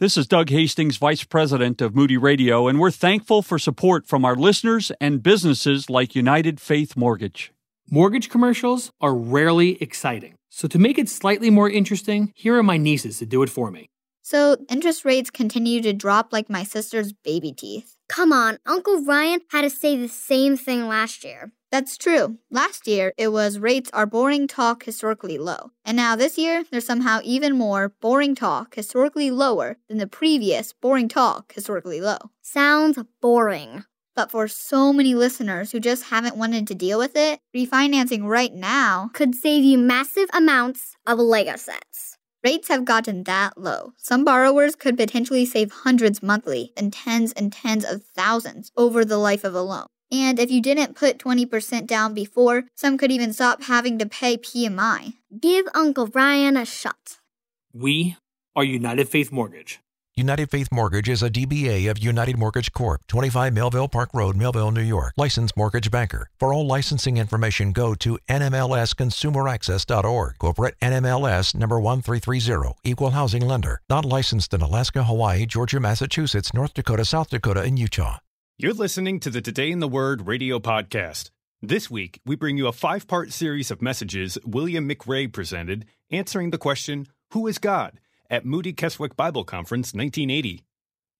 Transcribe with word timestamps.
This 0.00 0.16
is 0.16 0.26
Doug 0.26 0.48
Hastings, 0.48 0.96
Vice 0.96 1.24
President 1.24 1.82
of 1.82 1.94
Moody 1.94 2.16
Radio, 2.16 2.68
and 2.68 2.80
we're 2.80 2.90
thankful 2.90 3.42
for 3.42 3.58
support 3.58 4.06
from 4.06 4.24
our 4.24 4.34
listeners 4.34 4.90
and 4.98 5.22
businesses 5.22 5.90
like 5.90 6.14
United 6.14 6.58
Faith 6.58 6.96
Mortgage. 6.96 7.52
Mortgage 7.90 8.30
commercials 8.30 8.92
are 9.02 9.14
rarely 9.14 9.76
exciting. 9.82 10.36
So, 10.48 10.66
to 10.68 10.78
make 10.78 10.96
it 10.96 11.10
slightly 11.10 11.50
more 11.50 11.68
interesting, 11.68 12.32
here 12.34 12.56
are 12.56 12.62
my 12.62 12.78
nieces 12.78 13.18
to 13.18 13.26
do 13.26 13.42
it 13.42 13.50
for 13.50 13.70
me. 13.70 13.90
So, 14.22 14.56
interest 14.70 15.04
rates 15.04 15.28
continue 15.28 15.82
to 15.82 15.92
drop 15.92 16.32
like 16.32 16.48
my 16.48 16.64
sister's 16.64 17.12
baby 17.12 17.52
teeth. 17.52 17.98
Come 18.10 18.32
on, 18.32 18.58
Uncle 18.66 19.04
Ryan 19.04 19.40
had 19.52 19.62
to 19.62 19.70
say 19.70 19.96
the 19.96 20.08
same 20.08 20.56
thing 20.56 20.88
last 20.88 21.22
year. 21.22 21.52
That's 21.70 21.96
true. 21.96 22.38
Last 22.50 22.88
year, 22.88 23.12
it 23.16 23.28
was 23.28 23.60
rates 23.60 23.88
are 23.92 24.04
boring 24.04 24.48
talk 24.48 24.82
historically 24.82 25.38
low. 25.38 25.70
And 25.84 25.96
now 25.96 26.16
this 26.16 26.36
year, 26.36 26.64
there's 26.68 26.84
somehow 26.84 27.20
even 27.22 27.56
more 27.56 27.90
boring 28.00 28.34
talk 28.34 28.74
historically 28.74 29.30
lower 29.30 29.76
than 29.88 29.98
the 29.98 30.08
previous 30.08 30.72
boring 30.72 31.06
talk 31.08 31.52
historically 31.52 32.00
low. 32.00 32.18
Sounds 32.42 32.98
boring. 33.20 33.84
But 34.16 34.32
for 34.32 34.48
so 34.48 34.92
many 34.92 35.14
listeners 35.14 35.70
who 35.70 35.78
just 35.78 36.06
haven't 36.06 36.36
wanted 36.36 36.66
to 36.66 36.74
deal 36.74 36.98
with 36.98 37.14
it, 37.14 37.38
refinancing 37.56 38.24
right 38.24 38.52
now 38.52 39.10
could 39.14 39.36
save 39.36 39.62
you 39.62 39.78
massive 39.78 40.28
amounts 40.34 40.96
of 41.06 41.20
Lego 41.20 41.54
sets. 41.54 42.09
Rates 42.42 42.68
have 42.68 42.86
gotten 42.86 43.24
that 43.24 43.58
low. 43.58 43.92
Some 43.98 44.24
borrowers 44.24 44.74
could 44.74 44.96
potentially 44.96 45.44
save 45.44 45.70
hundreds 45.84 46.22
monthly 46.22 46.72
and 46.74 46.90
tens 46.90 47.32
and 47.32 47.52
tens 47.52 47.84
of 47.84 48.02
thousands 48.02 48.72
over 48.78 49.04
the 49.04 49.18
life 49.18 49.44
of 49.44 49.54
a 49.54 49.60
loan. 49.60 49.86
And 50.10 50.38
if 50.38 50.50
you 50.50 50.62
didn't 50.62 50.96
put 50.96 51.18
20% 51.18 51.86
down 51.86 52.14
before, 52.14 52.64
some 52.74 52.96
could 52.96 53.12
even 53.12 53.34
stop 53.34 53.64
having 53.64 53.98
to 53.98 54.06
pay 54.06 54.38
PMI. 54.38 55.14
Give 55.38 55.68
Uncle 55.74 56.06
Ryan 56.06 56.56
a 56.56 56.64
shot. 56.64 57.18
We 57.74 58.16
are 58.56 58.64
United 58.64 59.10
Faith 59.10 59.30
Mortgage. 59.30 59.80
United 60.20 60.50
Faith 60.50 60.68
Mortgage 60.70 61.08
is 61.08 61.22
a 61.22 61.30
DBA 61.30 61.90
of 61.90 61.98
United 61.98 62.36
Mortgage 62.36 62.72
Corp., 62.72 63.06
25 63.06 63.54
Melville 63.54 63.88
Park 63.88 64.10
Road, 64.12 64.36
Melville, 64.36 64.70
New 64.70 64.82
York. 64.82 65.14
Licensed 65.16 65.56
mortgage 65.56 65.90
banker. 65.90 66.28
For 66.38 66.52
all 66.52 66.66
licensing 66.66 67.16
information, 67.16 67.72
go 67.72 67.94
to 67.94 68.18
nmlsconsumeraccess.org. 68.28 70.38
Corporate 70.38 70.74
NMLS 70.82 71.54
number 71.54 71.80
1330. 71.80 72.74
Equal 72.84 73.12
housing 73.12 73.48
lender. 73.48 73.80
Not 73.88 74.04
licensed 74.04 74.52
in 74.52 74.60
Alaska, 74.60 75.04
Hawaii, 75.04 75.46
Georgia, 75.46 75.80
Massachusetts, 75.80 76.52
North 76.52 76.74
Dakota, 76.74 77.06
South 77.06 77.30
Dakota, 77.30 77.62
and 77.62 77.78
Utah. 77.78 78.18
You're 78.58 78.74
listening 78.74 79.20
to 79.20 79.30
the 79.30 79.40
Today 79.40 79.70
in 79.70 79.78
the 79.78 79.88
Word 79.88 80.26
radio 80.26 80.58
podcast. 80.58 81.30
This 81.62 81.90
week, 81.90 82.20
we 82.26 82.36
bring 82.36 82.58
you 82.58 82.66
a 82.66 82.72
five 82.72 83.08
part 83.08 83.32
series 83.32 83.70
of 83.70 83.80
messages 83.80 84.36
William 84.44 84.86
McRae 84.86 85.32
presented 85.32 85.86
answering 86.10 86.50
the 86.50 86.58
question, 86.58 87.06
Who 87.32 87.46
is 87.46 87.56
God? 87.56 87.98
At 88.30 88.46
Moody 88.46 88.72
Keswick 88.72 89.16
Bible 89.16 89.44
Conference 89.44 89.92
1980. 89.92 90.62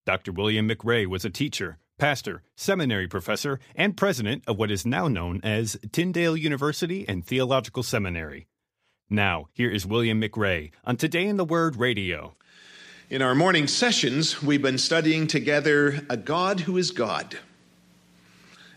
Dr. 0.05 0.31
William 0.31 0.67
McRae 0.67 1.05
was 1.05 1.25
a 1.25 1.29
teacher, 1.29 1.77
pastor, 1.99 2.41
seminary 2.55 3.07
professor, 3.07 3.59
and 3.75 3.97
president 3.97 4.43
of 4.47 4.57
what 4.57 4.71
is 4.71 4.85
now 4.85 5.07
known 5.07 5.41
as 5.43 5.77
Tyndale 5.91 6.37
University 6.37 7.05
and 7.07 7.25
Theological 7.25 7.83
Seminary. 7.83 8.47
Now, 9.09 9.47
here 9.51 9.69
is 9.69 9.85
William 9.85 10.21
McRae 10.21 10.71
on 10.85 10.95
Today 10.95 11.27
in 11.27 11.35
the 11.35 11.45
Word 11.45 11.75
radio. 11.75 12.33
In 13.09 13.21
our 13.21 13.35
morning 13.35 13.67
sessions, 13.67 14.41
we've 14.41 14.61
been 14.61 14.77
studying 14.77 15.27
together 15.27 15.99
a 16.09 16.15
God 16.15 16.61
who 16.61 16.77
is 16.77 16.91
God 16.91 17.37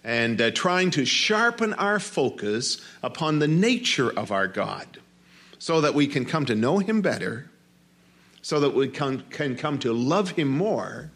and 0.02 0.40
uh, 0.40 0.50
trying 0.50 0.90
to 0.90 1.05
sharpen 1.06 1.72
our 1.74 1.98
focus 1.98 2.84
upon 3.02 3.38
the 3.38 3.48
nature 3.48 4.10
of 4.10 4.30
our 4.30 4.48
God 4.48 4.98
so 5.58 5.80
that 5.80 5.94
we 5.94 6.06
can 6.06 6.27
come 6.27 6.44
to 6.46 6.55
know 6.55 6.78
Him 6.78 7.00
better, 7.00 7.48
so 8.44 8.60
that 8.60 8.74
we 8.74 8.86
can, 8.86 9.22
can 9.30 9.56
come 9.56 9.78
to 9.78 9.90
love 9.90 10.32
Him 10.32 10.48
more, 10.48 11.10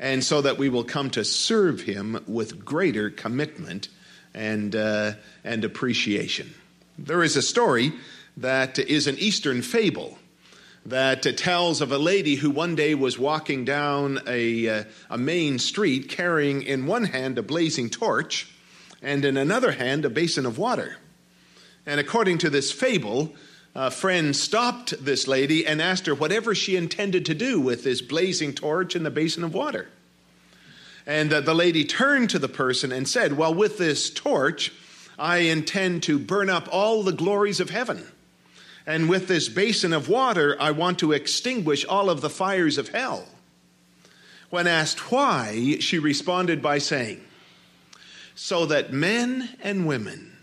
and 0.00 0.24
so 0.24 0.42
that 0.42 0.58
we 0.58 0.68
will 0.68 0.82
come 0.82 1.08
to 1.10 1.24
serve 1.24 1.82
Him 1.82 2.24
with 2.26 2.64
greater 2.64 3.08
commitment 3.08 3.86
and, 4.34 4.74
uh, 4.74 5.12
and 5.44 5.64
appreciation. 5.64 6.52
There 6.98 7.22
is 7.22 7.36
a 7.36 7.42
story 7.42 7.92
that 8.36 8.80
is 8.80 9.06
an 9.06 9.16
Eastern 9.20 9.62
fable 9.62 10.18
that 10.84 11.22
tells 11.38 11.80
of 11.80 11.92
a 11.92 11.98
lady 11.98 12.34
who 12.34 12.50
one 12.50 12.74
day 12.74 12.96
was 12.96 13.16
walking 13.16 13.64
down 13.64 14.18
a, 14.26 14.68
uh, 14.68 14.84
a 15.10 15.16
main 15.16 15.60
street 15.60 16.08
carrying 16.08 16.62
in 16.62 16.86
one 16.86 17.04
hand 17.04 17.38
a 17.38 17.44
blazing 17.44 17.90
torch 17.90 18.52
and 19.02 19.24
in 19.24 19.36
another 19.36 19.70
hand 19.70 20.04
a 20.04 20.10
basin 20.10 20.46
of 20.46 20.58
water. 20.58 20.96
And 21.86 22.00
according 22.00 22.38
to 22.38 22.50
this 22.50 22.72
fable, 22.72 23.36
a 23.74 23.90
friend 23.90 24.36
stopped 24.36 25.04
this 25.04 25.26
lady 25.26 25.66
and 25.66 25.82
asked 25.82 26.06
her 26.06 26.14
whatever 26.14 26.54
she 26.54 26.76
intended 26.76 27.26
to 27.26 27.34
do 27.34 27.60
with 27.60 27.82
this 27.82 28.00
blazing 28.00 28.52
torch 28.52 28.94
and 28.94 29.04
the 29.04 29.10
basin 29.10 29.42
of 29.42 29.52
water. 29.52 29.88
And 31.06 31.32
uh, 31.32 31.40
the 31.40 31.54
lady 31.54 31.84
turned 31.84 32.30
to 32.30 32.38
the 32.38 32.48
person 32.48 32.92
and 32.92 33.08
said, 33.08 33.36
Well, 33.36 33.52
with 33.52 33.76
this 33.76 34.10
torch, 34.10 34.72
I 35.18 35.38
intend 35.38 36.04
to 36.04 36.18
burn 36.18 36.48
up 36.48 36.68
all 36.70 37.02
the 37.02 37.12
glories 37.12 37.60
of 37.60 37.70
heaven. 37.70 38.06
And 38.86 39.08
with 39.08 39.28
this 39.28 39.48
basin 39.48 39.92
of 39.92 40.08
water, 40.08 40.56
I 40.60 40.70
want 40.70 40.98
to 41.00 41.12
extinguish 41.12 41.84
all 41.84 42.10
of 42.10 42.20
the 42.20 42.30
fires 42.30 42.78
of 42.78 42.88
hell. 42.88 43.26
When 44.50 44.66
asked 44.66 45.10
why, 45.10 45.78
she 45.80 45.98
responded 45.98 46.62
by 46.62 46.78
saying, 46.78 47.20
So 48.36 48.66
that 48.66 48.92
men 48.92 49.56
and 49.62 49.86
women 49.86 50.36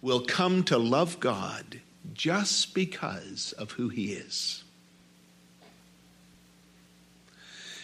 will 0.00 0.20
come 0.20 0.64
to 0.64 0.78
love 0.78 1.20
God 1.20 1.80
just 2.14 2.74
because 2.74 3.52
of 3.52 3.72
who 3.72 3.88
He 3.88 4.12
is. 4.12 4.64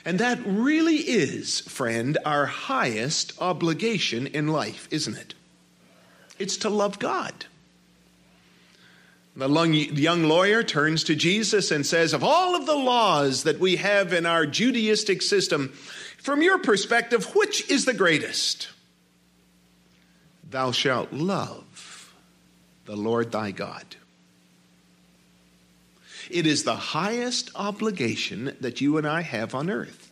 And 0.05 0.21
that 0.21 0.39
really 0.47 0.99
is, 0.99 1.61
friend, 1.61 2.17
our 2.25 2.47
highest 2.47 3.33
obligation 3.41 4.29
in 4.29 4.47
life, 4.47 4.87
isn't 4.93 5.17
it? 5.17 5.35
It's 6.39 6.59
to 6.59 6.71
love 6.71 7.01
God. 7.01 7.47
The 9.37 9.91
young 9.93 10.25
lawyer 10.25 10.63
turns 10.63 11.05
to 11.05 11.17
Jesus 11.17 11.71
and 11.71 11.85
says, 11.85 12.15
Of 12.15 12.25
all 12.25 12.55
of 12.55 12.67
the 12.67 12.77
laws 12.77 13.43
that 13.43 13.59
we 13.59 13.77
have 13.77 14.13
in 14.13 14.25
our 14.25 14.47
Judaistic 14.47 15.23
system, 15.23 15.69
from 16.19 16.41
your 16.41 16.59
perspective, 16.59 17.35
which 17.35 17.69
is 17.69 17.85
the 17.85 17.93
greatest? 17.93 18.69
Thou 20.49 20.71
shalt 20.71 21.13
love 21.13 22.15
the 22.87 22.97
Lord 22.97 23.33
thy 23.33 23.51
God. 23.51 23.85
It 26.31 26.47
is 26.47 26.65
the 26.65 26.77
highest 26.77 27.51
obligation 27.55 28.57
that 28.61 28.81
you 28.81 28.99
and 28.99 29.07
I 29.07 29.23
have 29.23 29.55
on 29.55 29.71
earth. 29.71 30.11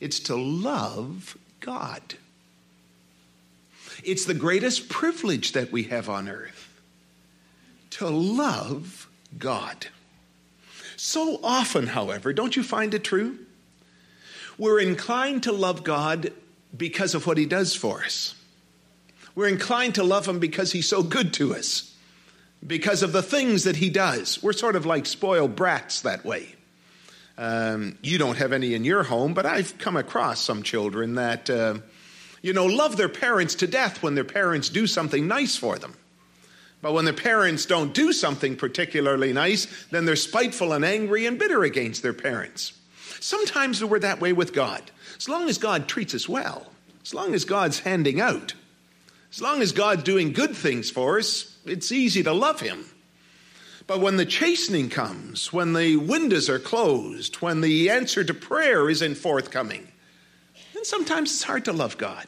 It's 0.00 0.20
to 0.20 0.36
love 0.36 1.36
God. 1.60 2.14
It's 4.04 4.24
the 4.24 4.34
greatest 4.34 4.88
privilege 4.88 5.52
that 5.52 5.72
we 5.72 5.84
have 5.84 6.08
on 6.08 6.28
earth 6.28 6.80
to 7.90 8.08
love 8.08 9.08
God. 9.38 9.86
So 10.96 11.40
often, 11.42 11.88
however, 11.88 12.32
don't 12.32 12.56
you 12.56 12.62
find 12.62 12.94
it 12.94 13.04
true? 13.04 13.38
We're 14.58 14.80
inclined 14.80 15.42
to 15.44 15.52
love 15.52 15.84
God 15.84 16.32
because 16.76 17.14
of 17.14 17.26
what 17.26 17.38
He 17.38 17.46
does 17.46 17.74
for 17.74 18.02
us. 18.02 18.34
We're 19.34 19.48
inclined 19.48 19.94
to 19.96 20.02
love 20.02 20.26
Him 20.26 20.38
because 20.38 20.72
He's 20.72 20.88
so 20.88 21.02
good 21.02 21.34
to 21.34 21.54
us, 21.54 21.94
because 22.66 23.02
of 23.02 23.12
the 23.12 23.22
things 23.22 23.64
that 23.64 23.76
He 23.76 23.90
does. 23.90 24.42
We're 24.42 24.52
sort 24.52 24.76
of 24.76 24.86
like 24.86 25.06
spoiled 25.06 25.56
brats 25.56 26.00
that 26.02 26.24
way. 26.24 26.54
Um, 27.38 27.98
you 28.02 28.18
don't 28.18 28.38
have 28.38 28.52
any 28.52 28.74
in 28.74 28.84
your 28.84 29.02
home, 29.02 29.34
but 29.34 29.46
I've 29.46 29.76
come 29.78 29.96
across 29.96 30.40
some 30.40 30.62
children 30.62 31.16
that, 31.16 31.50
uh, 31.50 31.78
you 32.42 32.52
know, 32.52 32.66
love 32.66 32.96
their 32.96 33.10
parents 33.10 33.54
to 33.56 33.66
death 33.66 34.02
when 34.02 34.14
their 34.14 34.24
parents 34.24 34.68
do 34.70 34.86
something 34.86 35.28
nice 35.28 35.56
for 35.56 35.78
them. 35.78 35.94
But 36.80 36.92
when 36.92 37.04
their 37.04 37.14
parents 37.14 37.66
don't 37.66 37.92
do 37.92 38.12
something 38.12 38.56
particularly 38.56 39.32
nice, 39.32 39.66
then 39.90 40.04
they're 40.04 40.16
spiteful 40.16 40.72
and 40.72 40.84
angry 40.84 41.26
and 41.26 41.38
bitter 41.38 41.62
against 41.62 42.02
their 42.02 42.12
parents. 42.12 42.72
Sometimes 43.20 43.84
we're 43.84 43.98
that 43.98 44.20
way 44.20 44.32
with 44.32 44.52
God. 44.52 44.82
As 45.16 45.28
long 45.28 45.48
as 45.48 45.58
God 45.58 45.88
treats 45.88 46.14
us 46.14 46.28
well, 46.28 46.70
as 47.02 47.14
long 47.14 47.34
as 47.34 47.44
God's 47.44 47.80
handing 47.80 48.20
out, 48.20 48.54
as 49.30 49.40
long 49.40 49.62
as 49.62 49.72
God's 49.72 50.04
doing 50.04 50.32
good 50.32 50.56
things 50.56 50.90
for 50.90 51.18
us, 51.18 51.56
it's 51.64 51.92
easy 51.92 52.22
to 52.22 52.32
love 52.32 52.60
Him. 52.60 52.84
But 53.86 54.00
when 54.00 54.16
the 54.16 54.26
chastening 54.26 54.88
comes, 54.90 55.52
when 55.52 55.72
the 55.72 55.96
windows 55.96 56.48
are 56.48 56.58
closed, 56.58 57.36
when 57.36 57.60
the 57.60 57.90
answer 57.90 58.24
to 58.24 58.34
prayer 58.34 58.90
isn't 58.90 59.16
forthcoming, 59.16 59.86
then 60.74 60.84
sometimes 60.84 61.30
it's 61.30 61.44
hard 61.44 61.64
to 61.66 61.72
love 61.72 61.96
God. 61.96 62.26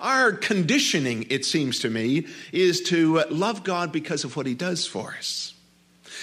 Our 0.00 0.32
conditioning, 0.32 1.26
it 1.28 1.44
seems 1.44 1.78
to 1.80 1.90
me, 1.90 2.26
is 2.52 2.80
to 2.84 3.24
love 3.30 3.62
God 3.64 3.92
because 3.92 4.24
of 4.24 4.36
what 4.36 4.46
He 4.46 4.54
does 4.54 4.86
for 4.86 5.14
us. 5.16 5.54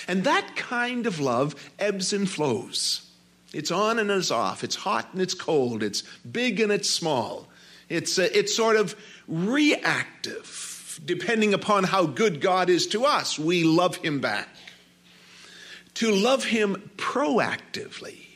And 0.08 0.24
that 0.24 0.56
kind 0.56 1.06
of 1.06 1.20
love 1.20 1.56
ebbs 1.80 2.12
and 2.12 2.30
flows. 2.30 3.10
It's 3.54 3.72
on 3.72 4.00
and 4.00 4.12
it's 4.12 4.32
off. 4.32 4.64
It's 4.64 4.76
hot 4.76 5.10
and 5.14 5.22
it's 5.22 5.34
cold. 5.34 5.84
It's 5.84 6.02
big 6.30 6.60
and 6.60 6.72
it's 6.72 6.90
small. 6.90 7.47
It's, 7.90 8.20
uh, 8.20 8.30
it's 8.34 8.56
sort 8.56 8.76
of 8.76 8.96
reactive, 9.28 11.00
depending 11.06 11.54
upon 11.54 11.84
how 11.84 12.06
good 12.06 12.42
God 12.42 12.70
is 12.70 12.88
to 12.88 13.06
us. 13.06 13.38
We 13.40 13.64
love 13.64 13.98
Him 13.98 14.20
back. 14.20 14.50
To 15.96 16.12
love 16.12 16.44
Him 16.44 16.92
proactively, 16.98 18.28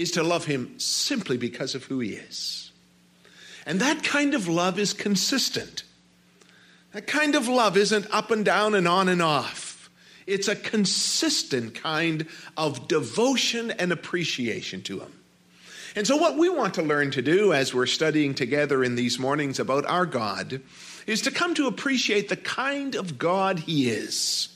is 0.00 0.12
to 0.12 0.22
love 0.22 0.46
him 0.46 0.78
simply 0.78 1.36
because 1.36 1.74
of 1.74 1.84
who 1.84 2.00
he 2.00 2.14
is. 2.14 2.72
And 3.66 3.80
that 3.80 4.02
kind 4.02 4.34
of 4.34 4.48
love 4.48 4.78
is 4.78 4.94
consistent. 4.94 5.82
That 6.92 7.06
kind 7.06 7.34
of 7.34 7.46
love 7.46 7.76
isn't 7.76 8.06
up 8.10 8.30
and 8.30 8.44
down 8.44 8.74
and 8.74 8.88
on 8.88 9.08
and 9.08 9.20
off. 9.20 9.90
It's 10.26 10.48
a 10.48 10.56
consistent 10.56 11.74
kind 11.74 12.26
of 12.56 12.88
devotion 12.88 13.70
and 13.72 13.92
appreciation 13.92 14.82
to 14.82 15.00
him. 15.00 15.19
And 15.96 16.06
so, 16.06 16.16
what 16.16 16.38
we 16.38 16.48
want 16.48 16.74
to 16.74 16.82
learn 16.82 17.10
to 17.12 17.22
do 17.22 17.52
as 17.52 17.74
we're 17.74 17.86
studying 17.86 18.34
together 18.34 18.84
in 18.84 18.94
these 18.94 19.18
mornings 19.18 19.58
about 19.58 19.86
our 19.86 20.06
God 20.06 20.60
is 21.06 21.22
to 21.22 21.30
come 21.30 21.54
to 21.54 21.66
appreciate 21.66 22.28
the 22.28 22.36
kind 22.36 22.94
of 22.94 23.18
God 23.18 23.60
He 23.60 23.90
is, 23.90 24.48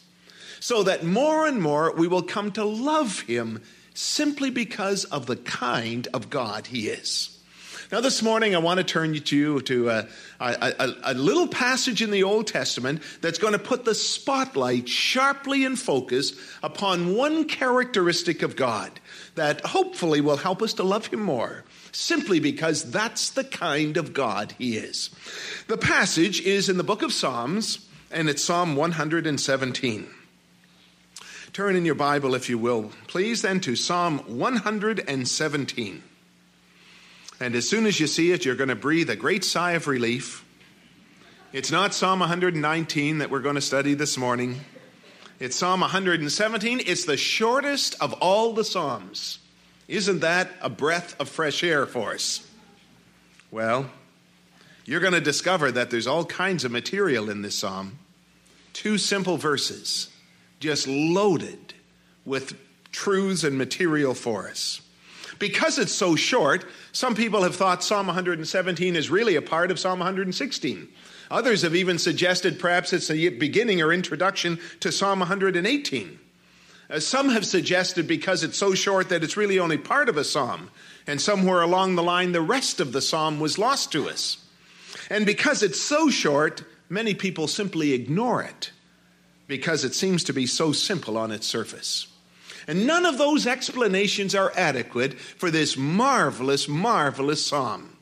so 0.61 0.85
that 0.85 1.05
more 1.05 1.47
and 1.47 1.61
more 1.61 1.93
we 1.93 2.07
will 2.07 2.23
come 2.23 2.53
to 2.53 2.65
love 2.65 3.21
Him 3.21 3.63
simply 3.95 4.51
because 4.51 5.05
of 5.07 5.27
the 5.27 5.37
kind 5.37 6.07
of 6.15 6.31
God 6.31 6.69
He 6.69 6.89
is. 6.89 7.34
Now, 7.93 8.01
this 8.01 8.23
morning, 8.23 8.55
I 8.55 8.59
want 8.59 8.79
to 8.79 8.85
turn 8.85 9.13
you 9.13 9.21
to, 9.21 9.61
to 9.61 9.91
uh, 9.91 10.07
a, 10.41 10.75
a, 10.79 10.95
a, 11.13 11.15
little 11.15 11.47
passage 11.47 12.01
in 12.01 12.11
the 12.11 12.23
Old 12.23 12.47
Testament 12.47 13.03
that's 13.21 13.39
going 13.39 13.53
to 13.53 13.59
put 13.59 13.85
the 13.85 13.95
spotlight 13.95 14.89
sharply 14.89 15.65
in 15.65 15.77
focus 15.77 16.33
upon 16.63 17.15
one 17.15 17.45
characteristic 17.45 18.43
of 18.43 18.57
God 18.57 18.91
that 19.35 19.61
hopefully 19.67 20.23
will 20.23 20.39
help 20.39 20.63
us 20.63 20.73
to 20.75 20.83
love 20.83 21.09
Him 21.09 21.21
more, 21.21 21.65
simply 21.93 22.41
because 22.41 22.91
that's 22.91 23.31
the 23.31 23.45
kind 23.45 23.99
of 23.99 24.15
God 24.15 24.55
He 24.57 24.77
is. 24.77 25.11
The 25.67 25.77
passage 25.77 26.41
is 26.41 26.71
in 26.71 26.79
the 26.79 26.85
book 26.85 27.03
of 27.03 27.13
Psalms, 27.13 27.87
and 28.11 28.31
it's 28.31 28.43
Psalm 28.43 28.77
117. 28.77 30.07
Turn 31.53 31.77
in 31.77 31.85
your 31.85 31.95
Bible, 31.95 32.35
if 32.35 32.49
you 32.49 32.57
will, 32.57 32.91
please, 33.09 33.43
then 33.43 33.61
to 33.61 33.77
Psalm 33.77 34.21
117. 34.27 36.03
And 37.44 37.55
as 37.55 37.69
soon 37.69 37.85
as 37.85 38.00
you 38.00 38.06
see 38.06 38.32
it, 38.32 38.46
you're 38.46 38.55
going 38.55 38.70
to 38.70 38.75
breathe 38.75 39.11
a 39.11 39.17
great 39.17 39.44
sigh 39.44 39.73
of 39.73 39.87
relief. 39.87 40.46
It's 41.52 41.70
not 41.70 41.93
Psalm 41.93 42.20
119 42.20 43.19
that 43.19 43.29
we're 43.29 43.41
going 43.41 43.56
to 43.56 43.61
study 43.61 43.93
this 43.93 44.17
morning. 44.17 44.61
It's 45.38 45.55
Psalm 45.55 45.81
117. 45.81 46.81
It's 46.87 47.05
the 47.05 47.19
shortest 47.19 48.00
of 48.00 48.14
all 48.14 48.55
the 48.55 48.64
Psalms. 48.64 49.41
Isn't 49.88 50.20
that 50.20 50.52
a 50.62 50.70
breath 50.70 51.20
of 51.20 51.29
fresh 51.29 51.62
air 51.62 51.85
for 51.85 52.14
us? 52.14 52.49
Well, 53.50 53.90
you're 54.87 55.00
going 55.00 55.12
to 55.12 55.20
discover 55.20 55.70
that 55.70 55.90
there's 55.90 56.06
all 56.06 56.25
kinds 56.25 56.64
of 56.64 56.73
material 56.73 57.29
in 57.29 57.43
this 57.43 57.58
Psalm. 57.58 57.99
Two 58.73 58.97
simple 58.97 59.37
verses, 59.37 60.08
just 60.61 60.88
loaded 60.88 61.75
with 62.25 62.55
truths 62.90 63.44
and 63.44 63.58
material 63.58 64.14
for 64.14 64.49
us. 64.49 64.81
Because 65.38 65.79
it's 65.79 65.93
so 65.93 66.17
short, 66.17 66.64
some 66.94 67.17
people 67.17 67.43
have 67.43 67.56
thought 67.56 67.82
Psalm 67.82 68.06
117 68.06 68.94
is 68.94 69.11
really 69.11 69.35
a 69.35 69.43
part 69.43 69.73
of 69.73 69.81
Psalm 69.81 69.99
116. 69.99 70.88
Others 71.29 71.62
have 71.62 71.75
even 71.75 71.99
suggested 71.99 72.61
perhaps 72.61 72.93
it's 72.93 73.11
a 73.11 73.31
beginning 73.31 73.82
or 73.82 73.93
introduction 73.93 74.61
to 74.79 74.93
Psalm 74.93 75.19
118. 75.19 76.19
Uh, 76.88 77.00
some 77.00 77.31
have 77.31 77.44
suggested 77.44 78.06
because 78.06 78.44
it's 78.44 78.56
so 78.56 78.75
short 78.75 79.08
that 79.08 79.25
it's 79.25 79.37
really 79.37 79.58
only 79.58 79.76
part 79.76 80.08
of 80.08 80.17
a 80.17 80.23
psalm, 80.23 80.70
and 81.05 81.20
somewhere 81.20 81.62
along 81.62 81.96
the 81.96 82.02
line 82.02 82.31
the 82.31 82.41
rest 82.41 82.79
of 82.79 82.93
the 82.93 83.02
psalm 83.02 83.40
was 83.40 83.58
lost 83.58 83.90
to 83.90 84.08
us. 84.08 84.47
And 85.11 85.26
because 85.26 85.64
it's 85.64 85.81
so 85.81 86.11
short, 86.11 86.62
many 86.88 87.12
people 87.12 87.49
simply 87.49 87.93
ignore 87.93 88.40
it 88.40 88.70
because 89.49 89.85
it 89.85 89.97
seems 89.97 90.23
to 90.23 90.32
be 90.32 90.47
so 90.47 90.70
simple 90.70 91.19
on 91.19 91.32
its 91.32 91.49
surface. 91.49 92.06
And 92.66 92.87
none 92.87 93.05
of 93.05 93.19
those 93.19 93.46
explanations 93.46 94.34
are 94.34 94.52
adequate 94.56 95.14
for 95.19 95.50
this 95.50 95.76
marvelous, 95.76 96.69
marvelous 96.69 97.46
psalm. 97.46 97.96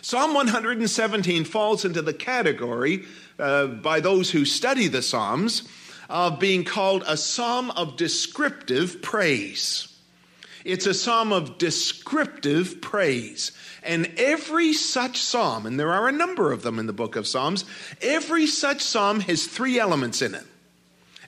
Psalm 0.00 0.34
117 0.34 1.44
falls 1.44 1.84
into 1.84 2.02
the 2.02 2.12
category 2.12 3.04
uh, 3.38 3.66
by 3.66 4.00
those 4.00 4.32
who 4.32 4.44
study 4.44 4.88
the 4.88 5.02
Psalms 5.02 5.62
of 6.10 6.40
being 6.40 6.64
called 6.64 7.04
a 7.06 7.16
psalm 7.16 7.70
of 7.70 7.96
descriptive 7.96 9.00
praise. 9.00 9.88
It's 10.64 10.86
a 10.86 10.94
psalm 10.94 11.32
of 11.32 11.58
descriptive 11.58 12.80
praise. 12.80 13.52
And 13.82 14.12
every 14.16 14.72
such 14.72 15.18
psalm, 15.18 15.66
and 15.66 15.78
there 15.78 15.92
are 15.92 16.08
a 16.08 16.12
number 16.12 16.52
of 16.52 16.62
them 16.62 16.78
in 16.78 16.86
the 16.86 16.92
book 16.92 17.16
of 17.16 17.26
Psalms, 17.26 17.64
every 18.00 18.46
such 18.46 18.80
psalm 18.80 19.20
has 19.20 19.46
three 19.46 19.78
elements 19.78 20.22
in 20.22 20.34
it. 20.34 20.44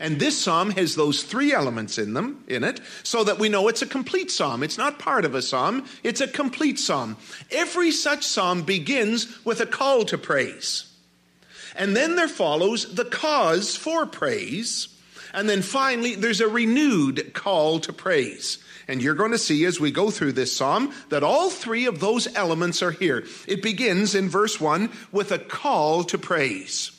And 0.04 0.20
this 0.20 0.38
psalm 0.38 0.72
has 0.72 0.96
those 0.96 1.22
three 1.22 1.54
elements 1.54 1.96
in 1.96 2.12
them 2.12 2.44
in 2.46 2.62
it 2.62 2.78
so 3.04 3.24
that 3.24 3.38
we 3.38 3.48
know 3.48 3.68
it's 3.68 3.80
a 3.80 3.86
complete 3.86 4.30
psalm. 4.30 4.62
It's 4.62 4.76
not 4.76 4.98
part 4.98 5.24
of 5.24 5.34
a 5.34 5.40
psalm, 5.40 5.86
it's 6.02 6.20
a 6.20 6.28
complete 6.28 6.78
psalm. 6.78 7.16
Every 7.50 7.90
such 7.90 8.22
psalm 8.22 8.64
begins 8.64 9.42
with 9.46 9.62
a 9.62 9.66
call 9.66 10.04
to 10.04 10.18
praise. 10.18 10.92
And 11.74 11.96
then 11.96 12.16
there 12.16 12.28
follows 12.28 12.94
the 12.94 13.06
cause 13.06 13.76
for 13.76 14.04
praise. 14.04 14.88
And 15.32 15.48
then 15.48 15.62
finally, 15.62 16.16
there's 16.16 16.42
a 16.42 16.48
renewed 16.48 17.32
call 17.32 17.80
to 17.80 17.92
praise. 17.94 18.58
And 18.86 19.00
you're 19.00 19.14
going 19.14 19.32
to 19.32 19.38
see 19.38 19.64
as 19.64 19.80
we 19.80 19.90
go 19.90 20.10
through 20.10 20.32
this 20.32 20.54
psalm 20.54 20.92
that 21.08 21.22
all 21.22 21.48
three 21.48 21.86
of 21.86 22.00
those 22.00 22.28
elements 22.36 22.82
are 22.82 22.90
here. 22.90 23.24
It 23.48 23.62
begins 23.62 24.14
in 24.14 24.28
verse 24.28 24.60
1 24.60 24.90
with 25.12 25.32
a 25.32 25.38
call 25.38 26.04
to 26.04 26.18
praise. 26.18 26.90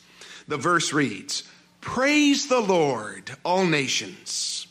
The 0.48 0.58
verse 0.58 0.92
reads, 0.92 1.44
Praise 1.86 2.48
the 2.48 2.60
Lord, 2.60 3.32
all 3.46 3.64
nations. 3.64 4.66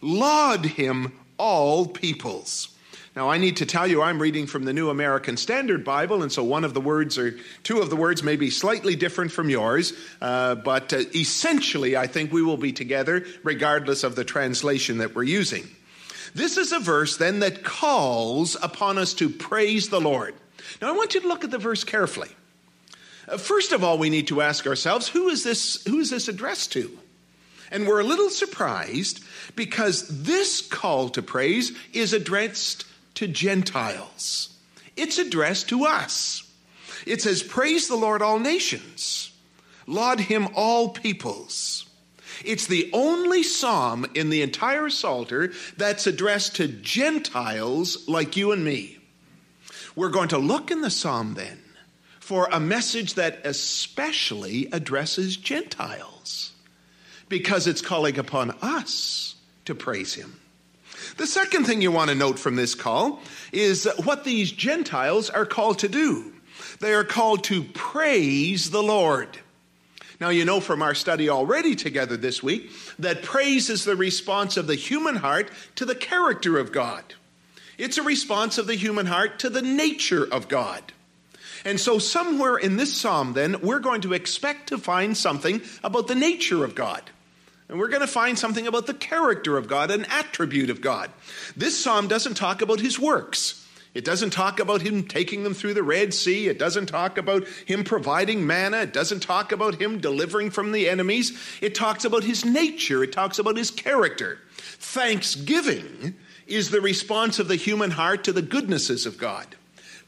Laud 0.00 0.64
him, 0.64 1.12
all 1.36 1.86
peoples. 1.86 2.68
Now, 3.16 3.28
I 3.28 3.36
need 3.36 3.56
to 3.56 3.66
tell 3.66 3.86
you, 3.86 4.00
I'm 4.00 4.22
reading 4.22 4.46
from 4.46 4.64
the 4.64 4.72
New 4.72 4.88
American 4.88 5.36
Standard 5.36 5.84
Bible, 5.84 6.22
and 6.22 6.30
so 6.30 6.44
one 6.44 6.62
of 6.62 6.72
the 6.72 6.80
words 6.80 7.18
or 7.18 7.36
two 7.64 7.80
of 7.80 7.90
the 7.90 7.96
words 7.96 8.22
may 8.22 8.36
be 8.36 8.48
slightly 8.48 8.94
different 8.94 9.32
from 9.32 9.50
yours, 9.50 9.92
uh, 10.22 10.54
but 10.54 10.92
uh, 10.94 10.98
essentially, 11.14 11.96
I 11.96 12.06
think 12.06 12.32
we 12.32 12.42
will 12.42 12.56
be 12.56 12.72
together 12.72 13.26
regardless 13.42 14.04
of 14.04 14.14
the 14.14 14.24
translation 14.24 14.98
that 14.98 15.16
we're 15.16 15.24
using. 15.24 15.68
This 16.32 16.56
is 16.56 16.72
a 16.72 16.78
verse 16.78 17.16
then 17.16 17.40
that 17.40 17.64
calls 17.64 18.56
upon 18.62 18.98
us 18.98 19.14
to 19.14 19.28
praise 19.28 19.88
the 19.88 20.00
Lord. 20.00 20.34
Now, 20.80 20.88
I 20.88 20.96
want 20.96 21.14
you 21.14 21.20
to 21.22 21.28
look 21.28 21.42
at 21.42 21.50
the 21.50 21.58
verse 21.58 21.82
carefully. 21.82 22.30
Uh, 23.28 23.36
first 23.36 23.72
of 23.72 23.84
all, 23.84 23.98
we 23.98 24.10
need 24.10 24.28
to 24.28 24.42
ask 24.42 24.66
ourselves 24.66 25.08
who 25.08 25.28
is 25.28 25.44
this, 25.44 25.84
who 25.86 25.98
is 26.00 26.10
this 26.10 26.28
addressed 26.28 26.72
to? 26.72 26.98
And 27.70 27.86
we're 27.86 28.00
a 28.00 28.04
little 28.04 28.30
surprised 28.30 29.24
because 29.56 30.22
this 30.22 30.60
call 30.60 31.08
to 31.10 31.22
praise 31.22 31.72
is 31.92 32.12
addressed 32.12 32.84
to 33.14 33.26
Gentiles. 33.26 34.50
It's 34.96 35.18
addressed 35.18 35.70
to 35.70 35.86
us. 35.86 36.42
It 37.06 37.22
says, 37.22 37.42
Praise 37.42 37.88
the 37.88 37.96
Lord, 37.96 38.20
all 38.20 38.38
nations, 38.38 39.32
laud 39.86 40.20
him, 40.20 40.48
all 40.54 40.90
peoples. 40.90 41.86
It's 42.44 42.66
the 42.66 42.90
only 42.92 43.42
psalm 43.42 44.06
in 44.14 44.30
the 44.30 44.42
entire 44.42 44.90
Psalter 44.90 45.52
that's 45.76 46.06
addressed 46.06 46.56
to 46.56 46.68
Gentiles 46.68 48.08
like 48.08 48.36
you 48.36 48.52
and 48.52 48.64
me. 48.64 48.98
We're 49.94 50.08
going 50.08 50.28
to 50.28 50.38
look 50.38 50.70
in 50.70 50.80
the 50.80 50.90
psalm 50.90 51.34
then 51.34 51.61
for 52.22 52.48
a 52.52 52.60
message 52.60 53.14
that 53.14 53.44
especially 53.44 54.68
addresses 54.70 55.36
Gentiles 55.36 56.52
because 57.28 57.66
it's 57.66 57.80
calling 57.80 58.16
upon 58.16 58.52
us 58.62 59.34
to 59.64 59.74
praise 59.74 60.14
Him. 60.14 60.38
The 61.16 61.26
second 61.26 61.64
thing 61.64 61.82
you 61.82 61.90
want 61.90 62.10
to 62.10 62.14
note 62.14 62.38
from 62.38 62.54
this 62.54 62.76
call 62.76 63.20
is 63.50 63.88
what 64.04 64.22
these 64.22 64.52
Gentiles 64.52 65.30
are 65.30 65.44
called 65.44 65.80
to 65.80 65.88
do. 65.88 66.32
They 66.78 66.94
are 66.94 67.02
called 67.02 67.42
to 67.44 67.64
praise 67.64 68.70
the 68.70 68.84
Lord. 68.84 69.36
Now, 70.20 70.28
you 70.28 70.44
know 70.44 70.60
from 70.60 70.80
our 70.80 70.94
study 70.94 71.28
already 71.28 71.74
together 71.74 72.16
this 72.16 72.40
week 72.40 72.70
that 73.00 73.24
praise 73.24 73.68
is 73.68 73.84
the 73.84 73.96
response 73.96 74.56
of 74.56 74.68
the 74.68 74.76
human 74.76 75.16
heart 75.16 75.50
to 75.74 75.84
the 75.84 75.96
character 75.96 76.56
of 76.56 76.70
God. 76.70 77.02
It's 77.78 77.98
a 77.98 78.02
response 78.04 78.58
of 78.58 78.68
the 78.68 78.76
human 78.76 79.06
heart 79.06 79.40
to 79.40 79.50
the 79.50 79.62
nature 79.62 80.24
of 80.24 80.46
God. 80.46 80.92
And 81.64 81.78
so, 81.78 81.98
somewhere 81.98 82.56
in 82.56 82.76
this 82.76 82.96
psalm, 82.96 83.34
then, 83.34 83.60
we're 83.60 83.78
going 83.78 84.00
to 84.02 84.12
expect 84.12 84.68
to 84.68 84.78
find 84.78 85.16
something 85.16 85.62
about 85.84 86.08
the 86.08 86.14
nature 86.14 86.64
of 86.64 86.74
God. 86.74 87.02
And 87.68 87.78
we're 87.78 87.88
going 87.88 88.00
to 88.00 88.06
find 88.06 88.38
something 88.38 88.66
about 88.66 88.86
the 88.86 88.94
character 88.94 89.56
of 89.56 89.68
God, 89.68 89.90
an 89.90 90.04
attribute 90.06 90.70
of 90.70 90.80
God. 90.80 91.10
This 91.56 91.82
psalm 91.82 92.08
doesn't 92.08 92.34
talk 92.34 92.60
about 92.60 92.80
his 92.80 92.98
works. 92.98 93.66
It 93.94 94.04
doesn't 94.04 94.30
talk 94.30 94.58
about 94.58 94.80
him 94.80 95.06
taking 95.06 95.44
them 95.44 95.54
through 95.54 95.74
the 95.74 95.82
Red 95.82 96.14
Sea. 96.14 96.48
It 96.48 96.58
doesn't 96.58 96.86
talk 96.86 97.18
about 97.18 97.46
him 97.66 97.84
providing 97.84 98.46
manna. 98.46 98.78
It 98.78 98.92
doesn't 98.92 99.20
talk 99.20 99.52
about 99.52 99.80
him 99.80 100.00
delivering 100.00 100.50
from 100.50 100.72
the 100.72 100.88
enemies. 100.88 101.38
It 101.60 101.74
talks 101.74 102.04
about 102.04 102.24
his 102.24 102.44
nature. 102.44 103.04
It 103.04 103.12
talks 103.12 103.38
about 103.38 103.56
his 103.56 103.70
character. 103.70 104.38
Thanksgiving 104.56 106.14
is 106.46 106.70
the 106.70 106.80
response 106.80 107.38
of 107.38 107.48
the 107.48 107.56
human 107.56 107.90
heart 107.90 108.24
to 108.24 108.32
the 108.32 108.42
goodnesses 108.42 109.04
of 109.04 109.18
God. 109.18 109.56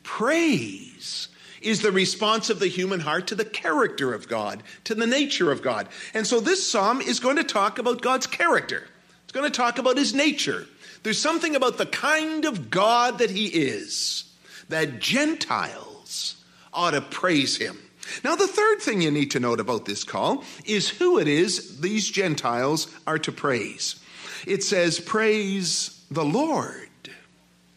Praise 0.02 1.28
is 1.64 1.80
the 1.80 1.92
response 1.92 2.50
of 2.50 2.58
the 2.60 2.68
human 2.68 3.00
heart 3.00 3.26
to 3.28 3.34
the 3.34 3.44
character 3.44 4.12
of 4.12 4.28
God, 4.28 4.62
to 4.84 4.94
the 4.94 5.06
nature 5.06 5.50
of 5.50 5.62
God. 5.62 5.88
And 6.12 6.26
so 6.26 6.40
this 6.40 6.70
psalm 6.70 7.00
is 7.00 7.20
going 7.20 7.36
to 7.36 7.44
talk 7.44 7.78
about 7.78 8.02
God's 8.02 8.26
character. 8.26 8.84
It's 9.24 9.32
going 9.32 9.50
to 9.50 9.56
talk 9.56 9.78
about 9.78 9.96
his 9.96 10.14
nature. 10.14 10.66
There's 11.04 11.20
something 11.20 11.54
about 11.54 11.76
the 11.76 11.86
kind 11.86 12.46
of 12.46 12.70
God 12.70 13.18
that 13.18 13.30
He 13.30 13.46
is 13.46 14.24
that 14.70 15.00
Gentiles 15.00 16.42
ought 16.72 16.92
to 16.92 17.02
praise 17.02 17.58
Him. 17.58 17.78
Now, 18.24 18.36
the 18.36 18.48
third 18.48 18.80
thing 18.80 19.02
you 19.02 19.10
need 19.10 19.30
to 19.32 19.40
note 19.40 19.60
about 19.60 19.84
this 19.84 20.02
call 20.02 20.44
is 20.64 20.88
who 20.88 21.18
it 21.18 21.28
is 21.28 21.80
these 21.80 22.10
Gentiles 22.10 22.88
are 23.06 23.18
to 23.18 23.32
praise. 23.32 24.02
It 24.46 24.62
says, 24.62 24.98
Praise 24.98 26.02
the 26.10 26.24
Lord, 26.24 26.88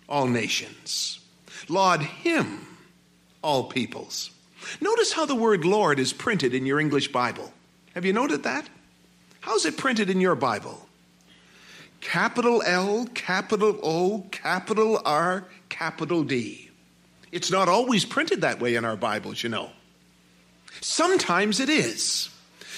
all 0.08 0.28
nations. 0.28 1.20
Laud 1.68 2.02
Him, 2.02 2.66
all 3.48 3.64
peoples. 3.64 4.30
Notice 4.82 5.14
how 5.14 5.26
the 5.26 5.34
word 5.34 5.64
Lord 5.64 6.00
is 6.00 6.12
printed 6.12 6.54
in 6.54 6.66
your 6.66 6.82
English 6.82 7.14
Bible. 7.14 7.54
Have 7.96 8.04
you 8.04 8.12
noted 8.12 8.44
that? 8.44 8.68
How's 9.40 9.66
it 9.66 9.78
printed 9.78 10.10
in 10.10 10.20
your 10.20 10.36
Bible? 10.36 10.86
Capital 12.02 12.62
L, 12.66 13.08
capital 13.14 13.80
O, 13.82 14.26
capital 14.32 15.02
R, 15.06 15.46
capital 15.70 16.26
D. 16.26 16.70
It's 17.32 17.50
not 17.50 17.70
always 17.70 18.04
printed 18.04 18.42
that 18.42 18.60
way 18.60 18.76
in 18.76 18.84
our 18.84 18.98
Bibles, 18.98 19.42
you 19.42 19.50
know. 19.50 19.70
Sometimes 20.82 21.62
it 21.62 21.70
is. 21.70 22.30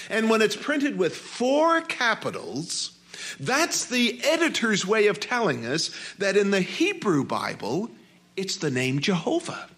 And 0.08 0.30
when 0.30 0.40
it's 0.40 0.56
printed 0.56 0.96
with 0.96 1.16
four 1.16 1.80
capitals, 1.80 2.92
that's 3.40 3.86
the 3.86 4.20
editor's 4.22 4.86
way 4.86 5.08
of 5.08 5.18
telling 5.18 5.66
us 5.66 5.90
that 6.18 6.36
in 6.36 6.52
the 6.52 6.60
Hebrew 6.60 7.24
Bible, 7.24 7.90
it's 8.36 8.58
the 8.58 8.70
name 8.70 9.00
Jehovah. 9.00 9.68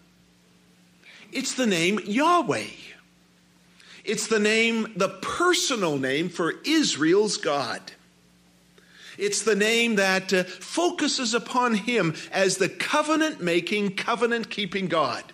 It's 1.33 1.55
the 1.55 1.67
name 1.67 1.99
Yahweh. 2.05 2.67
It's 4.05 4.27
the 4.27 4.41
name, 4.41 4.93
the 4.97 5.09
personal 5.09 5.97
name 5.97 6.29
for 6.29 6.55
Israel's 6.65 7.37
God. 7.37 7.81
It's 9.19 9.43
the 9.43 9.55
name 9.55 9.97
that 9.97 10.33
uh, 10.33 10.45
focuses 10.45 11.35
upon 11.35 11.75
Him 11.75 12.15
as 12.33 12.57
the 12.57 12.69
covenant 12.69 13.41
making, 13.41 13.95
covenant 13.97 14.51
keeping 14.51 14.89
God. 14.89 15.25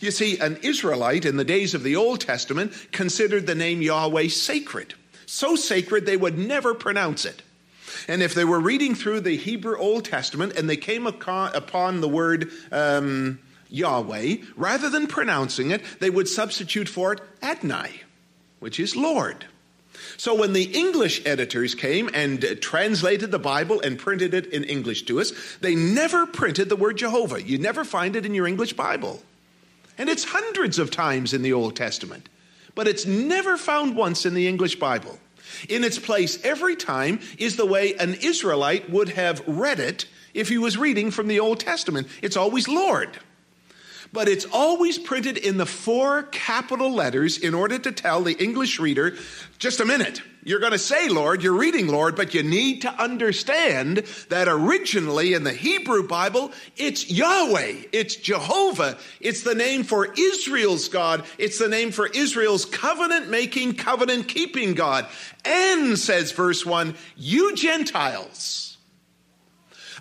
You 0.00 0.10
see, 0.10 0.38
an 0.38 0.58
Israelite 0.62 1.24
in 1.24 1.36
the 1.36 1.44
days 1.44 1.74
of 1.74 1.82
the 1.82 1.96
Old 1.96 2.20
Testament 2.20 2.72
considered 2.92 3.46
the 3.46 3.54
name 3.54 3.82
Yahweh 3.82 4.28
sacred. 4.28 4.94
So 5.26 5.56
sacred 5.56 6.06
they 6.06 6.16
would 6.16 6.38
never 6.38 6.74
pronounce 6.74 7.24
it. 7.24 7.42
And 8.08 8.22
if 8.22 8.34
they 8.34 8.44
were 8.44 8.60
reading 8.60 8.94
through 8.94 9.20
the 9.20 9.36
Hebrew 9.36 9.76
Old 9.76 10.04
Testament 10.04 10.56
and 10.56 10.68
they 10.68 10.76
came 10.76 11.06
upon 11.06 12.00
the 12.00 12.08
word 12.08 12.50
um, 12.70 13.40
Yahweh, 13.68 14.36
rather 14.56 14.90
than 14.90 15.06
pronouncing 15.06 15.70
it, 15.70 15.82
they 16.00 16.10
would 16.10 16.28
substitute 16.28 16.88
for 16.88 17.12
it 17.12 17.20
Adonai, 17.42 18.02
which 18.60 18.78
is 18.78 18.96
Lord. 18.96 19.46
So 20.16 20.34
when 20.34 20.52
the 20.52 20.64
English 20.64 21.22
editors 21.24 21.74
came 21.74 22.10
and 22.12 22.58
translated 22.60 23.30
the 23.30 23.38
Bible 23.38 23.80
and 23.80 23.98
printed 23.98 24.34
it 24.34 24.46
in 24.46 24.64
English 24.64 25.04
to 25.04 25.20
us, 25.20 25.32
they 25.60 25.74
never 25.74 26.26
printed 26.26 26.68
the 26.68 26.76
word 26.76 26.98
Jehovah. 26.98 27.42
You 27.42 27.58
never 27.58 27.84
find 27.84 28.16
it 28.16 28.26
in 28.26 28.34
your 28.34 28.46
English 28.46 28.74
Bible. 28.74 29.22
And 29.98 30.08
it's 30.08 30.24
hundreds 30.24 30.78
of 30.78 30.90
times 30.90 31.32
in 31.32 31.42
the 31.42 31.52
Old 31.52 31.76
Testament, 31.76 32.28
but 32.74 32.88
it's 32.88 33.06
never 33.06 33.56
found 33.56 33.96
once 33.96 34.26
in 34.26 34.34
the 34.34 34.48
English 34.48 34.78
Bible. 34.78 35.18
In 35.68 35.84
its 35.84 35.98
place 35.98 36.42
every 36.44 36.74
time 36.74 37.20
is 37.38 37.56
the 37.56 37.66
way 37.66 37.94
an 37.94 38.14
Israelite 38.14 38.90
would 38.90 39.10
have 39.10 39.46
read 39.46 39.78
it 39.78 40.06
if 40.32 40.48
he 40.48 40.58
was 40.58 40.76
reading 40.76 41.10
from 41.10 41.28
the 41.28 41.38
Old 41.38 41.60
Testament. 41.60 42.08
It's 42.22 42.36
always 42.36 42.66
Lord 42.66 43.16
but 44.14 44.28
it's 44.28 44.46
always 44.52 44.96
printed 44.96 45.36
in 45.36 45.56
the 45.56 45.66
four 45.66 46.22
capital 46.22 46.90
letters 46.90 47.36
in 47.36 47.52
order 47.52 47.78
to 47.80 47.90
tell 47.90 48.22
the 48.22 48.42
English 48.42 48.78
reader, 48.78 49.16
just 49.58 49.80
a 49.80 49.84
minute. 49.84 50.22
You're 50.44 50.60
going 50.60 50.72
to 50.72 50.78
say 50.78 51.08
Lord, 51.08 51.42
you're 51.42 51.58
reading 51.58 51.88
Lord, 51.88 52.14
but 52.14 52.32
you 52.32 52.44
need 52.44 52.82
to 52.82 52.90
understand 52.90 54.04
that 54.28 54.46
originally 54.46 55.32
in 55.32 55.42
the 55.42 55.52
Hebrew 55.52 56.06
Bible, 56.06 56.52
it's 56.76 57.10
Yahweh, 57.10 57.86
it's 57.92 58.14
Jehovah, 58.14 58.98
it's 59.20 59.42
the 59.42 59.56
name 59.56 59.82
for 59.82 60.12
Israel's 60.16 60.88
God, 60.88 61.24
it's 61.36 61.58
the 61.58 61.68
name 61.68 61.90
for 61.90 62.06
Israel's 62.06 62.66
covenant 62.66 63.30
making, 63.30 63.74
covenant 63.74 64.28
keeping 64.28 64.74
God. 64.74 65.06
And, 65.44 65.98
says 65.98 66.30
verse 66.30 66.64
1, 66.64 66.94
you 67.16 67.56
Gentiles 67.56 68.76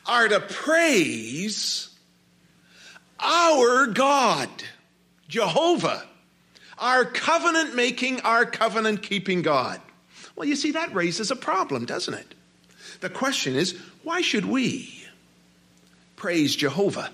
are 0.06 0.28
to 0.28 0.40
praise 0.40 1.90
our 3.24 3.88
God, 3.88 4.50
Jehovah, 5.28 6.04
our 6.78 7.06
covenant 7.06 7.76
making, 7.76 8.22
our 8.22 8.46
covenant 8.46 9.02
keeping 9.02 9.42
God. 9.42 9.80
Well, 10.36 10.48
you 10.48 10.56
see, 10.56 10.72
that 10.72 10.94
raises 10.94 11.32
a 11.32 11.36
problem, 11.36 11.86
doesn't 11.86 12.14
it? 12.14 12.36
The 13.00 13.10
question 13.10 13.56
is 13.56 13.80
why 14.04 14.22
should 14.22 14.46
we 14.46 15.04
praise 16.16 16.56
Jehovah? 16.56 17.10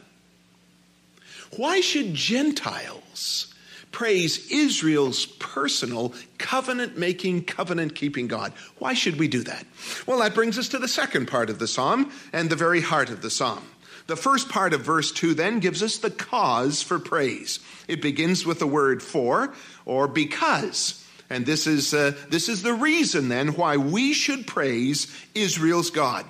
Why 1.55 1.81
should 1.81 2.13
Gentiles 2.13 3.53
praise 3.91 4.51
Israel's 4.51 5.25
personal 5.25 6.13
covenant 6.37 6.97
making, 6.97 7.45
covenant 7.45 7.95
keeping 7.95 8.27
God? 8.27 8.53
Why 8.77 8.93
should 8.93 9.17
we 9.17 9.27
do 9.27 9.43
that? 9.43 9.65
Well, 10.05 10.19
that 10.19 10.35
brings 10.35 10.57
us 10.59 10.69
to 10.69 10.79
the 10.79 10.87
second 10.87 11.27
part 11.27 11.49
of 11.49 11.59
the 11.59 11.67
psalm 11.67 12.11
and 12.31 12.49
the 12.49 12.55
very 12.55 12.81
heart 12.81 13.09
of 13.09 13.21
the 13.21 13.31
psalm. 13.31 13.63
The 14.09 14.15
first 14.15 14.49
part 14.49 14.73
of 14.73 14.81
verse 14.81 15.11
2 15.11 15.35
then 15.35 15.59
gives 15.59 15.83
us 15.83 15.97
the 15.97 16.09
cause 16.09 16.81
for 16.81 16.97
praise. 16.97 17.59
It 17.87 18.01
begins 18.01 18.43
with 18.43 18.57
the 18.57 18.65
word 18.65 19.03
for 19.03 19.53
or 19.85 20.07
because. 20.07 21.05
And 21.29 21.45
this 21.45 21.67
is, 21.67 21.93
uh, 21.93 22.17
this 22.27 22.49
is 22.49 22.63
the 22.63 22.73
reason 22.73 23.29
then 23.29 23.49
why 23.49 23.77
we 23.77 24.13
should 24.13 24.47
praise 24.47 25.15
Israel's 25.35 25.91
God. 25.91 26.25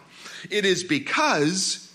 It 0.49 0.65
is 0.65 0.83
because 0.83 1.89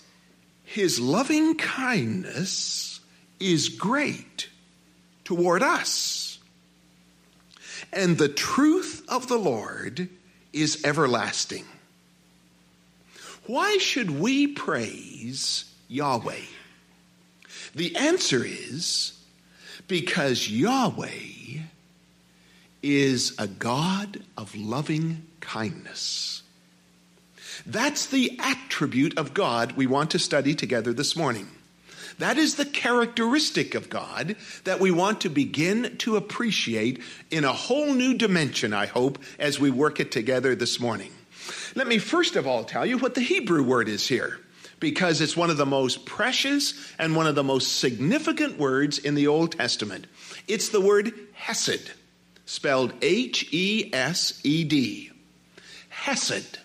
his 0.63 0.99
loving 0.99 1.55
kindness 1.55 2.99
is 3.39 3.69
great 3.69 4.49
toward 5.23 5.61
us. 5.61 6.39
And 7.93 8.17
the 8.17 8.29
truth 8.29 9.05
of 9.07 9.27
the 9.27 9.37
Lord 9.37 10.09
is 10.51 10.83
everlasting. 10.83 11.65
Why 13.45 13.77
should 13.77 14.09
we 14.09 14.47
praise 14.47 15.65
Yahweh? 15.95 16.41
The 17.73 17.95
answer 17.95 18.43
is 18.43 19.17
because 19.87 20.49
Yahweh 20.49 21.61
is 22.83 23.33
a 23.39 23.47
God 23.47 24.21
of 24.37 24.55
loving 24.55 25.23
kindness. 25.39 26.43
That's 27.65 28.05
the 28.07 28.37
attribute 28.39 29.17
of 29.17 29.33
God 29.33 29.73
we 29.73 29.87
want 29.87 30.11
to 30.11 30.19
study 30.19 30.53
together 30.53 30.93
this 30.93 31.15
morning. 31.15 31.47
That 32.19 32.37
is 32.37 32.55
the 32.55 32.65
characteristic 32.65 33.75
of 33.75 33.89
God 33.89 34.35
that 34.63 34.79
we 34.79 34.91
want 34.91 35.21
to 35.21 35.29
begin 35.29 35.97
to 35.97 36.15
appreciate 36.15 37.01
in 37.31 37.43
a 37.43 37.51
whole 37.51 37.93
new 37.93 38.13
dimension, 38.13 38.73
I 38.73 38.85
hope, 38.85 39.19
as 39.39 39.59
we 39.59 39.69
work 39.69 39.99
it 39.99 40.11
together 40.11 40.55
this 40.55 40.79
morning. 40.79 41.11
Let 41.75 41.87
me 41.87 41.97
first 41.97 42.35
of 42.35 42.47
all 42.47 42.63
tell 42.63 42.85
you 42.85 42.97
what 42.97 43.15
the 43.15 43.21
Hebrew 43.21 43.63
word 43.63 43.89
is 43.89 44.07
here 44.07 44.39
because 44.79 45.21
it's 45.21 45.37
one 45.37 45.49
of 45.49 45.57
the 45.57 45.65
most 45.65 46.05
precious 46.05 46.73
and 46.99 47.15
one 47.15 47.27
of 47.27 47.35
the 47.35 47.43
most 47.43 47.79
significant 47.79 48.57
words 48.57 48.97
in 48.97 49.15
the 49.15 49.27
Old 49.27 49.53
Testament. 49.53 50.07
It's 50.47 50.69
the 50.69 50.81
word 50.81 51.13
Hesed, 51.33 51.91
spelled 52.45 52.93
H 53.01 53.47
E 53.51 53.89
S 53.93 54.39
E 54.43 54.63
D. 54.63 55.11
Hesed. 55.89 56.59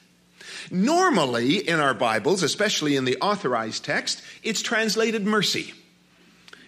Normally, 0.71 1.57
in 1.57 1.81
our 1.81 1.95
Bibles, 1.95 2.43
especially 2.43 2.97
in 2.97 3.05
the 3.05 3.17
authorized 3.21 3.85
text, 3.85 4.23
it's 4.43 4.63
translated 4.63 5.27
mercy. 5.27 5.73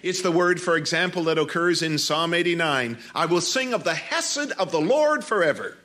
It's 0.02 0.22
the 0.22 0.32
word, 0.32 0.60
for 0.60 0.76
example, 0.76 1.24
that 1.24 1.38
occurs 1.38 1.82
in 1.82 1.98
Psalm 1.98 2.34
89 2.34 2.98
I 3.14 3.26
will 3.26 3.40
sing 3.40 3.72
of 3.72 3.84
the 3.84 3.94
Hesed 3.94 4.52
of 4.52 4.72
the 4.72 4.80
Lord 4.80 5.24
forever. 5.24 5.76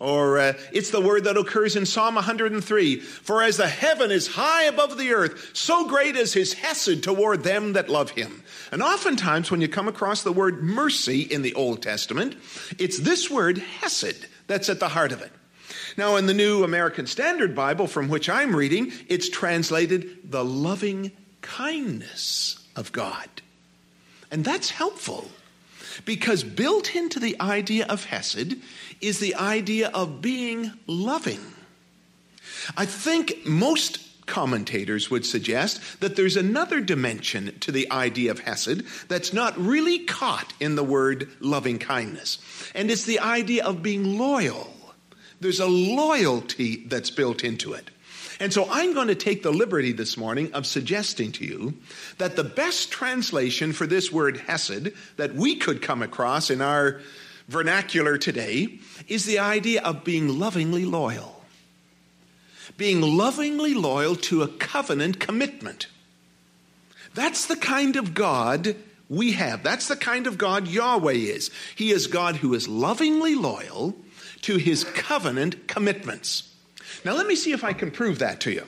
Or 0.00 0.38
uh, 0.38 0.54
it's 0.72 0.90
the 0.90 1.00
word 1.00 1.24
that 1.24 1.36
occurs 1.36 1.76
in 1.76 1.84
Psalm 1.84 2.14
103 2.14 3.00
For 3.00 3.42
as 3.42 3.58
the 3.58 3.68
heaven 3.68 4.10
is 4.10 4.28
high 4.28 4.64
above 4.64 4.96
the 4.96 5.12
earth, 5.12 5.50
so 5.52 5.86
great 5.86 6.16
is 6.16 6.32
his 6.32 6.54
hesed 6.54 7.04
toward 7.04 7.44
them 7.44 7.74
that 7.74 7.90
love 7.90 8.10
him. 8.10 8.42
And 8.72 8.82
oftentimes, 8.82 9.50
when 9.50 9.60
you 9.60 9.68
come 9.68 9.88
across 9.88 10.22
the 10.22 10.32
word 10.32 10.62
mercy 10.62 11.20
in 11.20 11.42
the 11.42 11.54
Old 11.54 11.82
Testament, 11.82 12.34
it's 12.78 12.98
this 12.98 13.30
word 13.30 13.58
hesed 13.58 14.26
that's 14.46 14.70
at 14.70 14.80
the 14.80 14.88
heart 14.88 15.12
of 15.12 15.20
it. 15.20 15.32
Now, 15.98 16.16
in 16.16 16.26
the 16.26 16.34
New 16.34 16.64
American 16.64 17.06
Standard 17.06 17.54
Bible, 17.54 17.86
from 17.86 18.08
which 18.08 18.30
I'm 18.30 18.56
reading, 18.56 18.92
it's 19.06 19.28
translated 19.28 20.30
the 20.30 20.44
loving 20.44 21.12
kindness 21.42 22.66
of 22.74 22.90
God. 22.90 23.28
And 24.30 24.44
that's 24.44 24.70
helpful 24.70 25.30
because 26.04 26.42
built 26.44 26.94
into 26.94 27.20
the 27.20 27.40
idea 27.40 27.86
of 27.86 28.04
Hesed 28.04 28.56
is 29.00 29.18
the 29.18 29.34
idea 29.34 29.88
of 29.88 30.20
being 30.20 30.72
loving. 30.86 31.40
I 32.76 32.86
think 32.86 33.46
most 33.46 34.06
commentators 34.26 35.10
would 35.10 35.26
suggest 35.26 36.00
that 36.00 36.16
there's 36.16 36.36
another 36.36 36.80
dimension 36.80 37.58
to 37.60 37.72
the 37.72 37.90
idea 37.90 38.30
of 38.30 38.40
Hesed 38.40 38.82
that's 39.08 39.32
not 39.32 39.58
really 39.58 40.00
caught 40.00 40.52
in 40.60 40.76
the 40.76 40.84
word 40.84 41.28
loving 41.40 41.78
kindness, 41.78 42.38
and 42.74 42.90
it's 42.90 43.04
the 43.04 43.18
idea 43.18 43.64
of 43.64 43.82
being 43.82 44.18
loyal. 44.18 44.72
There's 45.40 45.60
a 45.60 45.66
loyalty 45.66 46.84
that's 46.86 47.10
built 47.10 47.42
into 47.42 47.72
it. 47.72 47.90
And 48.40 48.54
so 48.54 48.66
I'm 48.70 48.94
going 48.94 49.08
to 49.08 49.14
take 49.14 49.42
the 49.42 49.52
liberty 49.52 49.92
this 49.92 50.16
morning 50.16 50.54
of 50.54 50.66
suggesting 50.66 51.30
to 51.32 51.44
you 51.44 51.74
that 52.16 52.36
the 52.36 52.44
best 52.44 52.90
translation 52.90 53.74
for 53.74 53.86
this 53.86 54.10
word 54.10 54.38
hesed 54.38 54.92
that 55.18 55.34
we 55.34 55.56
could 55.56 55.82
come 55.82 56.02
across 56.02 56.48
in 56.48 56.62
our 56.62 57.02
vernacular 57.48 58.16
today 58.16 58.78
is 59.08 59.26
the 59.26 59.40
idea 59.40 59.82
of 59.82 60.04
being 60.04 60.38
lovingly 60.38 60.86
loyal. 60.86 61.44
Being 62.78 63.02
lovingly 63.02 63.74
loyal 63.74 64.16
to 64.16 64.42
a 64.42 64.48
covenant 64.48 65.20
commitment. 65.20 65.88
That's 67.14 67.44
the 67.44 67.56
kind 67.56 67.96
of 67.96 68.14
God 68.14 68.74
we 69.10 69.32
have. 69.32 69.62
That's 69.62 69.88
the 69.88 69.96
kind 69.96 70.26
of 70.26 70.38
God 70.38 70.66
Yahweh 70.66 71.12
is. 71.12 71.50
He 71.74 71.90
is 71.90 72.06
God 72.06 72.36
who 72.36 72.54
is 72.54 72.68
lovingly 72.68 73.34
loyal 73.34 73.96
to 74.42 74.56
his 74.56 74.84
covenant 74.84 75.68
commitments. 75.68 76.49
Now, 77.04 77.14
let 77.14 77.26
me 77.26 77.36
see 77.36 77.52
if 77.52 77.64
I 77.64 77.72
can 77.72 77.90
prove 77.90 78.18
that 78.18 78.40
to 78.40 78.52
you. 78.52 78.64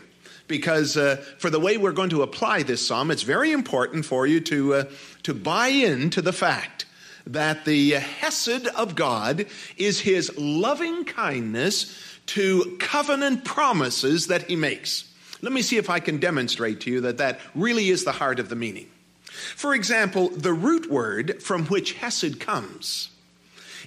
Because 0.49 0.97
uh, 0.97 1.25
for 1.39 1.51
the 1.51 1.61
way 1.61 1.79
we're 1.79 1.93
going 1.93 2.11
to 2.11 2.23
apply 2.23 2.63
this 2.63 2.87
psalm, 2.87 3.11
it's 3.11 3.23
very 3.23 3.53
important 3.53 4.05
for 4.05 4.27
you 4.27 4.41
to, 4.41 4.75
uh, 4.75 4.85
to 5.23 5.35
buy 5.35 5.69
into 5.69 6.21
the 6.21 6.33
fact 6.33 6.85
that 7.27 7.65
the 7.65 7.93
Hesed 7.93 8.67
of 8.69 8.95
God 8.95 9.47
is 9.77 10.01
his 10.01 10.37
loving 10.37 11.05
kindness 11.05 11.99
to 12.27 12.77
covenant 12.79 13.45
promises 13.45 14.27
that 14.27 14.49
he 14.49 14.57
makes. 14.57 15.09
Let 15.41 15.53
me 15.53 15.63
see 15.63 15.77
if 15.77 15.91
I 15.91 16.01
can 16.01 16.19
demonstrate 16.19 16.81
to 16.83 16.91
you 16.91 17.01
that 17.03 17.19
that 17.19 17.41
really 17.55 17.89
is 17.89 18.05
the 18.05 18.13
heart 18.13 18.39
of 18.39 18.49
the 18.49 18.57
meaning. 18.57 18.89
For 19.25 19.75
example, 19.75 20.29
the 20.29 20.53
root 20.53 20.91
word 20.91 21.43
from 21.43 21.67
which 21.67 21.95
Hesed 21.95 22.39
comes 22.39 23.11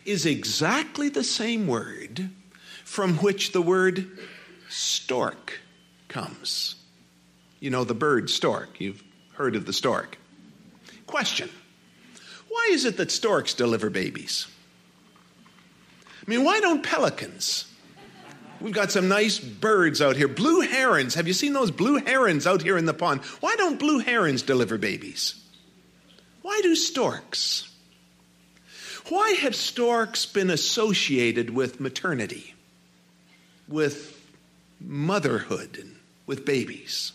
is 0.05 0.25
exactly 0.25 1.09
the 1.09 1.23
same 1.23 1.67
word 1.67 2.29
from 2.85 3.17
which 3.17 3.51
the 3.51 3.61
word 3.61 4.07
stork 4.69 5.59
comes. 6.07 6.75
You 7.59 7.71
know, 7.71 7.83
the 7.83 7.93
bird 7.93 8.29
stork. 8.29 8.79
You've 8.79 9.03
heard 9.33 9.57
of 9.57 9.65
the 9.65 9.73
stork. 9.73 10.17
Question 11.05 11.49
Why 12.47 12.69
is 12.71 12.85
it 12.85 12.95
that 12.97 13.11
storks 13.11 13.53
deliver 13.53 13.89
babies? 13.89 14.47
I 16.25 16.29
mean, 16.29 16.45
why 16.45 16.61
don't 16.61 16.83
pelicans? 16.83 17.65
We've 18.61 18.73
got 18.73 18.91
some 18.91 19.09
nice 19.09 19.37
birds 19.37 20.01
out 20.01 20.15
here. 20.15 20.29
Blue 20.29 20.61
herons. 20.61 21.15
Have 21.15 21.27
you 21.27 21.33
seen 21.33 21.53
those 21.53 21.71
blue 21.71 21.97
herons 21.97 22.47
out 22.47 22.61
here 22.61 22.77
in 22.77 22.85
the 22.85 22.93
pond? 22.93 23.21
Why 23.41 23.55
don't 23.57 23.77
blue 23.77 23.99
herons 23.99 24.41
deliver 24.41 24.77
babies? 24.77 25.35
Why 26.41 26.61
do 26.63 26.75
storks? 26.75 27.69
Why 29.09 29.31
have 29.31 29.55
storks 29.55 30.25
been 30.25 30.49
associated 30.49 31.49
with 31.49 31.79
maternity, 31.79 32.54
with 33.67 34.21
motherhood, 34.79 35.77
and 35.79 35.95
with 36.25 36.45
babies? 36.45 37.11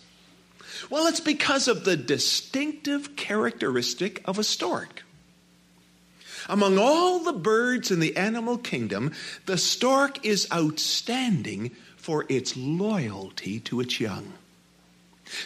Well, 0.89 1.07
it's 1.07 1.21
because 1.21 1.69
of 1.69 1.85
the 1.85 1.97
distinctive 1.97 3.17
characteristic 3.17 4.23
of 4.25 4.39
a 4.39 4.45
stork. 4.45 5.03
Among 6.49 6.79
all 6.79 7.21
the 7.21 7.33
birds 7.33 7.91
in 7.91 8.01
the 8.01 8.17
animal 8.17 8.59
kingdom, 8.59 9.13
the 9.47 9.59
stork 9.59 10.25
is 10.25 10.49
outstanding 10.53 11.73
for 11.97 12.25
its 12.29 12.57
loyalty 12.57 13.61
to 13.61 13.81
its 13.81 14.01
young. 14.01 14.33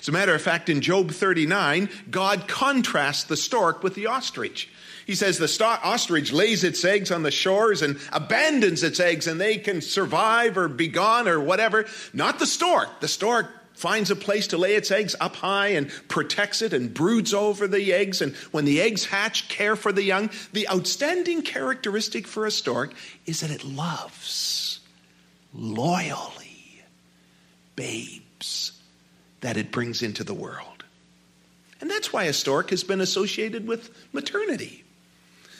As 0.00 0.08
a 0.08 0.12
matter 0.12 0.34
of 0.34 0.42
fact, 0.42 0.68
in 0.68 0.80
Job 0.80 1.10
39, 1.10 1.88
God 2.10 2.48
contrasts 2.48 3.24
the 3.24 3.36
stork 3.36 3.82
with 3.82 3.94
the 3.94 4.06
ostrich. 4.06 4.68
He 5.06 5.14
says 5.14 5.38
the 5.38 5.80
ostrich 5.82 6.32
lays 6.32 6.64
its 6.64 6.84
eggs 6.84 7.10
on 7.10 7.22
the 7.22 7.30
shores 7.30 7.82
and 7.82 7.98
abandons 8.12 8.82
its 8.82 9.00
eggs, 9.00 9.26
and 9.26 9.40
they 9.40 9.58
can 9.58 9.80
survive 9.80 10.56
or 10.56 10.68
be 10.68 10.88
gone 10.88 11.28
or 11.28 11.40
whatever. 11.40 11.86
Not 12.12 12.38
the 12.38 12.46
stork. 12.46 13.00
The 13.00 13.08
stork 13.08 13.50
finds 13.74 14.10
a 14.10 14.16
place 14.16 14.46
to 14.48 14.56
lay 14.56 14.76
its 14.76 14.90
eggs 14.90 15.14
up 15.20 15.36
high 15.36 15.68
and 15.68 15.90
protects 16.08 16.62
it 16.62 16.72
and 16.72 16.94
broods 16.94 17.34
over 17.34 17.66
the 17.66 17.92
eggs. 17.92 18.22
And 18.22 18.34
when 18.52 18.64
the 18.64 18.80
eggs 18.80 19.04
hatch, 19.04 19.48
care 19.48 19.76
for 19.76 19.92
the 19.92 20.02
young. 20.02 20.30
The 20.52 20.68
outstanding 20.68 21.42
characteristic 21.42 22.26
for 22.26 22.46
a 22.46 22.50
stork 22.50 22.94
is 23.26 23.40
that 23.40 23.50
it 23.50 23.64
loves 23.64 24.80
loyally 25.52 26.82
babes 27.76 28.73
that 29.44 29.58
it 29.58 29.70
brings 29.70 30.00
into 30.00 30.24
the 30.24 30.32
world. 30.32 30.84
And 31.78 31.90
that's 31.90 32.10
why 32.10 32.24
a 32.24 32.32
stork 32.32 32.70
has 32.70 32.82
been 32.82 33.02
associated 33.02 33.68
with 33.68 33.90
maternity. 34.14 34.84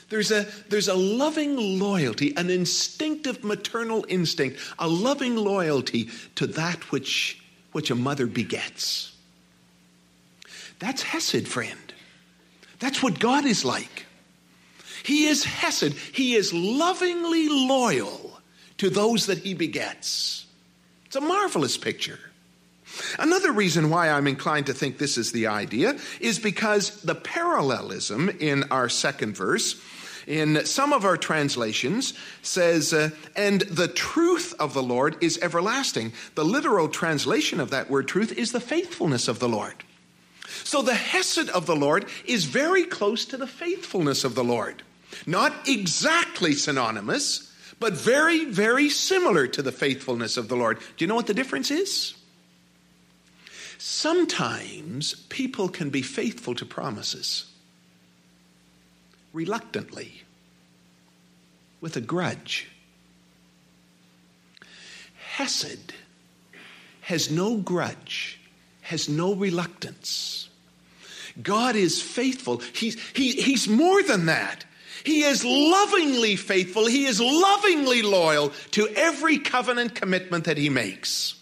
There's 0.08 0.30
a, 0.30 0.46
there's 0.70 0.88
a 0.88 0.94
loving 0.94 1.78
loyalty, 1.78 2.34
an 2.34 2.48
instinctive 2.48 3.44
maternal 3.44 4.06
instinct, 4.08 4.58
a 4.78 4.88
loving 4.88 5.36
loyalty 5.36 6.08
to 6.36 6.46
that 6.46 6.90
which, 6.92 7.42
which 7.72 7.90
a 7.90 7.94
mother 7.94 8.26
begets. 8.26 9.12
That's 10.78 11.02
Hesed, 11.02 11.46
friend. 11.46 11.92
That's 12.78 13.02
what 13.02 13.18
God 13.18 13.44
is 13.44 13.66
like. 13.66 14.06
He 15.02 15.26
is 15.26 15.44
Hesed. 15.44 15.92
He 15.92 16.36
is 16.36 16.54
lovingly 16.54 17.50
loyal 17.50 18.40
to 18.78 18.88
those 18.88 19.26
that 19.26 19.40
he 19.40 19.52
begets. 19.52 20.46
It's 21.04 21.16
a 21.16 21.20
marvelous 21.20 21.76
picture. 21.76 22.18
Another 23.18 23.52
reason 23.52 23.90
why 23.90 24.08
I'm 24.10 24.26
inclined 24.26 24.66
to 24.66 24.74
think 24.74 24.98
this 24.98 25.18
is 25.18 25.32
the 25.32 25.46
idea 25.46 25.98
is 26.20 26.38
because 26.38 27.02
the 27.02 27.14
parallelism 27.14 28.28
in 28.28 28.64
our 28.70 28.88
second 28.88 29.36
verse 29.36 29.80
in 30.26 30.64
some 30.64 30.92
of 30.92 31.04
our 31.04 31.16
translations 31.16 32.14
says 32.42 32.92
uh, 32.92 33.10
and 33.36 33.62
the 33.62 33.88
truth 33.88 34.54
of 34.58 34.74
the 34.74 34.82
lord 34.82 35.22
is 35.22 35.38
everlasting. 35.42 36.12
The 36.34 36.44
literal 36.44 36.88
translation 36.88 37.60
of 37.60 37.70
that 37.70 37.90
word 37.90 38.08
truth 38.08 38.32
is 38.32 38.52
the 38.52 38.60
faithfulness 38.60 39.28
of 39.28 39.38
the 39.38 39.48
lord. 39.48 39.74
So 40.46 40.82
the 40.82 40.94
hesed 40.94 41.50
of 41.50 41.66
the 41.66 41.76
lord 41.76 42.06
is 42.24 42.44
very 42.44 42.84
close 42.84 43.24
to 43.26 43.36
the 43.36 43.46
faithfulness 43.46 44.24
of 44.24 44.34
the 44.34 44.44
lord. 44.44 44.82
Not 45.26 45.68
exactly 45.68 46.54
synonymous 46.54 47.50
but 47.80 47.92
very 47.92 48.44
very 48.44 48.88
similar 48.88 49.46
to 49.48 49.60
the 49.60 49.72
faithfulness 49.72 50.36
of 50.36 50.48
the 50.48 50.56
lord. 50.56 50.78
Do 50.96 51.04
you 51.04 51.06
know 51.06 51.16
what 51.16 51.26
the 51.26 51.34
difference 51.34 51.70
is 51.70 52.14
Sometimes 53.78 55.14
people 55.28 55.68
can 55.68 55.90
be 55.90 56.02
faithful 56.02 56.54
to 56.54 56.64
promises 56.64 57.46
reluctantly, 59.34 60.22
with 61.80 61.96
a 61.96 62.00
grudge. 62.00 62.68
Hesed 65.18 65.92
has 67.02 67.30
no 67.30 67.56
grudge, 67.56 68.40
has 68.82 69.08
no 69.08 69.34
reluctance. 69.34 70.48
God 71.42 71.74
is 71.74 72.00
faithful. 72.00 72.62
He's, 72.72 72.98
he, 73.10 73.32
he's 73.32 73.68
more 73.68 74.02
than 74.04 74.26
that. 74.26 74.64
He 75.02 75.22
is 75.22 75.44
lovingly 75.44 76.36
faithful. 76.36 76.86
He 76.86 77.04
is 77.04 77.20
lovingly 77.20 78.02
loyal 78.02 78.52
to 78.70 78.88
every 78.94 79.38
covenant 79.38 79.96
commitment 79.96 80.44
that 80.44 80.56
he 80.56 80.70
makes. 80.70 81.34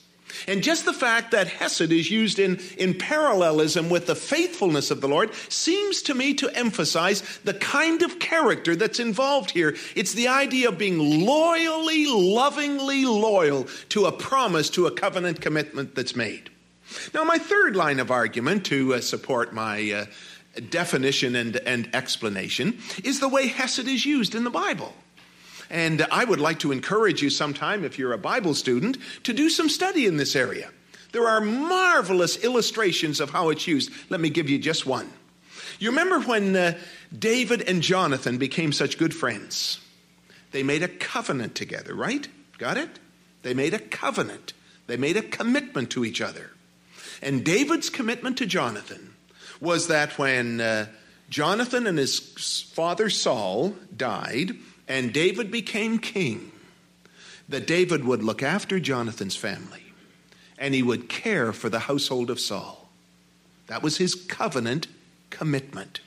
And 0.47 0.63
just 0.63 0.85
the 0.85 0.93
fact 0.93 1.31
that 1.31 1.49
Hesed 1.49 1.93
is 1.93 2.11
used 2.11 2.39
in, 2.39 2.61
in 2.77 2.95
parallelism 2.95 3.89
with 3.89 4.07
the 4.07 4.15
faithfulness 4.15 4.91
of 4.91 5.01
the 5.01 5.09
Lord 5.09 5.35
seems 5.49 6.03
to 6.03 6.15
me 6.15 6.35
to 6.35 6.51
emphasize 6.51 7.23
the 7.45 7.55
kind 7.55 8.03
of 8.03 8.19
character 8.19 8.77
that's 8.77 9.01
involved 9.01 9.51
here. 9.51 9.77
It's 9.95 10.13
the 10.13 10.29
idea 10.29 10.69
of 10.69 10.79
being 10.79 10.99
loyally, 10.99 12.07
lovingly 12.07 13.05
loyal 13.05 13.69
to 13.91 14.07
a 14.07 14.13
promise, 14.13 14.71
to 14.71 14.87
a 14.87 14.91
covenant 14.91 15.41
commitment 15.41 15.95
that's 15.95 16.17
made. 16.17 16.51
Now, 17.15 17.25
my 17.25 17.39
third 17.39 17.77
line 17.77 18.01
of 18.01 18.11
argument 18.11 18.67
to 18.67 18.95
uh, 18.95 19.01
support 19.01 19.53
my 19.53 19.91
uh, 19.91 20.05
definition 20.71 21.35
and, 21.37 21.57
and 21.57 21.95
explanation 21.95 22.79
is 23.03 23.21
the 23.21 23.29
way 23.29 23.47
Hesed 23.47 23.89
is 23.89 24.05
used 24.05 24.35
in 24.35 24.45
the 24.45 24.51
Bible. 24.51 24.95
And 25.73 26.07
I 26.13 26.23
would 26.23 26.39
like 26.39 26.59
to 26.61 26.71
encourage 26.71 27.23
you 27.23 27.31
sometime, 27.31 27.83
if 27.83 27.99
you're 27.99 28.13
a 28.13 28.19
Bible 28.19 28.55
student, 28.55 28.99
to 29.23 29.33
do 29.33 29.49
some 29.49 29.71
study 29.71 30.05
in 30.05 30.19
this 30.19 30.37
area. 30.37 30.71
There 31.13 31.27
are 31.27 31.41
marvelous 31.41 32.37
illustrations 32.45 33.21
of 33.21 33.31
how 33.31 33.49
it's 33.49 33.67
used. 33.67 33.91
Let 34.11 34.21
me 34.21 34.29
give 34.29 34.51
you 34.51 34.59
just 34.59 34.85
one. 34.85 35.11
You 35.79 35.89
remember 35.89 36.21
when 36.21 36.55
uh, 36.55 36.79
David 37.19 37.63
and 37.63 37.83
Jonathan 37.83 38.37
became 38.37 38.73
such 38.73 38.99
good 38.99 39.15
friends? 39.15 39.81
They 40.51 40.63
made 40.63 40.83
a 40.83 40.89
covenant 40.89 41.55
together, 41.55 41.95
right? 41.95 42.29
Got 42.59 42.77
it? 42.77 42.91
They 43.41 43.55
made 43.55 43.73
a 43.73 43.79
covenant. 43.79 44.53
They 44.87 44.99
made 44.99 45.17
a 45.17 45.23
commitment 45.23 45.91
to 45.93 46.05
each 46.05 46.21
other. 46.21 46.51
And 47.23 47.45
David's 47.45 47.89
commitment 47.89 48.37
to 48.39 48.47
Jonathan 48.47 49.15
was 49.59 49.89
that 49.89 50.19
when 50.19 50.61
uh, 50.61 50.87
Jonathan 51.31 51.87
and 51.87 51.97
his 51.97 52.19
father 52.75 53.09
Saul 53.09 53.75
died, 53.97 54.55
and 54.89 55.13
David 55.13 55.51
became 55.51 55.99
king, 55.99 56.53
that 57.49 57.67
David 57.67 58.05
would 58.05 58.23
look 58.23 58.43
after 58.43 58.81
Jonathan's 58.81 59.37
family 59.37 59.83
and 60.59 60.75
he 60.75 60.83
would 60.83 61.09
care 61.09 61.53
for 61.53 61.69
the 61.69 61.81
household 61.81 62.31
of 62.31 62.39
Saul. 62.39 62.89
That 63.67 63.83
was 63.83 63.97
his 63.97 64.15
covenant 64.15 64.87
commitment. 65.31 66.01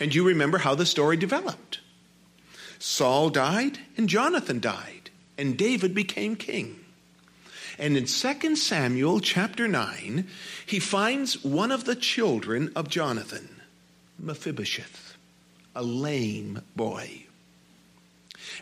And 0.00 0.14
you 0.14 0.26
remember 0.26 0.58
how 0.58 0.74
the 0.74 0.86
story 0.86 1.16
developed. 1.16 1.80
Saul 2.78 3.28
died 3.30 3.78
and 3.96 4.08
Jonathan 4.08 4.60
died, 4.60 5.10
and 5.36 5.58
David 5.58 5.94
became 5.94 6.36
king. 6.36 6.80
And 7.78 7.96
in 7.96 8.06
2 8.06 8.56
Samuel 8.56 9.20
chapter 9.20 9.68
9, 9.68 10.26
he 10.64 10.78
finds 10.78 11.44
one 11.44 11.70
of 11.70 11.84
the 11.84 11.96
children 11.96 12.72
of 12.74 12.88
Jonathan, 12.88 13.60
Mephibosheth, 14.18 15.16
a 15.74 15.82
lame 15.82 16.62
boy. 16.74 17.25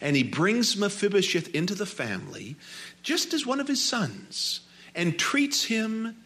And 0.00 0.16
he 0.16 0.22
brings 0.22 0.76
Mephibosheth 0.76 1.54
into 1.54 1.74
the 1.74 1.86
family 1.86 2.56
just 3.02 3.34
as 3.34 3.46
one 3.46 3.60
of 3.60 3.68
his 3.68 3.82
sons 3.82 4.60
and 4.94 5.18
treats 5.18 5.64
him 5.64 6.16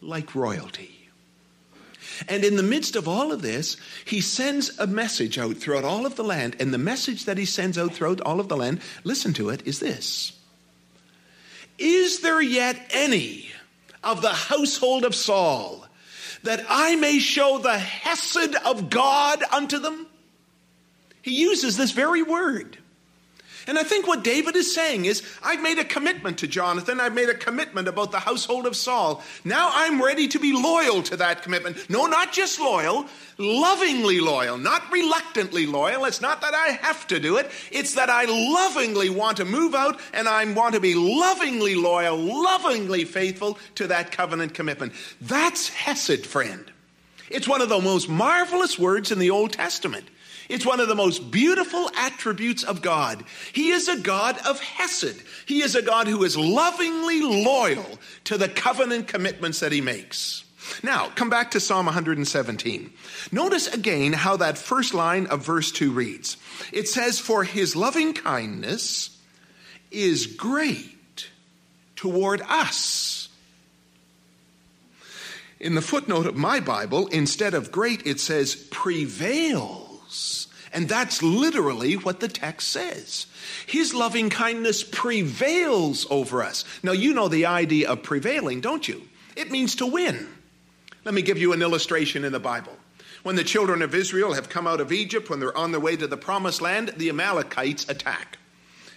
like 0.00 0.34
royalty. 0.34 0.96
And 2.28 2.44
in 2.44 2.56
the 2.56 2.62
midst 2.62 2.96
of 2.96 3.08
all 3.08 3.32
of 3.32 3.42
this, 3.42 3.76
he 4.04 4.20
sends 4.20 4.78
a 4.78 4.86
message 4.86 5.38
out 5.38 5.56
throughout 5.56 5.84
all 5.84 6.06
of 6.06 6.16
the 6.16 6.24
land. 6.24 6.56
And 6.60 6.72
the 6.72 6.78
message 6.78 7.24
that 7.24 7.38
he 7.38 7.44
sends 7.44 7.76
out 7.76 7.92
throughout 7.92 8.20
all 8.20 8.40
of 8.40 8.48
the 8.48 8.56
land, 8.56 8.80
listen 9.04 9.32
to 9.34 9.50
it, 9.50 9.66
is 9.66 9.80
this 9.80 10.32
Is 11.78 12.20
there 12.20 12.40
yet 12.40 12.80
any 12.90 13.50
of 14.02 14.22
the 14.22 14.32
household 14.32 15.04
of 15.04 15.14
Saul 15.14 15.86
that 16.42 16.64
I 16.68 16.96
may 16.96 17.18
show 17.18 17.58
the 17.58 17.78
Hesed 17.78 18.54
of 18.64 18.88
God 18.88 19.42
unto 19.52 19.78
them? 19.78 20.06
He 21.26 21.40
uses 21.40 21.76
this 21.76 21.90
very 21.90 22.22
word. 22.22 22.78
And 23.66 23.76
I 23.76 23.82
think 23.82 24.06
what 24.06 24.22
David 24.22 24.54
is 24.54 24.72
saying 24.72 25.06
is, 25.06 25.24
I've 25.42 25.60
made 25.60 25.76
a 25.80 25.84
commitment 25.84 26.38
to 26.38 26.46
Jonathan. 26.46 27.00
I've 27.00 27.16
made 27.16 27.28
a 27.28 27.34
commitment 27.34 27.88
about 27.88 28.12
the 28.12 28.20
household 28.20 28.64
of 28.64 28.76
Saul. 28.76 29.24
Now 29.44 29.72
I'm 29.74 30.00
ready 30.00 30.28
to 30.28 30.38
be 30.38 30.52
loyal 30.52 31.02
to 31.02 31.16
that 31.16 31.42
commitment. 31.42 31.90
No, 31.90 32.06
not 32.06 32.32
just 32.32 32.60
loyal, 32.60 33.06
lovingly 33.38 34.20
loyal, 34.20 34.56
not 34.56 34.88
reluctantly 34.92 35.66
loyal. 35.66 36.04
It's 36.04 36.20
not 36.20 36.42
that 36.42 36.54
I 36.54 36.78
have 36.80 37.08
to 37.08 37.18
do 37.18 37.38
it. 37.38 37.50
It's 37.72 37.96
that 37.96 38.08
I 38.08 38.26
lovingly 38.26 39.10
want 39.10 39.38
to 39.38 39.44
move 39.44 39.74
out 39.74 39.98
and 40.14 40.28
I 40.28 40.44
want 40.52 40.76
to 40.76 40.80
be 40.80 40.94
lovingly 40.94 41.74
loyal, 41.74 42.16
lovingly 42.16 43.04
faithful 43.04 43.58
to 43.74 43.88
that 43.88 44.12
covenant 44.12 44.54
commitment. 44.54 44.92
That's 45.20 45.70
Hesed, 45.70 46.24
friend. 46.24 46.70
It's 47.28 47.48
one 47.48 47.62
of 47.62 47.68
the 47.68 47.80
most 47.80 48.08
marvelous 48.08 48.78
words 48.78 49.10
in 49.10 49.18
the 49.18 49.30
Old 49.30 49.54
Testament. 49.54 50.06
It's 50.48 50.66
one 50.66 50.80
of 50.80 50.88
the 50.88 50.94
most 50.94 51.30
beautiful 51.30 51.90
attributes 51.96 52.62
of 52.62 52.82
God. 52.82 53.24
He 53.52 53.70
is 53.70 53.88
a 53.88 53.98
God 53.98 54.38
of 54.46 54.60
Hesed. 54.60 55.22
He 55.46 55.62
is 55.62 55.74
a 55.74 55.82
God 55.82 56.06
who 56.06 56.22
is 56.24 56.36
lovingly 56.36 57.20
loyal 57.20 57.98
to 58.24 58.38
the 58.38 58.48
covenant 58.48 59.08
commitments 59.08 59.60
that 59.60 59.72
he 59.72 59.80
makes. 59.80 60.44
Now, 60.82 61.08
come 61.14 61.30
back 61.30 61.52
to 61.52 61.60
Psalm 61.60 61.86
117. 61.86 62.92
Notice 63.32 63.72
again 63.72 64.12
how 64.12 64.36
that 64.36 64.58
first 64.58 64.94
line 64.94 65.26
of 65.26 65.44
verse 65.44 65.70
2 65.72 65.92
reads. 65.92 66.36
It 66.72 66.88
says, 66.88 67.18
For 67.18 67.44
his 67.44 67.76
loving 67.76 68.12
kindness 68.12 69.16
is 69.90 70.26
great 70.26 71.28
toward 71.94 72.42
us. 72.42 73.28
In 75.58 75.74
the 75.74 75.82
footnote 75.82 76.26
of 76.26 76.36
my 76.36 76.60
Bible, 76.60 77.06
instead 77.08 77.54
of 77.54 77.72
great, 77.72 78.06
it 78.06 78.20
says 78.20 78.54
prevail 78.70 79.85
and 80.72 80.88
that's 80.88 81.22
literally 81.22 81.94
what 81.94 82.20
the 82.20 82.28
text 82.28 82.68
says. 82.68 83.26
His 83.66 83.94
loving 83.94 84.28
kindness 84.28 84.82
prevails 84.82 86.06
over 86.10 86.42
us. 86.42 86.64
Now, 86.82 86.92
you 86.92 87.14
know 87.14 87.28
the 87.28 87.46
idea 87.46 87.88
of 87.88 88.02
prevailing, 88.02 88.60
don't 88.60 88.86
you? 88.86 89.08
It 89.36 89.50
means 89.50 89.76
to 89.76 89.86
win. 89.86 90.28
Let 91.04 91.14
me 91.14 91.22
give 91.22 91.38
you 91.38 91.52
an 91.52 91.62
illustration 91.62 92.24
in 92.24 92.32
the 92.32 92.40
Bible. 92.40 92.76
When 93.22 93.36
the 93.36 93.44
children 93.44 93.82
of 93.82 93.94
Israel 93.94 94.34
have 94.34 94.48
come 94.48 94.66
out 94.66 94.80
of 94.80 94.92
Egypt, 94.92 95.30
when 95.30 95.40
they're 95.40 95.56
on 95.56 95.72
their 95.72 95.80
way 95.80 95.96
to 95.96 96.06
the 96.06 96.16
promised 96.16 96.60
land, 96.60 96.92
the 96.96 97.08
Amalekites 97.08 97.88
attack. 97.88 98.38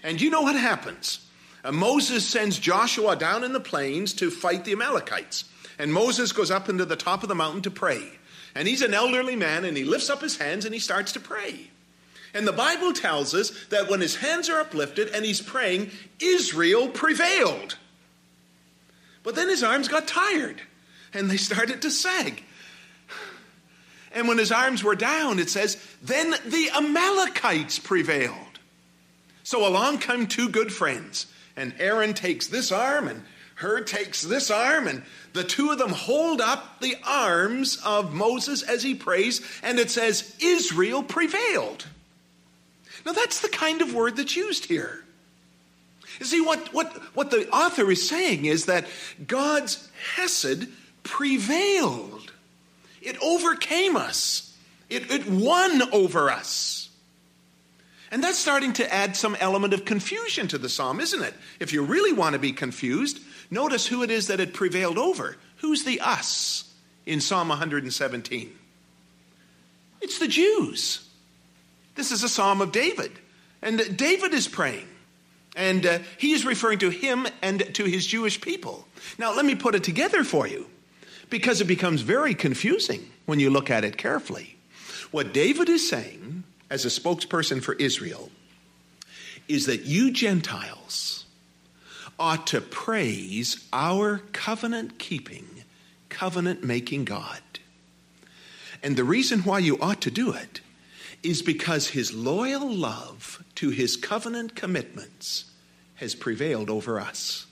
And 0.04 0.20
you 0.20 0.30
know 0.30 0.42
what 0.42 0.56
happens? 0.56 1.26
Uh, 1.64 1.72
Moses 1.72 2.28
sends 2.28 2.60
Joshua 2.60 3.16
down 3.16 3.44
in 3.44 3.54
the 3.54 3.60
plains 3.60 4.14
to 4.14 4.30
fight 4.30 4.66
the 4.66 4.74
Amalekites. 4.74 5.46
And 5.78 5.94
Moses 5.94 6.32
goes 6.32 6.52
up 6.52 6.70
into 6.70 6.86
the 6.86 6.96
top 6.96 7.24
of 7.24 7.30
the 7.30 7.36
mountain 7.36 7.62
to 7.64 7.72
pray. 7.72 8.19
And 8.56 8.68
he's 8.68 8.82
an 8.82 8.94
elderly 8.94 9.36
man 9.36 9.66
and 9.66 9.78
he 9.78 9.84
lifts 9.84 10.10
up 10.10 10.22
his 10.22 10.38
hands 10.38 10.66
and 10.66 10.74
he 10.74 10.80
starts 10.80 11.12
to 11.14 11.20
pray. 11.20 11.70
And 12.34 12.48
the 12.48 12.54
Bible 12.54 12.94
tells 12.94 13.34
us 13.34 13.52
that 13.66 13.90
when 13.90 14.02
his 14.02 14.18
hands 14.18 14.50
are 14.50 14.60
uplifted 14.60 15.10
and 15.10 15.26
he's 15.26 15.42
praying, 15.42 15.92
Israel 16.20 16.88
prevailed. 16.88 17.78
But 19.24 19.36
then 19.36 19.50
his 19.50 19.64
arms 19.64 19.88
got 19.88 20.08
tired 20.08 20.62
and 21.14 21.30
they 21.30 21.38
started 21.38 21.82
to 21.82 21.92
sag. 21.92 22.44
And 24.12 24.28
when 24.28 24.38
his 24.38 24.52
arms 24.52 24.84
were 24.84 24.96
down, 24.96 25.40
it 25.40 25.50
says, 25.50 25.78
then 26.02 26.32
the 26.46 26.70
Amalekites 26.76 27.80
prevailed. 27.80 28.60
So 29.44 29.68
along 29.68 30.00
come 30.00 30.28
two 30.28 30.50
good 30.50 30.72
friends, 30.72 31.26
and 31.56 31.74
Aaron 31.80 32.14
takes 32.14 32.48
this 32.48 32.72
arm 32.72 33.08
and 33.08 33.24
Hur 33.60 33.82
takes 33.82 34.22
this 34.22 34.50
arm, 34.50 34.88
and 34.88 35.04
the 35.34 35.44
two 35.44 35.70
of 35.70 35.78
them 35.78 35.90
hold 35.90 36.40
up 36.40 36.80
the 36.80 36.96
arms 37.06 37.78
of 37.84 38.14
Moses 38.14 38.64
as 38.64 38.84
he 38.84 38.96
prays, 38.96 39.46
and 39.62 39.80
it 39.80 39.92
says, 39.92 40.34
Israel 40.40 41.04
prevailed. 41.04 41.86
Now, 43.06 43.12
that's 43.12 43.42
the 43.42 43.50
kind 43.50 43.82
of 43.82 43.94
word 43.94 44.16
that's 44.16 44.38
used 44.38 44.68
here. 44.68 45.04
You 46.22 46.26
see, 46.26 46.40
what, 46.40 46.74
what, 46.74 46.88
what 47.16 47.32
the 47.32 47.50
author 47.50 47.92
is 47.92 48.08
saying 48.08 48.46
is 48.46 48.68
that 48.68 48.88
God's 49.28 49.90
Hesed 50.16 50.70
prevailed, 51.04 52.32
it 53.02 53.18
overcame 53.22 53.98
us, 53.98 54.58
it, 54.90 55.12
it 55.12 55.28
won 55.28 55.82
over 55.92 56.30
us. 56.30 56.90
And 58.10 58.24
that's 58.24 58.40
starting 58.40 58.72
to 58.74 58.94
add 58.94 59.18
some 59.18 59.36
element 59.42 59.74
of 59.74 59.84
confusion 59.84 60.48
to 60.48 60.58
the 60.58 60.70
psalm, 60.70 61.02
isn't 61.02 61.22
it? 61.22 61.34
If 61.60 61.74
you 61.74 61.84
really 61.84 62.14
want 62.14 62.34
to 62.34 62.40
be 62.40 62.54
confused, 62.54 63.20
notice 63.50 63.88
who 63.88 64.04
it 64.04 64.12
is 64.12 64.28
that 64.28 64.40
it 64.40 64.54
prevailed 64.54 64.98
over. 64.98 65.38
Who's 65.58 65.84
the 65.84 66.00
us 66.02 66.72
in 67.06 67.22
Psalm 67.22 67.50
117? 67.50 68.56
It's 70.02 70.20
the 70.20 70.28
Jews. 70.28 71.08
This 71.96 72.12
is 72.12 72.24
a 72.24 72.30
psalm 72.30 72.62
of 72.62 72.72
David. 72.72 73.12
And 73.62 73.98
David 73.98 74.34
is 74.34 74.48
praying. 74.48 74.88
And 75.56 75.86
uh, 75.86 76.00
he 76.18 76.32
is 76.32 76.46
referring 76.46 76.80
to 76.80 76.90
him 76.90 77.28
and 77.42 77.74
to 77.76 77.84
his 77.84 78.06
Jewish 78.06 78.40
people. 78.40 78.88
Now, 79.18 79.36
let 79.36 79.46
me 79.46 79.56
put 79.56 79.76
it 79.76 79.84
together 79.84 80.24
for 80.24 80.48
you 80.48 80.68
because 81.30 81.60
it 81.60 81.66
becomes 81.66 82.02
very 82.02 82.34
confusing 82.34 83.10
when 83.26 83.40
you 83.40 83.50
look 83.50 83.70
at 83.70 83.84
it 83.84 83.98
carefully. 83.98 84.56
What 85.12 85.34
David 85.34 85.70
is 85.70 85.90
saying 85.90 86.44
as 86.70 86.86
a 86.86 86.90
spokesperson 86.90 87.62
for 87.62 87.74
Israel 87.74 88.30
is 89.48 89.66
that 89.66 89.82
you 89.82 90.12
Gentiles 90.12 91.19
ought 92.20 92.46
to 92.48 92.62
praise 92.62 93.66
our 93.72 94.20
covenant 94.34 95.00
keeping, 95.00 95.64
covenant 96.10 96.64
making 96.64 97.06
God. 97.06 97.40
And 98.84 98.96
the 98.96 99.04
reason 99.04 99.40
why 99.40 99.60
you 99.60 99.78
ought 99.80 100.02
to 100.02 100.12
do 100.12 100.32
it 100.34 100.62
is 101.24 101.42
because 101.42 101.90
his 101.90 102.14
loyal 102.14 102.70
love 102.70 103.44
to 103.56 103.70
his 103.70 103.98
covenant 103.98 104.56
commitments 104.56 105.46
has 105.96 106.16
prevailed 106.16 106.70
over 106.70 107.00
us. 107.00 107.46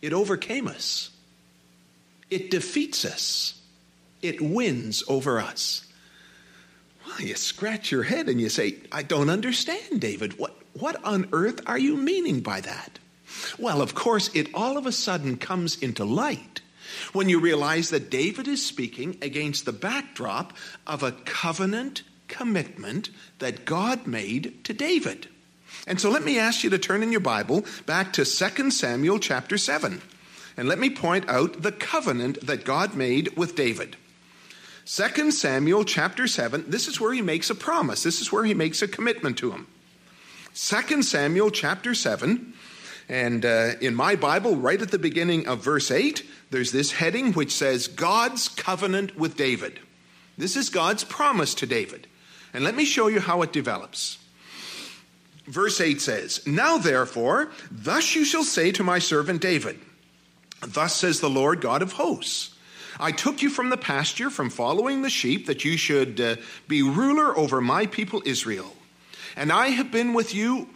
It 0.00 0.12
overcame 0.12 0.68
us, 0.68 1.10
it 2.30 2.50
defeats 2.50 3.04
us, 3.04 3.60
it 4.22 4.40
wins 4.40 5.02
over 5.08 5.40
us. 5.40 5.84
Well, 7.06 7.20
you 7.22 7.34
scratch 7.34 7.90
your 7.90 8.02
head 8.02 8.28
and 8.28 8.40
you 8.40 8.48
say, 8.48 8.76
I 8.92 9.02
don't 9.02 9.30
understand, 9.30 10.00
David. 10.00 10.38
What, 10.38 10.54
what 10.74 11.02
on 11.04 11.28
earth 11.32 11.60
are 11.66 11.78
you 11.78 11.96
meaning 11.96 12.40
by 12.40 12.60
that? 12.60 12.98
Well, 13.58 13.80
of 13.82 13.94
course, 13.94 14.30
it 14.34 14.48
all 14.54 14.76
of 14.76 14.86
a 14.86 14.92
sudden 14.92 15.36
comes 15.36 15.76
into 15.80 16.04
light 16.04 16.60
when 17.12 17.28
you 17.28 17.40
realize 17.40 17.90
that 17.90 18.10
David 18.10 18.48
is 18.48 18.64
speaking 18.64 19.18
against 19.22 19.64
the 19.64 19.72
backdrop 19.72 20.52
of 20.86 21.02
a 21.02 21.12
covenant 21.12 22.02
commitment 22.28 23.10
that 23.38 23.64
God 23.64 24.06
made 24.06 24.64
to 24.64 24.72
David. 24.72 25.28
And 25.86 26.00
so 26.00 26.10
let 26.10 26.24
me 26.24 26.38
ask 26.38 26.64
you 26.64 26.70
to 26.70 26.78
turn 26.78 27.02
in 27.02 27.12
your 27.12 27.20
Bible 27.20 27.64
back 27.86 28.12
to 28.14 28.24
2 28.24 28.70
Samuel 28.70 29.18
chapter 29.18 29.58
7. 29.58 30.02
And 30.56 30.68
let 30.68 30.78
me 30.78 30.90
point 30.90 31.28
out 31.28 31.62
the 31.62 31.72
covenant 31.72 32.44
that 32.46 32.64
God 32.64 32.94
made 32.94 33.36
with 33.36 33.54
David. 33.54 33.96
2 34.86 35.30
Samuel 35.30 35.84
chapter 35.84 36.26
7, 36.26 36.64
this 36.68 36.88
is 36.88 37.00
where 37.00 37.12
he 37.12 37.22
makes 37.22 37.50
a 37.50 37.54
promise. 37.54 38.02
This 38.02 38.20
is 38.20 38.32
where 38.32 38.44
he 38.44 38.54
makes 38.54 38.80
a 38.82 38.88
commitment 38.88 39.38
to 39.38 39.52
him. 39.52 39.66
2 40.54 41.02
Samuel 41.02 41.50
chapter 41.50 41.94
7, 41.94 42.54
and 43.08 43.44
uh, 43.44 43.72
in 43.80 43.94
my 43.94 44.16
Bible, 44.16 44.56
right 44.56 44.80
at 44.80 44.90
the 44.90 44.98
beginning 44.98 45.48
of 45.48 45.64
verse 45.64 45.90
8, 45.90 46.24
there's 46.50 46.72
this 46.72 46.92
heading 46.92 47.32
which 47.32 47.52
says, 47.52 47.88
God's 47.88 48.48
covenant 48.48 49.16
with 49.16 49.36
David. 49.36 49.80
This 50.36 50.56
is 50.56 50.68
God's 50.68 51.04
promise 51.04 51.54
to 51.54 51.66
David. 51.66 52.06
And 52.52 52.64
let 52.64 52.74
me 52.74 52.84
show 52.84 53.08
you 53.08 53.20
how 53.20 53.42
it 53.42 53.52
develops. 53.52 54.18
Verse 55.46 55.80
8 55.80 56.00
says, 56.00 56.46
Now 56.46 56.76
therefore, 56.76 57.50
thus 57.70 58.14
you 58.14 58.24
shall 58.24 58.44
say 58.44 58.72
to 58.72 58.84
my 58.84 58.98
servant 58.98 59.40
David, 59.40 59.78
Thus 60.60 60.94
says 60.94 61.20
the 61.20 61.30
Lord 61.30 61.60
God 61.60 61.82
of 61.82 61.92
hosts. 61.92 62.54
I 63.00 63.12
took 63.12 63.42
you 63.42 63.48
from 63.48 63.70
the 63.70 63.76
pasture, 63.76 64.28
from 64.28 64.50
following 64.50 65.02
the 65.02 65.10
sheep, 65.10 65.46
that 65.46 65.64
you 65.64 65.76
should 65.76 66.20
uh, 66.20 66.36
be 66.66 66.82
ruler 66.82 67.36
over 67.38 67.60
my 67.60 67.86
people 67.86 68.22
Israel. 68.26 68.74
And 69.36 69.52
I 69.52 69.68
have 69.68 69.92
been 69.92 70.14
with 70.14 70.34
you 70.34 70.68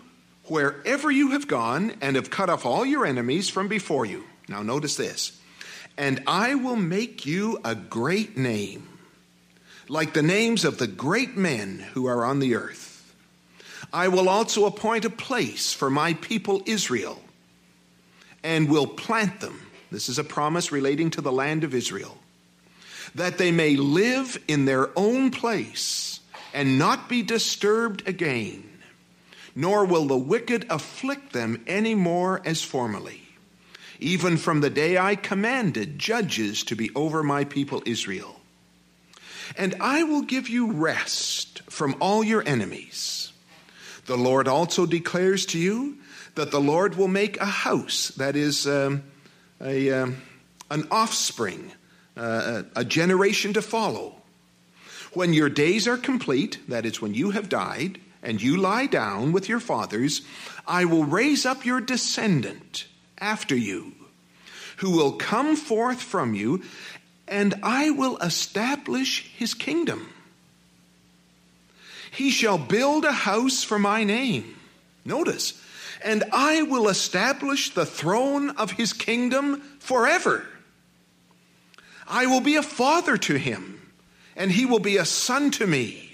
wherever 0.52 1.10
you 1.10 1.30
have 1.30 1.48
gone 1.48 1.94
and 2.02 2.14
have 2.14 2.28
cut 2.28 2.50
off 2.50 2.66
all 2.66 2.84
your 2.84 3.06
enemies 3.06 3.48
from 3.48 3.68
before 3.68 4.04
you. 4.04 4.22
Now, 4.48 4.62
notice 4.62 4.96
this. 4.96 5.40
And 5.96 6.22
I 6.26 6.56
will 6.56 6.76
make 6.76 7.24
you 7.24 7.58
a 7.64 7.74
great 7.74 8.36
name, 8.36 8.86
like 9.88 10.12
the 10.12 10.22
names 10.22 10.66
of 10.66 10.76
the 10.76 10.86
great 10.86 11.38
men 11.38 11.78
who 11.94 12.04
are 12.04 12.22
on 12.22 12.38
the 12.38 12.54
earth. 12.54 13.14
I 13.94 14.08
will 14.08 14.28
also 14.28 14.66
appoint 14.66 15.06
a 15.06 15.10
place 15.10 15.72
for 15.72 15.88
my 15.88 16.12
people 16.14 16.62
Israel, 16.66 17.18
and 18.42 18.68
will 18.68 18.86
plant 18.86 19.40
them. 19.40 19.58
This 19.90 20.10
is 20.10 20.18
a 20.18 20.24
promise 20.24 20.70
relating 20.70 21.08
to 21.12 21.22
the 21.22 21.32
land 21.32 21.64
of 21.64 21.74
Israel, 21.74 22.18
that 23.14 23.38
they 23.38 23.52
may 23.52 23.76
live 23.76 24.38
in 24.48 24.66
their 24.66 24.90
own 24.98 25.30
place 25.30 26.20
and 26.52 26.78
not 26.78 27.08
be 27.08 27.22
disturbed 27.22 28.06
again 28.06 28.71
nor 29.54 29.84
will 29.84 30.06
the 30.06 30.16
wicked 30.16 30.66
afflict 30.70 31.32
them 31.32 31.62
any 31.66 31.94
more 31.94 32.40
as 32.44 32.62
formerly, 32.62 33.22
even 34.00 34.36
from 34.36 34.60
the 34.60 34.70
day 34.70 34.98
I 34.98 35.14
commanded 35.14 35.98
judges 35.98 36.64
to 36.64 36.76
be 36.76 36.90
over 36.94 37.22
my 37.22 37.44
people 37.44 37.82
Israel. 37.86 38.40
And 39.56 39.74
I 39.80 40.02
will 40.04 40.22
give 40.22 40.48
you 40.48 40.72
rest 40.72 41.62
from 41.70 41.96
all 42.00 42.24
your 42.24 42.42
enemies. 42.46 43.32
The 44.06 44.16
Lord 44.16 44.48
also 44.48 44.86
declares 44.86 45.46
to 45.46 45.58
you 45.58 45.98
that 46.34 46.50
the 46.50 46.60
Lord 46.60 46.96
will 46.96 47.08
make 47.08 47.38
a 47.40 47.46
house, 47.46 48.08
that 48.16 48.36
is, 48.36 48.66
um, 48.66 49.02
a, 49.60 49.90
um, 49.90 50.16
an 50.70 50.88
offspring, 50.90 51.72
uh, 52.16 52.62
a 52.74 52.84
generation 52.84 53.52
to 53.52 53.62
follow. 53.62 54.16
When 55.12 55.34
your 55.34 55.50
days 55.50 55.86
are 55.86 55.98
complete, 55.98 56.58
that 56.68 56.86
is, 56.86 57.02
when 57.02 57.14
you 57.14 57.30
have 57.30 57.48
died, 57.50 58.00
and 58.22 58.40
you 58.40 58.56
lie 58.56 58.86
down 58.86 59.32
with 59.32 59.48
your 59.48 59.60
fathers, 59.60 60.22
I 60.66 60.84
will 60.84 61.04
raise 61.04 61.44
up 61.44 61.64
your 61.64 61.80
descendant 61.80 62.86
after 63.18 63.56
you, 63.56 63.92
who 64.76 64.90
will 64.90 65.12
come 65.12 65.56
forth 65.56 66.00
from 66.00 66.34
you, 66.34 66.62
and 67.26 67.54
I 67.62 67.90
will 67.90 68.18
establish 68.18 69.32
his 69.36 69.54
kingdom. 69.54 70.08
He 72.10 72.30
shall 72.30 72.58
build 72.58 73.04
a 73.04 73.12
house 73.12 73.64
for 73.64 73.78
my 73.78 74.04
name. 74.04 74.56
Notice, 75.04 75.60
and 76.04 76.24
I 76.32 76.62
will 76.62 76.88
establish 76.88 77.70
the 77.70 77.86
throne 77.86 78.50
of 78.50 78.72
his 78.72 78.92
kingdom 78.92 79.62
forever. 79.78 80.46
I 82.06 82.26
will 82.26 82.40
be 82.40 82.56
a 82.56 82.62
father 82.62 83.16
to 83.16 83.34
him, 83.36 83.80
and 84.36 84.52
he 84.52 84.66
will 84.66 84.78
be 84.78 84.98
a 84.98 85.04
son 85.04 85.50
to 85.52 85.66
me. 85.66 86.11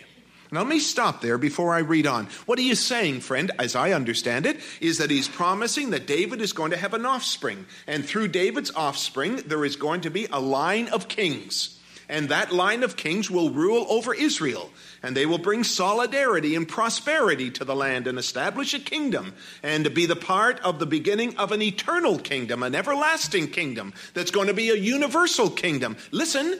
Now, 0.50 0.60
let 0.60 0.68
me 0.68 0.78
stop 0.78 1.20
there 1.20 1.36
before 1.36 1.74
I 1.74 1.80
read 1.80 2.06
on. 2.06 2.26
What 2.46 2.58
he 2.58 2.70
is 2.70 2.80
saying, 2.80 3.20
friend, 3.20 3.50
as 3.58 3.76
I 3.76 3.92
understand 3.92 4.46
it, 4.46 4.60
is 4.80 4.98
that 4.98 5.10
he's 5.10 5.28
promising 5.28 5.90
that 5.90 6.06
David 6.06 6.40
is 6.40 6.54
going 6.54 6.70
to 6.70 6.76
have 6.78 6.94
an 6.94 7.04
offspring. 7.04 7.66
And 7.86 8.04
through 8.04 8.28
David's 8.28 8.70
offspring, 8.74 9.36
there 9.46 9.64
is 9.64 9.76
going 9.76 10.00
to 10.02 10.10
be 10.10 10.26
a 10.32 10.40
line 10.40 10.88
of 10.88 11.08
kings. 11.08 11.78
And 12.08 12.30
that 12.30 12.52
line 12.52 12.82
of 12.82 12.96
kings 12.96 13.30
will 13.30 13.50
rule 13.50 13.84
over 13.90 14.14
Israel. 14.14 14.70
And 15.02 15.14
they 15.14 15.26
will 15.26 15.38
bring 15.38 15.62
solidarity 15.64 16.54
and 16.54 16.66
prosperity 16.66 17.50
to 17.50 17.64
the 17.64 17.76
land 17.76 18.06
and 18.06 18.18
establish 18.18 18.72
a 18.72 18.80
kingdom 18.80 19.34
and 19.62 19.92
be 19.92 20.06
the 20.06 20.16
part 20.16 20.60
of 20.60 20.78
the 20.78 20.86
beginning 20.86 21.36
of 21.36 21.52
an 21.52 21.60
eternal 21.60 22.18
kingdom, 22.18 22.62
an 22.62 22.74
everlasting 22.74 23.48
kingdom 23.48 23.92
that's 24.14 24.30
going 24.30 24.48
to 24.48 24.54
be 24.54 24.70
a 24.70 24.74
universal 24.74 25.50
kingdom. 25.50 25.96
Listen, 26.10 26.58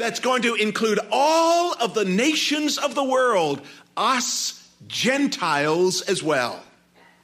that's 0.00 0.20
going 0.20 0.42
to 0.42 0.54
include 0.54 0.98
all 1.12 1.74
of 1.74 1.94
the 1.94 2.04
nations 2.04 2.78
of 2.78 2.94
the 2.94 3.04
world, 3.04 3.60
us 3.96 4.68
Gentiles 4.88 6.02
as 6.02 6.22
well. 6.22 6.62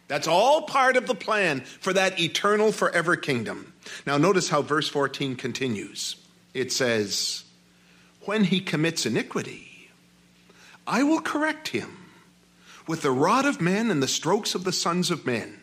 That's 0.08 0.28
all 0.28 0.62
part 0.62 0.96
of 0.96 1.06
the 1.06 1.14
plan 1.14 1.60
for 1.60 1.92
that 1.92 2.20
eternal 2.20 2.70
forever 2.70 3.16
kingdom. 3.16 3.72
Now, 4.06 4.18
notice 4.18 4.48
how 4.48 4.62
verse 4.62 4.88
14 4.88 5.36
continues. 5.36 6.16
It 6.54 6.72
says, 6.72 7.44
When 8.22 8.44
he 8.44 8.60
commits 8.60 9.04
iniquity, 9.04 9.90
I 10.86 11.02
will 11.02 11.20
correct 11.20 11.68
him 11.68 11.96
with 12.86 13.02
the 13.02 13.10
rod 13.10 13.46
of 13.46 13.60
men 13.60 13.90
and 13.90 14.00
the 14.02 14.08
strokes 14.08 14.54
of 14.54 14.62
the 14.62 14.72
sons 14.72 15.10
of 15.10 15.26
men. 15.26 15.60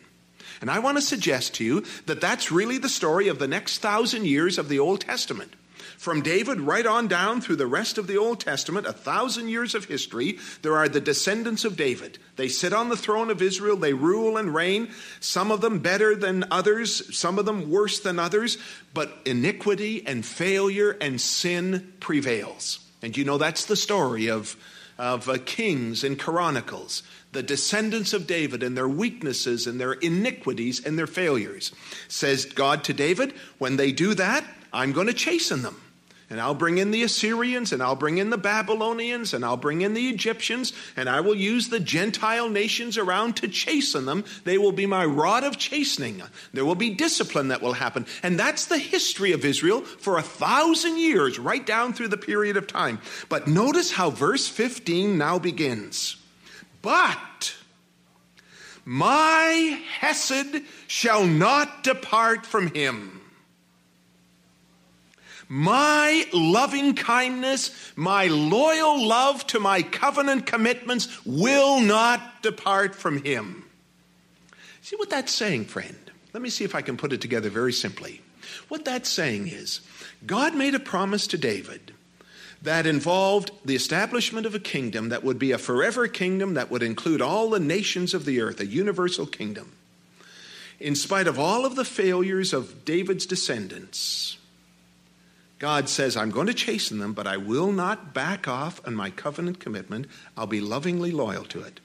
And 0.60 0.70
I 0.70 0.78
want 0.78 0.98
to 0.98 1.02
suggest 1.02 1.54
to 1.54 1.64
you 1.64 1.84
that 2.06 2.20
that's 2.20 2.52
really 2.52 2.78
the 2.78 2.88
story 2.88 3.28
of 3.28 3.38
the 3.38 3.48
next 3.48 3.78
thousand 3.78 4.26
years 4.26 4.58
of 4.58 4.68
the 4.68 4.78
Old 4.78 5.00
Testament. 5.00 5.54
From 6.04 6.20
David 6.20 6.60
right 6.60 6.84
on 6.84 7.08
down 7.08 7.40
through 7.40 7.56
the 7.56 7.66
rest 7.66 7.96
of 7.96 8.06
the 8.06 8.18
Old 8.18 8.38
Testament, 8.38 8.86
a 8.86 8.92
thousand 8.92 9.48
years 9.48 9.74
of 9.74 9.86
history, 9.86 10.38
there 10.60 10.76
are 10.76 10.86
the 10.86 11.00
descendants 11.00 11.64
of 11.64 11.78
David. 11.78 12.18
They 12.36 12.48
sit 12.48 12.74
on 12.74 12.90
the 12.90 12.96
throne 12.98 13.30
of 13.30 13.40
Israel, 13.40 13.78
they 13.78 13.94
rule 13.94 14.36
and 14.36 14.54
reign, 14.54 14.90
some 15.20 15.50
of 15.50 15.62
them 15.62 15.78
better 15.78 16.14
than 16.14 16.44
others, 16.50 17.16
some 17.16 17.38
of 17.38 17.46
them 17.46 17.70
worse 17.70 18.00
than 18.00 18.18
others, 18.18 18.58
but 18.92 19.16
iniquity 19.24 20.06
and 20.06 20.26
failure 20.26 20.90
and 21.00 21.18
sin 21.18 21.94
prevails. 22.00 22.80
And 23.00 23.16
you 23.16 23.24
know 23.24 23.38
that's 23.38 23.64
the 23.64 23.74
story 23.74 24.28
of, 24.28 24.58
of 24.98 25.26
uh, 25.26 25.38
kings 25.46 26.04
and 26.04 26.18
chronicles 26.18 27.02
the 27.32 27.42
descendants 27.42 28.12
of 28.12 28.26
David 28.26 28.62
and 28.62 28.76
their 28.76 28.88
weaknesses 28.88 29.66
and 29.66 29.80
their 29.80 29.94
iniquities 29.94 30.84
and 30.84 30.98
their 30.98 31.06
failures. 31.06 31.72
Says 32.08 32.44
God 32.44 32.84
to 32.84 32.92
David, 32.92 33.32
when 33.56 33.76
they 33.76 33.90
do 33.90 34.12
that, 34.14 34.44
I'm 34.70 34.92
going 34.92 35.06
to 35.06 35.14
chasten 35.14 35.62
them. 35.62 35.80
And 36.34 36.40
I'll 36.40 36.52
bring 36.52 36.78
in 36.78 36.90
the 36.90 37.04
Assyrians, 37.04 37.72
and 37.72 37.80
I'll 37.80 37.94
bring 37.94 38.18
in 38.18 38.30
the 38.30 38.36
Babylonians, 38.36 39.34
and 39.34 39.44
I'll 39.44 39.56
bring 39.56 39.82
in 39.82 39.94
the 39.94 40.08
Egyptians, 40.08 40.72
and 40.96 41.08
I 41.08 41.20
will 41.20 41.36
use 41.36 41.68
the 41.68 41.78
Gentile 41.78 42.48
nations 42.48 42.98
around 42.98 43.36
to 43.36 43.46
chasten 43.46 44.04
them. 44.04 44.24
They 44.42 44.58
will 44.58 44.72
be 44.72 44.84
my 44.84 45.04
rod 45.04 45.44
of 45.44 45.58
chastening. 45.58 46.20
There 46.52 46.64
will 46.64 46.74
be 46.74 46.90
discipline 46.90 47.46
that 47.48 47.62
will 47.62 47.74
happen. 47.74 48.04
And 48.20 48.36
that's 48.36 48.66
the 48.66 48.78
history 48.78 49.30
of 49.30 49.44
Israel 49.44 49.82
for 49.82 50.18
a 50.18 50.22
thousand 50.22 50.98
years, 50.98 51.38
right 51.38 51.64
down 51.64 51.92
through 51.92 52.08
the 52.08 52.16
period 52.16 52.56
of 52.56 52.66
time. 52.66 52.98
But 53.28 53.46
notice 53.46 53.92
how 53.92 54.10
verse 54.10 54.48
15 54.48 55.16
now 55.16 55.38
begins. 55.38 56.16
But 56.82 57.54
my 58.84 59.80
Hesed 60.00 60.62
shall 60.88 61.24
not 61.24 61.84
depart 61.84 62.44
from 62.44 62.74
him 62.74 63.20
my 65.48 66.24
loving 66.32 66.94
kindness, 66.94 67.92
my 67.96 68.26
loyal 68.26 69.06
love 69.06 69.46
to 69.48 69.60
my 69.60 69.82
covenant 69.82 70.46
commitments 70.46 71.24
will 71.24 71.80
not 71.80 72.42
depart 72.42 72.94
from 72.94 73.22
him. 73.22 73.64
See 74.82 74.96
what 74.96 75.10
that's 75.10 75.32
saying, 75.32 75.66
friend? 75.66 75.96
Let 76.32 76.42
me 76.42 76.50
see 76.50 76.64
if 76.64 76.74
I 76.74 76.82
can 76.82 76.96
put 76.96 77.12
it 77.12 77.20
together 77.20 77.48
very 77.48 77.72
simply. 77.72 78.20
What 78.68 78.84
that's 78.84 79.08
saying 79.08 79.48
is 79.48 79.80
God 80.26 80.54
made 80.54 80.74
a 80.74 80.80
promise 80.80 81.26
to 81.28 81.38
David 81.38 81.92
that 82.62 82.86
involved 82.86 83.50
the 83.64 83.74
establishment 83.74 84.46
of 84.46 84.54
a 84.54 84.58
kingdom 84.58 85.10
that 85.10 85.22
would 85.22 85.38
be 85.38 85.52
a 85.52 85.58
forever 85.58 86.08
kingdom 86.08 86.54
that 86.54 86.70
would 86.70 86.82
include 86.82 87.20
all 87.20 87.50
the 87.50 87.60
nations 87.60 88.14
of 88.14 88.24
the 88.24 88.40
earth, 88.40 88.58
a 88.58 88.66
universal 88.66 89.26
kingdom. 89.26 89.72
In 90.80 90.94
spite 90.94 91.26
of 91.26 91.38
all 91.38 91.66
of 91.66 91.76
the 91.76 91.84
failures 91.84 92.52
of 92.52 92.84
David's 92.84 93.26
descendants, 93.26 94.38
God 95.64 95.88
says, 95.88 96.14
I'm 96.14 96.30
going 96.30 96.48
to 96.48 96.52
chasten 96.52 96.98
them, 96.98 97.14
but 97.14 97.26
I 97.26 97.38
will 97.38 97.72
not 97.72 98.12
back 98.12 98.46
off 98.46 98.86
on 98.86 98.94
my 98.94 99.08
covenant 99.08 99.60
commitment. 99.60 100.08
I'll 100.36 100.46
be 100.46 100.60
lovingly 100.60 101.10
loyal 101.10 101.44
to 101.44 101.62
it. 101.62 101.80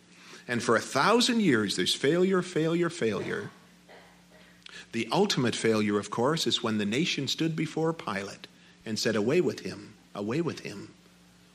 And 0.49 0.61
for 0.61 0.75
a 0.75 0.81
thousand 0.81 1.39
years, 1.39 1.77
there's 1.77 1.95
failure, 1.95 2.41
failure, 2.41 2.89
failure. 2.89 3.51
The 4.91 5.07
ultimate 5.13 5.55
failure, 5.55 5.97
of 5.97 6.09
course, 6.09 6.45
is 6.45 6.61
when 6.61 6.77
the 6.77 6.85
nation 6.85 7.29
stood 7.29 7.55
before 7.55 7.93
Pilate 7.93 8.47
and 8.85 8.99
said, 8.99 9.15
Away 9.15 9.39
with 9.39 9.61
him, 9.61 9.93
away 10.13 10.41
with 10.41 10.59
him. 10.59 10.93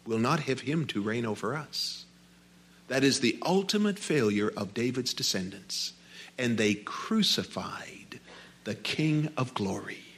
We'll 0.07 0.19
not 0.19 0.41
have 0.41 0.61
him 0.61 0.87
to 0.87 1.03
reign 1.03 1.27
over 1.27 1.55
us. 1.55 2.07
That 2.89 3.05
is 3.05 3.21
the 3.21 3.39
ultimate 3.45 3.99
failure 3.99 4.51
of 4.57 4.73
David's 4.73 5.13
descendants. 5.13 5.93
And 6.39 6.57
they 6.57 6.73
crucified 6.73 8.19
the 8.65 8.77
King 8.77 9.29
of 9.37 9.53
glory. 9.53 10.14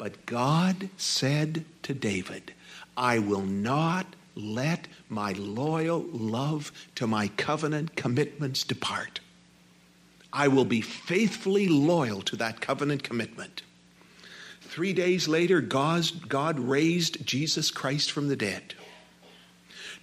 But 0.00 0.24
God 0.24 0.88
said 0.96 1.66
to 1.82 1.92
David, 1.92 2.54
I 2.96 3.18
will 3.18 3.42
not 3.42 4.06
let 4.34 4.88
my 5.10 5.32
loyal 5.32 6.06
love 6.10 6.72
to 6.94 7.06
my 7.06 7.28
covenant 7.28 7.96
commitments 7.96 8.64
depart. 8.64 9.20
I 10.32 10.48
will 10.48 10.64
be 10.64 10.80
faithfully 10.80 11.68
loyal 11.68 12.22
to 12.22 12.36
that 12.36 12.62
covenant 12.62 13.02
commitment. 13.02 13.60
Three 14.62 14.94
days 14.94 15.28
later, 15.28 15.60
God, 15.60 16.58
raised 16.58 17.26
Jesus 17.26 17.70
Christ 17.70 18.10
from 18.10 18.28
the 18.28 18.36
dead, 18.36 18.72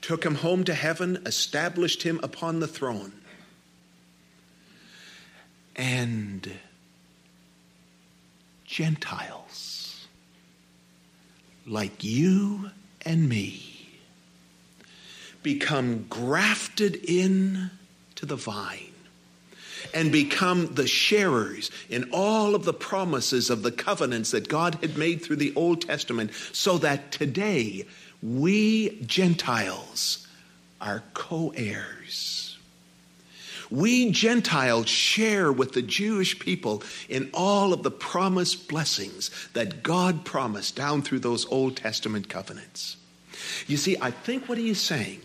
took 0.01 0.23
him 0.23 0.35
home 0.35 0.63
to 0.65 0.75
heaven, 0.75 1.23
established 1.25 2.03
him 2.03 2.19
upon 2.21 2.59
the 2.59 2.67
throne. 2.67 3.13
And 5.75 6.51
Gentiles 8.63 9.85
like 11.67 12.03
you 12.03 12.71
and 13.05 13.27
me 13.29 13.63
become 15.43 16.05
grafted 16.09 16.95
in 17.03 17.69
to 18.15 18.25
the 18.25 18.35
vine. 18.35 18.93
and 19.93 20.11
become 20.11 20.73
the 20.73 20.87
sharers 20.87 21.71
in 21.89 22.09
all 22.11 22.55
of 22.55 22.65
the 22.65 22.73
promises 22.73 23.49
of 23.49 23.63
the 23.63 23.71
covenants 23.71 24.31
that 24.31 24.49
God 24.49 24.75
had 24.81 24.97
made 24.97 25.21
through 25.21 25.37
the 25.37 25.53
Old 25.55 25.81
Testament, 25.81 26.31
so 26.51 26.77
that 26.79 27.11
today 27.11 27.85
we 28.21 28.99
Gentiles 29.05 30.27
are 30.81 31.03
co 31.13 31.53
heirs. 31.55 32.36
We 33.69 34.11
Gentiles 34.11 34.87
share 34.87 35.51
with 35.51 35.73
the 35.73 35.81
Jewish 35.81 36.39
people 36.39 36.83
in 37.09 37.29
all 37.33 37.73
of 37.73 37.83
the 37.83 37.91
promised 37.91 38.67
blessings 38.67 39.29
that 39.53 39.83
God 39.83 40.25
promised 40.25 40.75
down 40.75 41.01
through 41.01 41.19
those 41.19 41.45
Old 41.47 41.75
Testament 41.75 42.29
covenants. 42.29 42.97
You 43.67 43.77
see, 43.77 43.97
I 44.01 44.11
think 44.11 44.47
what 44.47 44.57
he 44.57 44.69
is 44.69 44.79
saying 44.79 45.21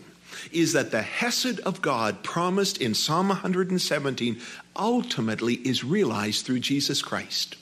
is 0.51 0.73
that 0.73 0.91
the 0.91 1.01
Hesed 1.01 1.59
of 1.61 1.81
God 1.81 2.23
promised 2.23 2.77
in 2.79 2.93
Psalm 2.93 3.29
117 3.29 4.41
ultimately 4.75 5.55
is 5.55 5.83
realized 5.83 6.45
through 6.45 6.59
Jesus 6.59 7.01
Christ. 7.01 7.55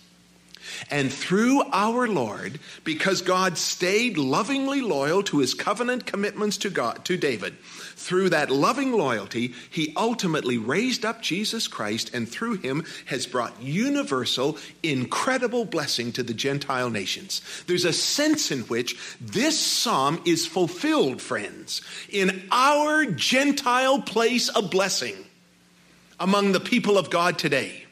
And 0.89 1.11
through 1.11 1.63
our 1.71 2.07
Lord, 2.07 2.59
because 2.83 3.21
God 3.21 3.57
stayed 3.57 4.17
lovingly 4.17 4.81
loyal 4.81 5.23
to 5.23 5.39
his 5.39 5.53
covenant 5.53 6.05
commitments 6.05 6.57
to 6.57 6.69
God 6.69 7.05
to 7.05 7.17
David, 7.17 7.57
through 8.01 8.29
that 8.29 8.49
loving 8.49 8.93
loyalty, 8.93 9.53
he 9.69 9.93
ultimately 9.95 10.57
raised 10.57 11.05
up 11.05 11.21
Jesus 11.21 11.67
Christ 11.67 12.11
and 12.13 12.27
through 12.27 12.57
him 12.57 12.83
has 13.05 13.27
brought 13.27 13.61
universal, 13.61 14.57
incredible 14.81 15.65
blessing 15.65 16.11
to 16.13 16.23
the 16.23 16.33
Gentile 16.33 16.89
nations. 16.89 17.41
There's 17.67 17.85
a 17.85 17.93
sense 17.93 18.51
in 18.51 18.61
which 18.61 18.95
this 19.21 19.59
psalm 19.59 20.21
is 20.25 20.47
fulfilled, 20.47 21.21
friends, 21.21 21.81
in 22.09 22.43
our 22.51 23.05
Gentile 23.05 24.01
place 24.01 24.49
of 24.49 24.71
blessing 24.71 25.15
among 26.19 26.51
the 26.51 26.59
people 26.59 26.97
of 26.97 27.09
God 27.09 27.37
today. 27.37 27.85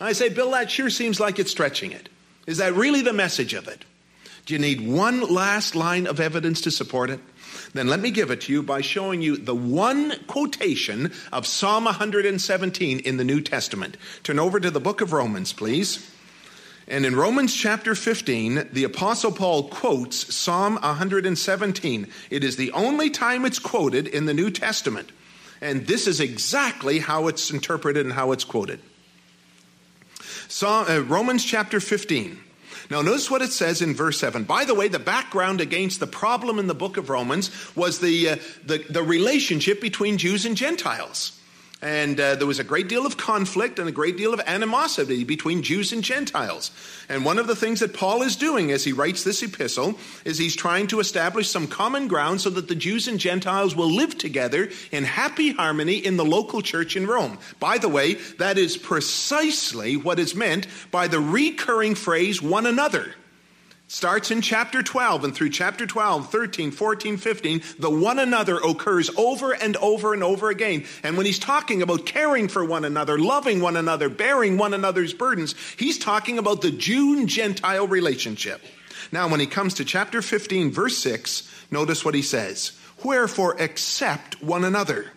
I 0.00 0.12
say, 0.12 0.28
Bill, 0.28 0.50
that 0.50 0.70
sure 0.70 0.90
seems 0.90 1.20
like 1.20 1.38
it's 1.38 1.50
stretching 1.50 1.92
it. 1.92 2.08
Is 2.46 2.58
that 2.58 2.74
really 2.74 3.02
the 3.02 3.12
message 3.12 3.54
of 3.54 3.68
it? 3.68 3.84
Do 4.46 4.52
you 4.52 4.60
need 4.60 4.86
one 4.86 5.22
last 5.22 5.74
line 5.74 6.06
of 6.06 6.20
evidence 6.20 6.60
to 6.62 6.70
support 6.70 7.08
it? 7.08 7.20
Then 7.72 7.88
let 7.88 8.00
me 8.00 8.10
give 8.10 8.30
it 8.30 8.42
to 8.42 8.52
you 8.52 8.62
by 8.62 8.82
showing 8.82 9.22
you 9.22 9.36
the 9.36 9.54
one 9.54 10.14
quotation 10.26 11.12
of 11.32 11.46
Psalm 11.46 11.84
117 11.84 12.98
in 13.00 13.16
the 13.16 13.24
New 13.24 13.40
Testament. 13.40 13.96
Turn 14.22 14.38
over 14.38 14.60
to 14.60 14.70
the 14.70 14.80
book 14.80 15.00
of 15.00 15.12
Romans, 15.12 15.52
please. 15.52 16.10
And 16.86 17.06
in 17.06 17.16
Romans 17.16 17.54
chapter 17.54 17.94
15, 17.94 18.68
the 18.72 18.84
Apostle 18.84 19.32
Paul 19.32 19.68
quotes 19.68 20.34
Psalm 20.34 20.74
117. 20.74 22.06
It 22.28 22.44
is 22.44 22.56
the 22.56 22.72
only 22.72 23.08
time 23.08 23.46
it's 23.46 23.58
quoted 23.58 24.06
in 24.06 24.26
the 24.26 24.34
New 24.34 24.50
Testament. 24.50 25.10
And 25.62 25.86
this 25.86 26.06
is 26.06 26.20
exactly 26.20 26.98
how 26.98 27.28
it's 27.28 27.50
interpreted 27.50 28.04
and 28.04 28.12
how 28.12 28.32
it's 28.32 28.44
quoted. 28.44 28.80
Psalm, 30.48 30.86
uh, 30.88 31.00
Romans 31.00 31.44
chapter 31.44 31.80
15. 31.80 32.38
Now, 32.90 33.00
notice 33.02 33.30
what 33.30 33.42
it 33.42 33.52
says 33.52 33.80
in 33.80 33.94
verse 33.94 34.18
7. 34.18 34.44
By 34.44 34.64
the 34.64 34.74
way, 34.74 34.88
the 34.88 34.98
background 34.98 35.60
against 35.60 36.00
the 36.00 36.06
problem 36.06 36.58
in 36.58 36.66
the 36.66 36.74
book 36.74 36.96
of 36.96 37.08
Romans 37.08 37.50
was 37.74 38.00
the, 38.00 38.30
uh, 38.30 38.36
the, 38.64 38.78
the 38.90 39.02
relationship 39.02 39.80
between 39.80 40.18
Jews 40.18 40.44
and 40.44 40.56
Gentiles. 40.56 41.33
And 41.84 42.18
uh, 42.18 42.36
there 42.36 42.46
was 42.46 42.58
a 42.58 42.64
great 42.64 42.88
deal 42.88 43.04
of 43.04 43.18
conflict 43.18 43.78
and 43.78 43.86
a 43.86 43.92
great 43.92 44.16
deal 44.16 44.32
of 44.32 44.40
animosity 44.46 45.22
between 45.22 45.62
Jews 45.62 45.92
and 45.92 46.02
Gentiles. 46.02 46.70
And 47.10 47.26
one 47.26 47.38
of 47.38 47.46
the 47.46 47.54
things 47.54 47.80
that 47.80 47.92
Paul 47.92 48.22
is 48.22 48.36
doing 48.36 48.72
as 48.72 48.84
he 48.84 48.94
writes 48.94 49.22
this 49.22 49.42
epistle 49.42 49.98
is 50.24 50.38
he's 50.38 50.56
trying 50.56 50.86
to 50.86 50.98
establish 50.98 51.50
some 51.50 51.66
common 51.66 52.08
ground 52.08 52.40
so 52.40 52.48
that 52.48 52.68
the 52.68 52.74
Jews 52.74 53.06
and 53.06 53.20
Gentiles 53.20 53.76
will 53.76 53.90
live 53.90 54.16
together 54.16 54.70
in 54.92 55.04
happy 55.04 55.52
harmony 55.52 55.98
in 55.98 56.16
the 56.16 56.24
local 56.24 56.62
church 56.62 56.96
in 56.96 57.06
Rome. 57.06 57.38
By 57.60 57.76
the 57.76 57.90
way, 57.90 58.14
that 58.38 58.56
is 58.56 58.78
precisely 58.78 59.98
what 59.98 60.18
is 60.18 60.34
meant 60.34 60.66
by 60.90 61.06
the 61.06 61.20
recurring 61.20 61.96
phrase 61.96 62.40
one 62.40 62.64
another. 62.64 63.14
Starts 63.86 64.30
in 64.30 64.40
chapter 64.40 64.82
12 64.82 65.24
and 65.24 65.34
through 65.34 65.50
chapter 65.50 65.86
12, 65.86 66.30
13, 66.30 66.70
14, 66.70 67.16
15, 67.18 67.62
the 67.78 67.90
one 67.90 68.18
another 68.18 68.56
occurs 68.56 69.10
over 69.16 69.52
and 69.52 69.76
over 69.76 70.14
and 70.14 70.24
over 70.24 70.48
again. 70.48 70.84
And 71.02 71.16
when 71.16 71.26
he's 71.26 71.38
talking 71.38 71.82
about 71.82 72.06
caring 72.06 72.48
for 72.48 72.64
one 72.64 72.86
another, 72.86 73.18
loving 73.18 73.60
one 73.60 73.76
another, 73.76 74.08
bearing 74.08 74.56
one 74.56 74.72
another's 74.72 75.12
burdens, 75.12 75.54
he's 75.76 75.98
talking 75.98 76.38
about 76.38 76.62
the 76.62 76.70
Jew 76.70 77.26
Gentile 77.26 77.86
relationship. 77.86 78.62
Now, 79.12 79.28
when 79.28 79.40
he 79.40 79.46
comes 79.46 79.74
to 79.74 79.84
chapter 79.84 80.22
15, 80.22 80.72
verse 80.72 80.96
6, 80.98 81.66
notice 81.70 82.04
what 82.04 82.14
he 82.14 82.22
says 82.22 82.72
Wherefore 83.04 83.60
accept 83.60 84.42
one 84.42 84.64
another. 84.64 85.12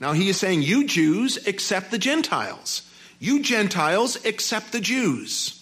Now, 0.00 0.12
he 0.12 0.28
is 0.28 0.36
saying, 0.36 0.62
You 0.62 0.86
Jews 0.86 1.44
accept 1.48 1.90
the 1.90 1.98
Gentiles, 1.98 2.88
you 3.18 3.42
Gentiles 3.42 4.24
accept 4.24 4.70
the 4.70 4.80
Jews 4.80 5.57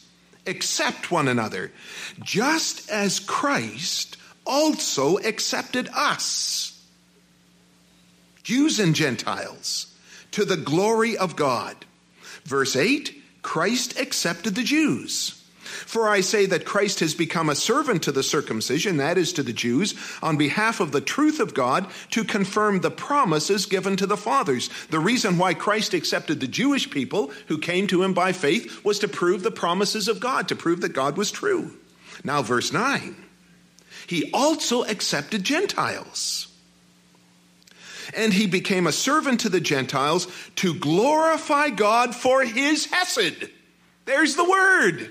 accept 0.46 1.11
one 1.11 1.28
another, 1.28 1.72
just 2.22 2.90
as 2.90 3.20
Christ 3.20 4.16
also 4.46 5.18
accepted 5.18 5.88
us, 5.94 6.80
Jews 8.42 8.78
and 8.78 8.94
Gentiles, 8.94 9.92
to 10.30 10.44
the 10.44 10.56
glory 10.56 11.16
of 11.16 11.37
God. 11.37 11.76
Verse 12.44 12.76
8 12.76 13.22
Christ 13.42 13.98
accepted 13.98 14.54
the 14.54 14.62
Jews. 14.62 15.36
For 15.66 16.09
I 16.09 16.20
say 16.20 16.46
that 16.46 16.64
Christ 16.64 17.00
has 17.00 17.14
become 17.14 17.48
a 17.48 17.55
servant 17.55 18.02
to 18.05 18.12
the 18.12 18.22
circumcision, 18.22 18.96
that 18.96 19.18
is 19.18 19.33
to 19.35 19.42
the 19.42 19.52
Jews, 19.52 19.94
on 20.22 20.37
behalf 20.37 20.81
of 20.81 20.92
the 20.92 21.00
truth 21.00 21.40
of 21.40 21.55
God 21.55 21.87
to 22.11 22.24
confirm 22.24 22.81
the 22.81 22.90
promises 22.90 23.66
given 23.66 23.96
to 23.96 24.07
the 24.07 24.16
fathers. 24.16 24.70
The 24.90 25.00
reason 25.00 25.38
why 25.38 25.55
Christ 25.55 25.94
accepted 25.94 26.40
the 26.40 26.46
Jewish 26.46 26.90
people 26.90 27.33
who 27.48 27.59
came 27.59 27.87
to 27.88 28.02
him 28.02 28.14
by 28.14 28.33
faith 28.33 28.85
was 28.85 28.98
to 29.00 29.09
prove 29.09 29.42
the 29.42 29.50
promises 29.50 30.09
of 30.09 30.20
God, 30.20 30.48
to 30.48 30.57
prove 30.57 30.81
that 30.81 30.92
God 30.92 31.16
was 31.16 31.31
true. 31.31 31.72
Now, 32.24 32.42
verse 32.42 32.72
9. 32.72 33.16
He 34.07 34.31
also 34.33 34.85
accepted 34.85 35.44
Gentiles. 35.44 36.48
And 38.14 38.33
he 38.33 38.46
became 38.46 38.87
a 38.87 38.92
servant 38.92 39.40
to 39.40 39.48
the 39.48 39.61
Gentiles 39.61 40.29
to 40.57 40.74
glorify 40.74 41.70
God 41.70 42.14
for 42.14 42.44
his 42.44 42.87
Hesed. 42.87 43.50
There's 44.05 44.37
the 44.37 44.48
word 44.48 45.11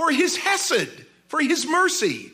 for 0.00 0.10
his 0.10 0.38
hesed, 0.38 0.88
for 1.28 1.40
his 1.40 1.66
mercy. 1.66 2.32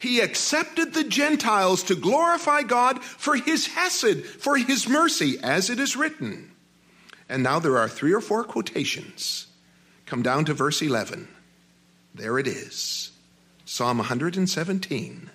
He 0.00 0.20
accepted 0.20 0.92
the 0.92 1.02
Gentiles 1.02 1.82
to 1.84 1.94
glorify 1.94 2.60
God 2.60 3.02
for 3.02 3.36
his 3.36 3.68
hesed, 3.68 4.26
for 4.26 4.58
his 4.58 4.86
mercy, 4.86 5.38
as 5.42 5.70
it 5.70 5.80
is 5.80 5.96
written. 5.96 6.50
And 7.26 7.42
now 7.42 7.58
there 7.58 7.78
are 7.78 7.88
three 7.88 8.12
or 8.12 8.20
four 8.20 8.44
quotations. 8.44 9.46
Come 10.04 10.20
down 10.22 10.44
to 10.44 10.52
verse 10.52 10.82
11. 10.82 11.26
There 12.14 12.38
it 12.38 12.46
is 12.46 13.12
Psalm 13.64 13.96
117. 13.96 15.30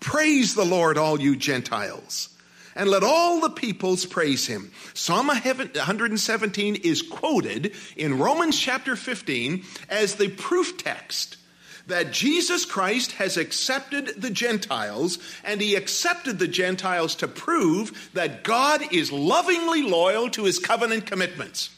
Praise 0.00 0.54
the 0.54 0.66
Lord, 0.66 0.98
all 0.98 1.18
you 1.18 1.34
Gentiles 1.34 2.35
and 2.76 2.88
let 2.88 3.02
all 3.02 3.40
the 3.40 3.50
peoples 3.50 4.04
praise 4.04 4.46
him. 4.46 4.70
Psalm 4.94 5.26
117 5.26 6.76
is 6.76 7.02
quoted 7.02 7.74
in 7.96 8.18
Romans 8.18 8.58
chapter 8.58 8.94
15 8.94 9.64
as 9.88 10.14
the 10.14 10.28
proof 10.28 10.76
text 10.76 11.38
that 11.86 12.12
Jesus 12.12 12.64
Christ 12.64 13.12
has 13.12 13.36
accepted 13.36 14.20
the 14.20 14.30
Gentiles, 14.30 15.18
and 15.44 15.60
he 15.60 15.76
accepted 15.76 16.38
the 16.38 16.48
Gentiles 16.48 17.14
to 17.16 17.28
prove 17.28 18.10
that 18.12 18.42
God 18.42 18.82
is 18.92 19.12
lovingly 19.12 19.82
loyal 19.82 20.28
to 20.30 20.44
his 20.44 20.58
covenant 20.58 21.06
commitments, 21.06 21.70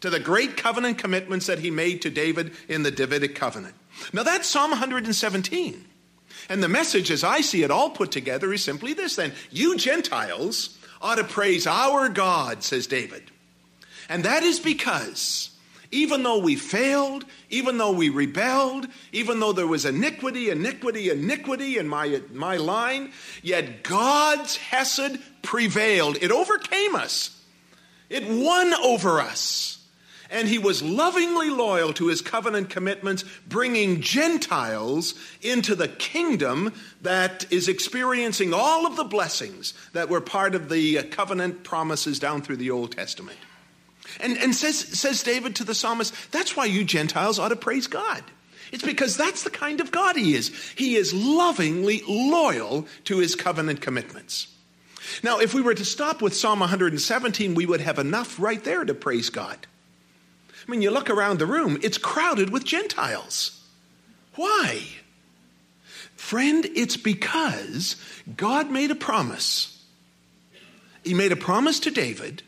to 0.00 0.10
the 0.10 0.20
great 0.20 0.56
covenant 0.56 0.98
commitments 0.98 1.46
that 1.46 1.60
he 1.60 1.70
made 1.70 2.02
to 2.02 2.10
David 2.10 2.52
in 2.68 2.82
the 2.82 2.90
Davidic 2.90 3.34
covenant. 3.34 3.74
Now 4.12 4.22
that's 4.22 4.48
Psalm 4.48 4.70
117. 4.70 5.84
And 6.48 6.62
the 6.62 6.68
message, 6.68 7.10
as 7.10 7.24
I 7.24 7.40
see 7.40 7.62
it 7.62 7.70
all 7.70 7.90
put 7.90 8.10
together, 8.10 8.52
is 8.52 8.62
simply 8.62 8.92
this 8.92 9.16
then 9.16 9.32
You 9.50 9.76
Gentiles 9.76 10.78
ought 11.00 11.16
to 11.16 11.24
praise 11.24 11.66
our 11.66 12.08
God, 12.08 12.62
says 12.62 12.86
David. 12.86 13.22
And 14.08 14.24
that 14.24 14.42
is 14.42 14.60
because 14.60 15.50
even 15.90 16.24
though 16.24 16.38
we 16.38 16.56
failed, 16.56 17.24
even 17.50 17.78
though 17.78 17.92
we 17.92 18.08
rebelled, 18.08 18.88
even 19.12 19.38
though 19.38 19.52
there 19.52 19.66
was 19.66 19.84
iniquity, 19.84 20.50
iniquity, 20.50 21.08
iniquity 21.10 21.78
in 21.78 21.86
my, 21.86 22.20
my 22.32 22.56
line, 22.56 23.12
yet 23.42 23.84
God's 23.84 24.56
Hesed 24.56 25.18
prevailed. 25.42 26.18
It 26.20 26.32
overcame 26.32 26.96
us, 26.96 27.40
it 28.10 28.24
won 28.26 28.74
over 28.74 29.20
us 29.20 29.83
and 30.34 30.48
he 30.48 30.58
was 30.58 30.82
lovingly 30.82 31.48
loyal 31.48 31.92
to 31.94 32.08
his 32.08 32.20
covenant 32.20 32.68
commitments, 32.68 33.24
bringing 33.46 34.00
Gentiles 34.00 35.14
into 35.40 35.76
the 35.76 35.86
kingdom 35.86 36.72
that 37.02 37.50
is 37.52 37.68
experiencing 37.68 38.52
all 38.52 38.84
of 38.84 38.96
the 38.96 39.04
blessings 39.04 39.74
that 39.92 40.08
were 40.08 40.20
part 40.20 40.56
of 40.56 40.68
the 40.68 40.98
uh, 40.98 41.02
covenant 41.04 41.62
promises 41.62 42.18
down 42.18 42.42
through 42.42 42.56
the 42.56 42.72
Old 42.72 42.92
Testament. 42.92 43.38
And, 44.20 44.36
and 44.36 44.54
says, 44.54 44.76
says 44.76 45.22
David 45.22 45.54
to 45.56 45.64
the 45.64 45.74
psalmist, 45.74 46.12
that's 46.32 46.56
why 46.56 46.66
you 46.66 46.84
Gentiles 46.84 47.38
ought 47.38 47.48
to 47.48 47.56
praise 47.56 47.86
God. 47.86 48.22
It's 48.72 48.82
because 48.82 49.16
that's 49.16 49.44
the 49.44 49.50
kind 49.50 49.80
of 49.80 49.92
God 49.92 50.16
he 50.16 50.34
is. 50.34 50.48
He 50.76 50.96
is 50.96 51.14
lovingly 51.14 52.02
loyal 52.08 52.88
to 53.04 53.18
his 53.18 53.36
covenant 53.36 53.80
commitments. 53.80 54.48
Now, 55.22 55.38
if 55.38 55.54
we 55.54 55.62
were 55.62 55.74
to 55.74 55.84
stop 55.84 56.20
with 56.20 56.34
Psalm 56.34 56.58
117, 56.58 57.54
we 57.54 57.66
would 57.66 57.80
have 57.80 58.00
enough 58.00 58.40
right 58.40 58.62
there 58.64 58.84
to 58.84 58.94
praise 58.94 59.30
God. 59.30 59.68
I 60.66 60.70
mean, 60.70 60.82
you 60.82 60.90
look 60.90 61.10
around 61.10 61.38
the 61.38 61.46
room, 61.46 61.78
it's 61.82 61.98
crowded 61.98 62.50
with 62.50 62.64
Gentiles. 62.64 63.62
Why? 64.34 64.82
Friend, 66.16 66.64
it's 66.74 66.96
because 66.96 67.96
God 68.36 68.70
made 68.70 68.90
a 68.90 68.94
promise. 68.94 69.84
He 71.04 71.12
made 71.12 71.32
a 71.32 71.36
promise 71.36 71.80
to 71.80 71.90
David, 71.90 72.42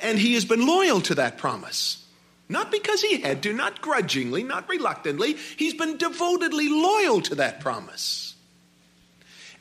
and 0.00 0.18
he 0.18 0.34
has 0.34 0.44
been 0.44 0.64
loyal 0.66 1.00
to 1.02 1.16
that 1.16 1.36
promise. 1.36 2.06
Not 2.48 2.70
because 2.70 3.02
he 3.02 3.20
had 3.20 3.42
to, 3.42 3.52
not 3.52 3.82
grudgingly, 3.82 4.42
not 4.42 4.68
reluctantly. 4.68 5.36
He's 5.56 5.74
been 5.74 5.98
devotedly 5.98 6.68
loyal 6.68 7.20
to 7.22 7.34
that 7.34 7.60
promise. 7.60 8.27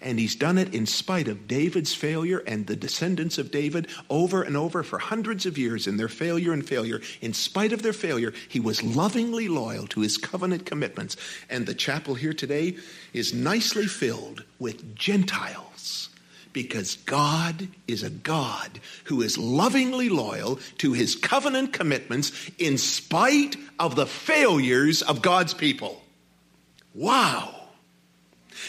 And 0.01 0.19
he's 0.19 0.35
done 0.35 0.57
it 0.57 0.73
in 0.73 0.85
spite 0.85 1.27
of 1.27 1.47
David's 1.47 1.93
failure 1.93 2.43
and 2.45 2.67
the 2.67 2.75
descendants 2.75 3.37
of 3.37 3.51
David 3.51 3.87
over 4.09 4.43
and 4.43 4.55
over 4.55 4.83
for 4.83 4.99
hundreds 4.99 5.45
of 5.45 5.57
years 5.57 5.87
in 5.87 5.97
their 5.97 6.07
failure 6.07 6.53
and 6.53 6.67
failure. 6.67 7.01
In 7.19 7.33
spite 7.33 7.73
of 7.73 7.81
their 7.81 7.93
failure, 7.93 8.33
he 8.47 8.59
was 8.59 8.83
lovingly 8.83 9.47
loyal 9.47 9.87
to 9.87 10.01
his 10.01 10.17
covenant 10.17 10.65
commitments. 10.65 11.17
And 11.49 11.65
the 11.65 11.73
chapel 11.73 12.15
here 12.15 12.33
today 12.33 12.77
is 13.13 13.33
nicely 13.33 13.87
filled 13.87 14.43
with 14.59 14.95
Gentiles 14.95 16.09
because 16.53 16.95
God 17.05 17.67
is 17.87 18.03
a 18.03 18.09
God 18.09 18.79
who 19.05 19.21
is 19.21 19.37
lovingly 19.37 20.09
loyal 20.09 20.59
to 20.79 20.93
his 20.93 21.15
covenant 21.15 21.73
commitments 21.73 22.31
in 22.57 22.77
spite 22.77 23.55
of 23.79 23.95
the 23.95 24.07
failures 24.07 25.01
of 25.01 25.21
God's 25.21 25.53
people. 25.53 26.01
Wow. 26.95 27.56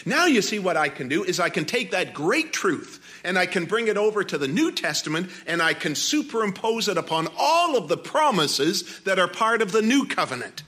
Now 0.05 0.25
you 0.25 0.41
see 0.41 0.59
what 0.59 0.77
I 0.77 0.89
can 0.89 1.07
do 1.07 1.23
is 1.23 1.39
I 1.39 1.49
can 1.49 1.65
take 1.65 1.91
that 1.91 2.13
great 2.13 2.53
truth 2.53 2.99
and 3.23 3.37
I 3.37 3.45
can 3.45 3.65
bring 3.65 3.87
it 3.87 3.97
over 3.97 4.23
to 4.23 4.37
the 4.37 4.47
New 4.47 4.71
Testament 4.71 5.29
and 5.45 5.61
I 5.61 5.73
can 5.73 5.95
superimpose 5.95 6.87
it 6.87 6.97
upon 6.97 7.27
all 7.37 7.77
of 7.77 7.87
the 7.87 7.97
promises 7.97 8.99
that 9.01 9.19
are 9.19 9.27
part 9.27 9.61
of 9.61 9.71
the 9.71 9.81
new 9.81 10.05
covenant. 10.05 10.63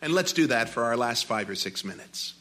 And 0.00 0.12
let's 0.12 0.32
do 0.32 0.46
that 0.48 0.68
for 0.68 0.84
our 0.84 0.96
last 0.96 1.24
five 1.24 1.48
or 1.50 1.54
six 1.54 1.84
minutes. 1.84 2.34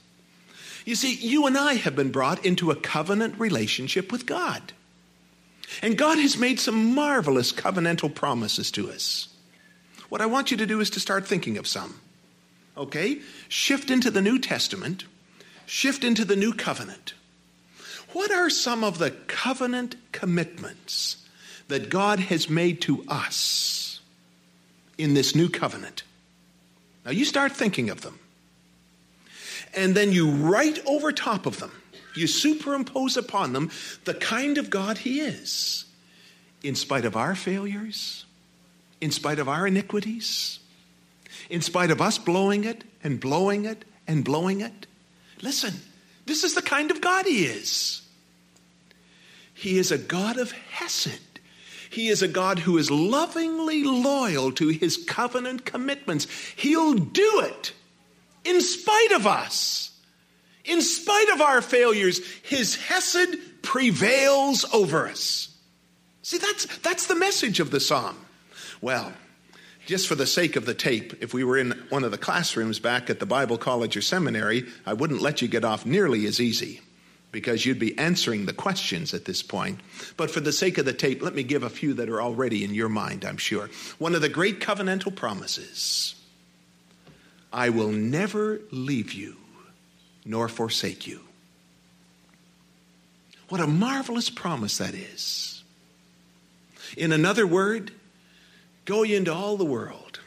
You 0.86 0.96
see, 0.96 1.16
you 1.16 1.48
and 1.48 1.58
I 1.58 1.74
have 1.74 1.96
been 1.96 2.12
brought 2.12 2.46
into 2.46 2.72
a 2.72 2.76
covenant 2.76 3.40
relationship 3.40 4.12
with 4.12 4.26
God. 4.26 4.74
And 5.82 5.98
God 5.98 6.18
has 6.18 6.38
made 6.38 6.60
some 6.60 6.96
marvelous 6.96 7.52
covenantal 7.52 8.14
promises 8.14 8.72
to 8.72 8.90
us. 8.90 9.28
What 10.10 10.22
I 10.22 10.28
want 10.28 10.52
you 10.52 10.58
to 10.58 10.66
do 10.66 10.80
is 10.80 10.90
to 10.92 11.00
start 11.00 11.28
thinking 11.28 11.58
of 11.58 11.68
some. 11.68 12.00
Okay? 12.78 13.20
Shift 13.50 13.90
into 13.90 14.10
the 14.12 14.22
New 14.22 14.40
Testament 14.40 15.04
shift 15.68 16.04
into 16.04 16.26
the 16.26 16.36
new 16.36 16.54
covenant. 16.54 17.14
What 18.14 18.32
are 18.32 18.50
some 18.50 18.84
of 18.84 18.98
the 18.98 19.12
covenant 19.12 19.96
commitments 20.12 21.18
that 21.68 21.90
God 21.90 22.20
has 22.20 22.50
made 22.50 22.82
to 22.82 23.04
us 23.08 24.00
in 24.98 25.14
this 25.14 25.36
new 25.36 25.50
covenant? 25.50 26.02
Now 27.06 27.12
you 27.12 27.26
start 27.26 27.52
thinking 27.52 27.92
of 27.92 28.02
them. 28.02 28.20
And 29.76 29.94
then 29.94 30.12
you 30.12 30.32
write 30.32 30.80
over 30.86 31.12
top 31.12 31.46
of 31.46 31.60
them, 31.60 31.72
you 32.16 32.26
superimpose 32.26 33.18
upon 33.18 33.54
them 33.54 33.70
the 34.06 34.14
kind 34.14 34.58
of 34.58 34.70
God 34.70 35.00
He 35.00 35.20
is, 35.20 35.86
in 36.64 36.74
spite 36.74 37.06
of 37.06 37.16
our 37.16 37.36
failures, 37.36 38.26
in 39.02 39.12
spite 39.12 39.38
of 39.38 39.50
our 39.50 39.68
iniquities, 39.68 40.60
in 41.50 41.62
spite 41.62 41.92
of 41.92 42.02
us 42.02 42.18
blowing 42.18 42.64
it 42.64 42.86
and 43.04 43.20
blowing 43.20 43.66
it 43.66 43.84
and 44.08 44.24
blowing 44.24 44.62
it. 44.62 44.87
Listen, 45.42 45.74
this 46.26 46.44
is 46.44 46.56
the 46.56 46.62
kind 46.62 46.92
of 46.92 47.02
God 47.02 47.26
He 47.26 47.46
is. 47.46 48.02
He 49.54 49.78
is 49.78 49.92
a 49.92 49.98
God 49.98 50.38
of 50.38 50.52
Hesed. 50.52 51.20
He 51.90 52.10
is 52.10 52.22
a 52.22 52.28
God 52.28 52.60
who 52.60 52.78
is 52.78 52.92
lovingly 52.92 53.84
loyal 53.84 54.52
to 54.54 54.68
His 54.68 54.98
covenant 54.98 55.66
commitments. 55.66 56.28
He'll 56.56 56.94
do 56.94 57.42
it 57.44 57.74
in 58.44 58.62
spite 58.62 59.12
of 59.14 59.26
us. 59.26 59.92
In 60.66 60.82
spite 60.82 61.30
of 61.30 61.42
our 61.42 61.62
failures, 61.62 62.20
His 62.44 62.76
Hesed 62.76 63.38
prevails 63.62 64.66
over 64.74 65.08
us. 65.08 65.56
See, 66.22 66.38
that's, 66.38 66.66
that's 66.80 67.08
the 67.08 67.16
message 67.16 67.60
of 67.60 67.72
the 67.72 67.80
psalm. 67.80 68.18
Well, 68.82 69.14
just 69.88 70.08
for 70.08 70.16
the 70.16 70.28
sake 70.28 70.58
of 70.58 70.66
the 70.66 70.74
tape, 70.74 71.24
if 71.24 71.34
we 71.34 71.46
were 71.46 71.58
in 71.58 71.72
one 71.90 72.04
of 72.04 72.12
the 72.12 72.18
classrooms 72.18 72.78
back 72.78 73.10
at 73.10 73.22
the 73.22 73.26
Bible 73.26 73.58
college 73.58 73.96
or 73.96 74.02
seminary, 74.02 74.66
I 74.86 74.92
wouldn't 74.92 75.22
let 75.22 75.42
you 75.42 75.48
get 75.48 75.64
off 75.64 75.86
nearly 75.86 76.26
as 76.26 76.42
easy 76.42 76.82
because 77.32 77.66
you'd 77.66 77.80
be 77.80 77.98
answering 77.98 78.46
the 78.46 78.54
questions 78.54 79.14
at 79.14 79.24
this 79.24 79.42
point. 79.42 79.80
But 80.18 80.30
for 80.30 80.42
the 80.42 80.52
sake 80.52 80.78
of 80.78 80.84
the 80.84 80.94
tape, 80.94 81.22
let 81.22 81.34
me 81.34 81.42
give 81.42 81.64
a 81.64 81.70
few 81.70 81.94
that 81.96 82.10
are 82.10 82.22
already 82.22 82.66
in 82.66 82.74
your 82.74 82.90
mind, 82.90 83.24
I'm 83.24 83.38
sure. 83.38 83.70
One 83.98 84.14
of 84.14 84.22
the 84.22 84.30
great 84.30 84.60
covenantal 84.60 85.16
promises 85.16 86.16
I 87.52 87.70
will 87.70 87.92
never 87.92 88.60
leave 88.72 89.14
you 89.14 89.38
nor 90.26 90.50
forsake 90.50 91.08
you. 91.08 91.22
What 93.48 93.62
a 93.62 93.68
marvelous 93.68 94.30
promise 94.30 94.80
that 94.80 94.94
is. 94.94 95.64
In 96.98 97.14
another 97.14 97.48
word, 97.48 97.94
Go 98.88 99.04
ye 99.04 99.18
into 99.18 99.34
all 99.34 99.58
the 99.58 99.66
world, 99.66 100.22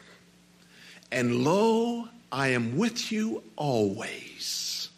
and 1.11 1.43
lo, 1.43 2.09
I 2.31 2.49
am 2.49 2.77
with 2.77 3.11
you 3.11 3.41
always, 3.55 4.89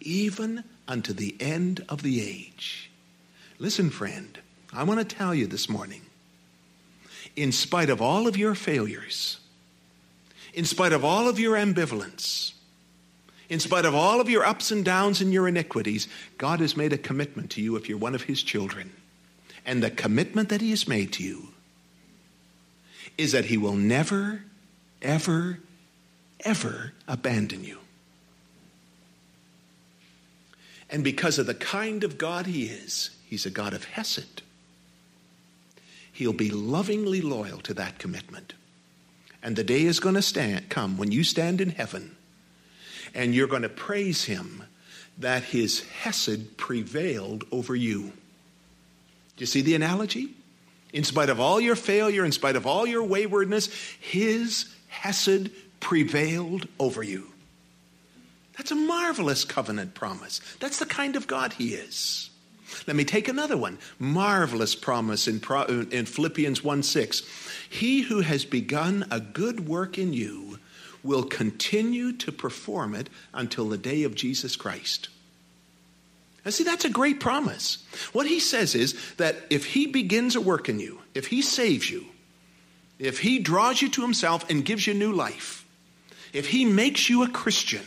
even 0.00 0.64
unto 0.88 1.12
the 1.12 1.36
end 1.38 1.84
of 1.90 2.02
the 2.02 2.22
age. 2.22 2.90
Listen, 3.58 3.90
friend, 3.90 4.38
I 4.72 4.84
want 4.84 4.98
to 4.98 5.16
tell 5.16 5.34
you 5.34 5.46
this 5.46 5.68
morning 5.68 6.00
in 7.36 7.52
spite 7.52 7.90
of 7.90 8.00
all 8.00 8.26
of 8.26 8.38
your 8.38 8.54
failures, 8.54 9.40
in 10.54 10.64
spite 10.64 10.94
of 10.94 11.04
all 11.04 11.28
of 11.28 11.38
your 11.38 11.54
ambivalence, 11.54 12.54
in 13.50 13.60
spite 13.60 13.84
of 13.84 13.94
all 13.94 14.22
of 14.22 14.30
your 14.30 14.42
ups 14.42 14.70
and 14.70 14.86
downs 14.86 15.20
and 15.20 15.34
your 15.34 15.46
iniquities, 15.46 16.08
God 16.38 16.60
has 16.60 16.78
made 16.78 16.94
a 16.94 16.98
commitment 16.98 17.50
to 17.50 17.60
you 17.60 17.76
if 17.76 17.90
you're 17.90 17.98
one 17.98 18.14
of 18.14 18.22
His 18.22 18.42
children. 18.42 18.90
And 19.66 19.82
the 19.82 19.90
commitment 19.90 20.48
that 20.48 20.62
He 20.62 20.70
has 20.70 20.88
made 20.88 21.12
to 21.12 21.22
you 21.22 21.51
is 23.18 23.32
that 23.32 23.46
he 23.46 23.56
will 23.56 23.74
never, 23.74 24.42
ever, 25.00 25.58
ever 26.44 26.92
abandon 27.06 27.64
you. 27.64 27.78
And 30.90 31.02
because 31.02 31.38
of 31.38 31.46
the 31.46 31.54
kind 31.54 32.04
of 32.04 32.18
God 32.18 32.46
he 32.46 32.64
is, 32.64 33.10
he's 33.24 33.46
a 33.46 33.50
God 33.50 33.72
of 33.72 33.84
Hesed. 33.84 34.42
He'll 36.12 36.34
be 36.34 36.50
lovingly 36.50 37.22
loyal 37.22 37.58
to 37.60 37.74
that 37.74 37.98
commitment. 37.98 38.52
And 39.42 39.56
the 39.56 39.64
day 39.64 39.82
is 39.82 40.00
going 40.00 40.14
to 40.14 40.22
stand, 40.22 40.68
come 40.68 40.98
when 40.98 41.10
you 41.10 41.24
stand 41.24 41.60
in 41.60 41.70
heaven 41.70 42.14
and 43.14 43.34
you're 43.34 43.48
going 43.48 43.62
to 43.62 43.68
praise 43.68 44.24
him 44.24 44.64
that 45.18 45.44
his 45.44 45.80
Hesed 45.80 46.56
prevailed 46.56 47.44
over 47.50 47.74
you. 47.74 48.12
Do 49.36 49.42
you 49.42 49.46
see 49.46 49.62
the 49.62 49.74
analogy? 49.74 50.34
In 50.92 51.04
spite 51.04 51.30
of 51.30 51.40
all 51.40 51.60
your 51.60 51.76
failure, 51.76 52.24
in 52.24 52.32
spite 52.32 52.56
of 52.56 52.66
all 52.66 52.86
your 52.86 53.02
waywardness, 53.02 53.68
his 53.98 54.74
Hesed 54.88 55.50
prevailed 55.80 56.68
over 56.78 57.02
you. 57.02 57.28
That's 58.56 58.70
a 58.70 58.76
marvelous 58.76 59.44
covenant 59.44 59.94
promise. 59.94 60.40
That's 60.60 60.78
the 60.78 60.86
kind 60.86 61.16
of 61.16 61.26
God 61.26 61.54
he 61.54 61.74
is. 61.74 62.30
Let 62.86 62.96
me 62.96 63.04
take 63.04 63.28
another 63.28 63.56
one. 63.56 63.78
Marvelous 63.98 64.74
promise 64.74 65.28
in, 65.28 65.40
in 65.90 66.06
Philippians 66.06 66.62
1 66.62 66.82
6. 66.82 67.22
He 67.68 68.02
who 68.02 68.20
has 68.20 68.44
begun 68.44 69.06
a 69.10 69.20
good 69.20 69.66
work 69.66 69.98
in 69.98 70.12
you 70.12 70.58
will 71.02 71.24
continue 71.24 72.12
to 72.12 72.30
perform 72.30 72.94
it 72.94 73.10
until 73.34 73.68
the 73.68 73.78
day 73.78 74.04
of 74.04 74.14
Jesus 74.14 74.56
Christ. 74.56 75.08
And 76.44 76.52
see, 76.52 76.64
that's 76.64 76.84
a 76.84 76.90
great 76.90 77.20
promise. 77.20 77.86
What 78.12 78.26
he 78.26 78.40
says 78.40 78.74
is 78.74 78.96
that 79.16 79.36
if 79.48 79.64
he 79.64 79.86
begins 79.86 80.34
a 80.34 80.40
work 80.40 80.68
in 80.68 80.80
you, 80.80 81.00
if 81.14 81.28
he 81.28 81.40
saves 81.42 81.88
you, 81.88 82.06
if 82.98 83.20
he 83.20 83.38
draws 83.38 83.80
you 83.80 83.88
to 83.90 84.02
himself 84.02 84.48
and 84.50 84.64
gives 84.64 84.86
you 84.86 84.94
new 84.94 85.12
life, 85.12 85.64
if 86.32 86.48
he 86.48 86.64
makes 86.64 87.08
you 87.08 87.22
a 87.22 87.28
Christian, 87.28 87.82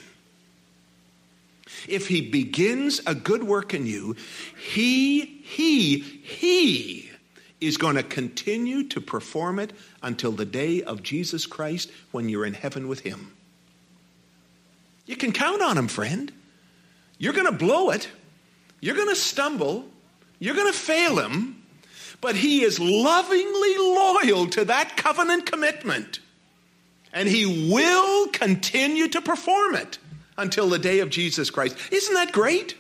if 1.88 2.08
he 2.08 2.22
begins 2.22 3.02
a 3.06 3.16
good 3.16 3.44
work 3.44 3.74
in 3.74 3.86
you, 3.86 4.16
he, 4.58 5.26
he, 5.26 6.00
he 6.00 7.10
is 7.60 7.78
going 7.78 7.96
to 7.96 8.04
continue 8.04 8.88
to 8.90 9.02
perform 9.02 9.60
it 9.60 9.74
until 10.02 10.32
the 10.32 10.46
day 10.46 10.84
of 10.84 11.04
Jesus 11.04 11.46
Christ 11.46 11.92
when 12.12 12.30
you're 12.30 12.46
in 12.46 12.54
heaven 12.54 12.88
with 12.88 13.02
him. 13.02 13.36
You 15.06 15.16
can 15.16 15.32
count 15.32 15.62
on 15.62 15.78
him, 15.78 15.88
friend. 15.88 16.32
You're 17.18 17.34
going 17.34 17.46
to 17.46 17.52
blow 17.52 17.92
it. 17.92 18.10
You're 18.86 18.94
going 18.94 19.10
to 19.10 19.16
stumble, 19.16 19.84
you're 20.38 20.54
going 20.54 20.72
to 20.72 20.78
fail 20.78 21.18
him, 21.18 21.64
but 22.22 22.36
he 22.36 22.62
is 22.62 22.80
lovingly 22.80 23.78
loyal 23.80 24.46
to 24.50 24.66
that 24.66 24.96
covenant 24.96 25.48
commitment. 25.48 26.20
And 27.12 27.28
he 27.28 27.72
will 27.72 28.28
continue 28.28 29.08
to 29.08 29.22
perform 29.24 29.74
it 29.74 29.98
until 30.38 30.70
the 30.70 30.78
day 30.78 31.00
of 31.00 31.10
Jesus 31.10 31.50
Christ. 31.50 31.76
Isn't 31.92 32.14
that 32.14 32.32
great? 32.32 32.78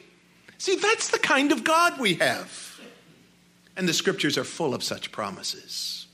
See, 0.59 0.75
that's 0.75 1.09
the 1.09 1.17
kind 1.17 1.51
of 1.51 1.63
God 1.63 1.99
we 1.99 2.13
have. 2.13 2.79
And 3.75 3.89
the 3.89 3.93
scriptures 3.93 4.37
are 4.37 4.43
full 4.43 4.75
of 4.75 4.83
such 4.83 5.11
promises. 5.11 6.05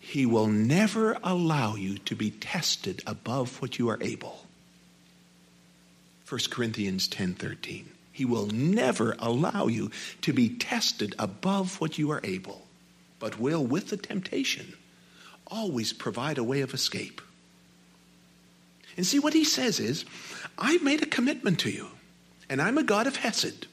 He 0.00 0.26
will 0.26 0.48
never 0.48 1.18
allow 1.22 1.76
you 1.76 1.98
to 1.98 2.16
be 2.16 2.32
tested 2.32 3.00
above 3.06 3.62
what 3.62 3.78
you 3.78 3.88
are 3.90 4.02
able. 4.02 4.44
1 6.28 6.50
Corinthians 6.50 7.06
10:13. 7.06 7.93
He 8.14 8.24
will 8.24 8.46
never 8.46 9.16
allow 9.18 9.66
you 9.66 9.90
to 10.22 10.32
be 10.32 10.48
tested 10.48 11.16
above 11.18 11.80
what 11.80 11.98
you 11.98 12.12
are 12.12 12.20
able, 12.22 12.64
but 13.18 13.40
will 13.40 13.66
with 13.66 13.88
the 13.88 13.96
temptation 13.96 14.74
always 15.48 15.92
provide 15.92 16.38
a 16.38 16.44
way 16.44 16.60
of 16.60 16.72
escape. 16.72 17.20
And 18.96 19.04
see 19.04 19.18
what 19.18 19.34
he 19.34 19.42
says 19.42 19.80
is, 19.80 20.04
I've 20.56 20.84
made 20.84 21.02
a 21.02 21.06
commitment 21.06 21.58
to 21.60 21.70
you, 21.70 21.88
and 22.48 22.62
I'm 22.62 22.78
a 22.78 22.84
God 22.84 23.08
of 23.08 23.16
Hesed. 23.16 23.66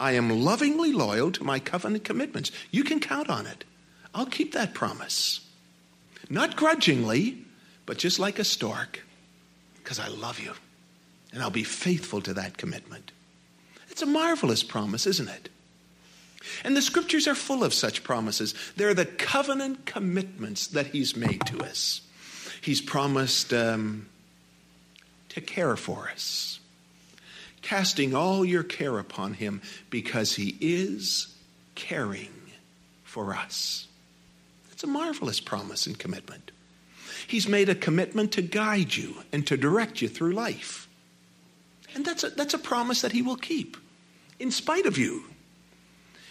I 0.00 0.12
am 0.12 0.30
lovingly 0.30 0.94
loyal 0.94 1.30
to 1.32 1.44
my 1.44 1.58
covenant 1.58 2.04
commitments. 2.04 2.50
You 2.70 2.84
can 2.84 3.00
count 3.00 3.28
on 3.28 3.46
it. 3.46 3.64
I'll 4.14 4.24
keep 4.24 4.52
that 4.54 4.72
promise. 4.72 5.40
Not 6.30 6.56
grudgingly, 6.56 7.44
but 7.84 7.98
just 7.98 8.18
like 8.18 8.38
a 8.38 8.44
stork, 8.44 9.04
because 9.76 9.98
I 9.98 10.08
love 10.08 10.40
you. 10.40 10.54
And 11.34 11.42
I'll 11.42 11.50
be 11.50 11.64
faithful 11.64 12.22
to 12.22 12.32
that 12.32 12.56
commitment. 12.56 13.12
It's 13.98 14.04
a 14.04 14.06
marvelous 14.06 14.62
promise, 14.62 15.08
isn't 15.08 15.28
it? 15.28 15.48
And 16.62 16.76
the 16.76 16.82
scriptures 16.82 17.26
are 17.26 17.34
full 17.34 17.64
of 17.64 17.74
such 17.74 18.04
promises. 18.04 18.54
They're 18.76 18.94
the 18.94 19.04
covenant 19.04 19.86
commitments 19.86 20.68
that 20.68 20.86
He's 20.86 21.16
made 21.16 21.44
to 21.46 21.64
us. 21.64 22.02
He's 22.60 22.80
promised 22.80 23.52
um, 23.52 24.08
to 25.30 25.40
care 25.40 25.74
for 25.74 26.08
us, 26.10 26.60
casting 27.60 28.14
all 28.14 28.44
your 28.44 28.62
care 28.62 29.00
upon 29.00 29.34
Him 29.34 29.62
because 29.90 30.36
He 30.36 30.56
is 30.60 31.34
caring 31.74 32.30
for 33.02 33.34
us. 33.34 33.88
It's 34.70 34.84
a 34.84 34.86
marvelous 34.86 35.40
promise 35.40 35.88
and 35.88 35.98
commitment. 35.98 36.52
He's 37.26 37.48
made 37.48 37.68
a 37.68 37.74
commitment 37.74 38.30
to 38.34 38.42
guide 38.42 38.94
you 38.94 39.16
and 39.32 39.44
to 39.48 39.56
direct 39.56 40.00
you 40.00 40.06
through 40.08 40.34
life. 40.34 40.88
And 41.96 42.04
that's 42.04 42.22
a, 42.22 42.30
that's 42.30 42.54
a 42.54 42.58
promise 42.58 43.00
that 43.00 43.10
He 43.10 43.22
will 43.22 43.34
keep 43.34 43.76
in 44.38 44.50
spite 44.50 44.86
of 44.86 44.98
you. 44.98 45.24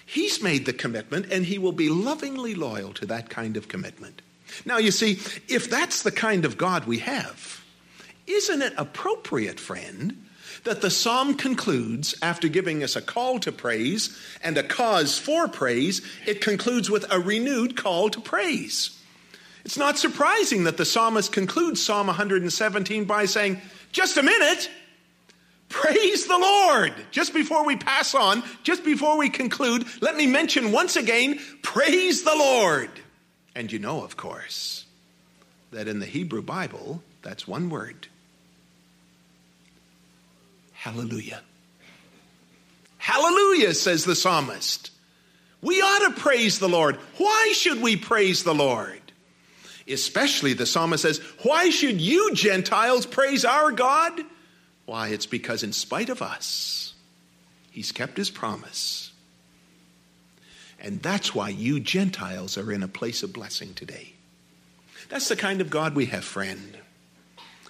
He's 0.06 0.42
made 0.42 0.66
the 0.66 0.74
commitment 0.74 1.32
and 1.32 1.46
He 1.46 1.58
will 1.58 1.74
be 1.74 1.90
lovingly 1.90 2.56
loyal 2.56 2.94
to 2.94 3.06
that 3.08 3.30
kind 3.30 3.58
of 3.58 3.68
commitment. 3.68 4.22
Now, 4.66 4.78
you 4.78 4.92
see, 4.92 5.20
if 5.50 5.70
that's 5.70 6.04
the 6.04 6.12
kind 6.12 6.46
of 6.46 6.58
God 6.58 6.86
we 6.86 7.00
have, 7.00 7.64
isn't 8.26 8.62
it 8.62 8.74
appropriate, 8.78 9.60
friend, 9.60 10.26
that 10.64 10.82
the 10.82 10.90
psalm 10.90 11.36
concludes 11.36 12.16
after 12.22 12.48
giving 12.48 12.84
us 12.84 12.96
a 12.96 13.02
call 13.02 13.40
to 13.40 13.52
praise 13.52 14.18
and 14.42 14.58
a 14.58 14.64
cause 14.64 15.18
for 15.18 15.48
praise, 15.48 16.02
it 16.26 16.42
concludes 16.42 16.90
with 16.90 17.06
a 17.12 17.20
renewed 17.20 17.76
call 17.76 18.10
to 18.10 18.20
praise. 18.20 18.98
It's 19.66 19.78
not 19.78 19.98
surprising 19.98 20.64
that 20.64 20.78
the 20.78 20.86
psalmist 20.86 21.34
concludes 21.34 21.84
Psalm 21.84 22.08
117 22.08 23.04
by 23.04 23.26
saying, 23.26 23.62
Just 23.92 24.16
a 24.16 24.24
minute, 24.24 24.70
praise 25.70 26.28
the 26.28 26.38
Lord. 26.38 26.94
Just 27.12 27.34
before 27.34 27.66
we 27.66 27.76
pass 27.76 28.16
on, 28.16 28.44
just 28.64 28.84
before 28.84 29.18
we 29.18 29.30
conclude, 29.30 29.86
let 30.02 30.16
me 30.16 30.28
mention 30.28 30.72
once 30.72 30.96
again, 30.96 31.40
praise 31.62 32.24
the 32.24 32.36
Lord. 32.36 32.90
And 33.56 33.72
you 33.72 33.80
know, 33.80 34.04
of 34.04 34.18
course, 34.18 34.86
that 35.72 35.88
in 35.88 36.00
the 36.00 36.06
Hebrew 36.06 36.42
Bible, 36.42 37.02
that's 37.22 37.48
one 37.48 37.70
word 37.70 38.08
Hallelujah. 40.88 41.42
Hallelujah, 42.98 43.74
says 43.74 44.06
the 44.06 44.16
psalmist. 44.16 44.92
We 45.62 45.82
ought 45.82 46.14
to 46.14 46.22
praise 46.22 46.60
the 46.60 46.70
Lord. 46.70 46.96
Why 47.18 47.52
should 47.54 47.82
we 47.82 47.98
praise 47.98 48.44
the 48.44 48.56
Lord? 48.56 49.02
Especially, 49.86 50.54
the 50.54 50.66
psalmist 50.66 51.02
says, 51.02 51.20
Why 51.42 51.72
should 51.72 52.00
you 52.00 52.34
Gentiles 52.34 53.06
praise 53.06 53.44
our 53.44 53.72
God? 53.72 54.14
Why, 54.88 55.10
it's 55.10 55.26
because 55.26 55.64
in 55.64 55.74
spite 55.74 56.10
of 56.10 56.24
us, 56.24 56.96
He's 57.70 57.92
kept 57.92 58.18
His 58.18 58.32
promise. 58.32 59.12
And 60.80 61.02
that's 61.02 61.36
why 61.36 61.50
you 61.50 61.80
Gentiles 61.80 62.58
are 62.58 62.72
in 62.72 62.82
a 62.82 62.88
place 62.88 63.22
of 63.22 63.34
blessing 63.34 63.74
today. 63.74 64.14
That's 65.10 65.28
the 65.28 65.36
kind 65.36 65.62
of 65.62 65.70
God 65.70 65.94
we 65.94 66.06
have, 66.06 66.24
friend. 66.24 66.78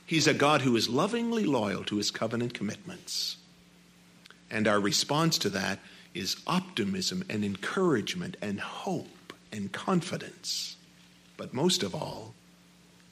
He's 0.06 0.28
a 0.28 0.34
God 0.34 0.62
who 0.62 0.76
is 0.76 0.88
lovingly 0.88 1.44
loyal 1.44 1.84
to 1.86 1.98
his 1.98 2.12
covenant 2.12 2.54
commitments. 2.54 3.38
And 4.50 4.68
our 4.68 4.80
response 4.80 5.38
to 5.40 5.50
that 5.50 5.80
is 6.14 6.38
optimism 6.48 7.24
and 7.30 7.44
encouragement 7.44 8.38
and 8.42 8.60
hope 8.60 9.34
and 9.52 9.72
confidence. 9.72 10.78
But 11.36 11.54
most 11.54 11.84
of 11.84 11.94
all, 11.94 12.34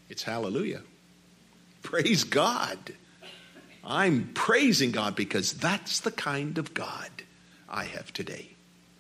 it's 0.09 0.23
hallelujah. 0.23 0.83
Praise 1.83 2.23
God. 2.23 2.93
I'm 3.85 4.31
praising 4.33 4.91
God 4.91 5.15
because 5.15 5.53
that's 5.53 5.99
the 5.99 6.11
kind 6.11 6.57
of 6.57 6.73
God 6.73 7.09
I 7.69 7.83
have 7.85 8.11
today. 8.11 8.49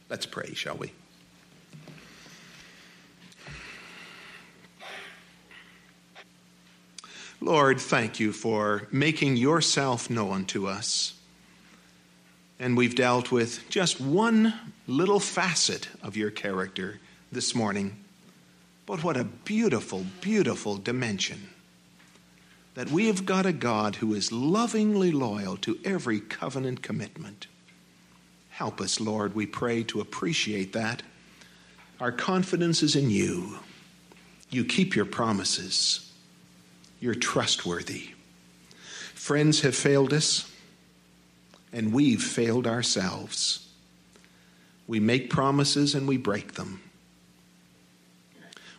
Let's 0.09 0.25
pray, 0.25 0.53
shall 0.53 0.77
we? 0.77 0.91
Lord, 7.41 7.79
thank 7.79 8.19
you 8.19 8.31
for 8.31 8.87
making 8.91 9.37
yourself 9.37 10.09
known 10.09 10.45
to 10.45 10.67
us. 10.67 11.13
And 12.59 12.77
we've 12.77 12.95
dealt 12.95 13.31
with 13.31 13.67
just 13.69 13.99
one 13.99 14.53
little 14.87 15.19
facet 15.19 15.89
of 16.01 16.15
your 16.15 16.31
character 16.31 16.99
this 17.31 17.53
morning. 17.53 17.97
But 18.85 19.03
what 19.03 19.17
a 19.17 19.25
beautiful, 19.25 20.05
beautiful 20.21 20.77
dimension. 20.77 21.49
That 22.75 22.91
we 22.91 23.07
have 23.07 23.25
got 23.25 23.45
a 23.45 23.53
God 23.53 23.95
who 23.95 24.13
is 24.13 24.31
lovingly 24.31 25.11
loyal 25.11 25.57
to 25.57 25.79
every 25.83 26.19
covenant 26.19 26.81
commitment. 26.81 27.47
Help 28.49 28.79
us, 28.79 28.99
Lord, 28.99 29.33
we 29.33 29.45
pray, 29.45 29.83
to 29.83 30.01
appreciate 30.01 30.73
that. 30.73 31.01
Our 31.99 32.11
confidence 32.11 32.83
is 32.83 32.95
in 32.95 33.09
you. 33.09 33.59
You 34.49 34.65
keep 34.65 34.95
your 34.95 35.05
promises. 35.05 36.11
You're 36.99 37.15
trustworthy. 37.15 38.09
Friends 39.13 39.61
have 39.61 39.75
failed 39.75 40.13
us, 40.13 40.51
and 41.71 41.93
we've 41.93 42.21
failed 42.21 42.67
ourselves. 42.67 43.67
We 44.87 44.99
make 44.99 45.29
promises 45.29 45.95
and 45.95 46.07
we 46.07 46.17
break 46.17 46.53
them. 46.53 46.81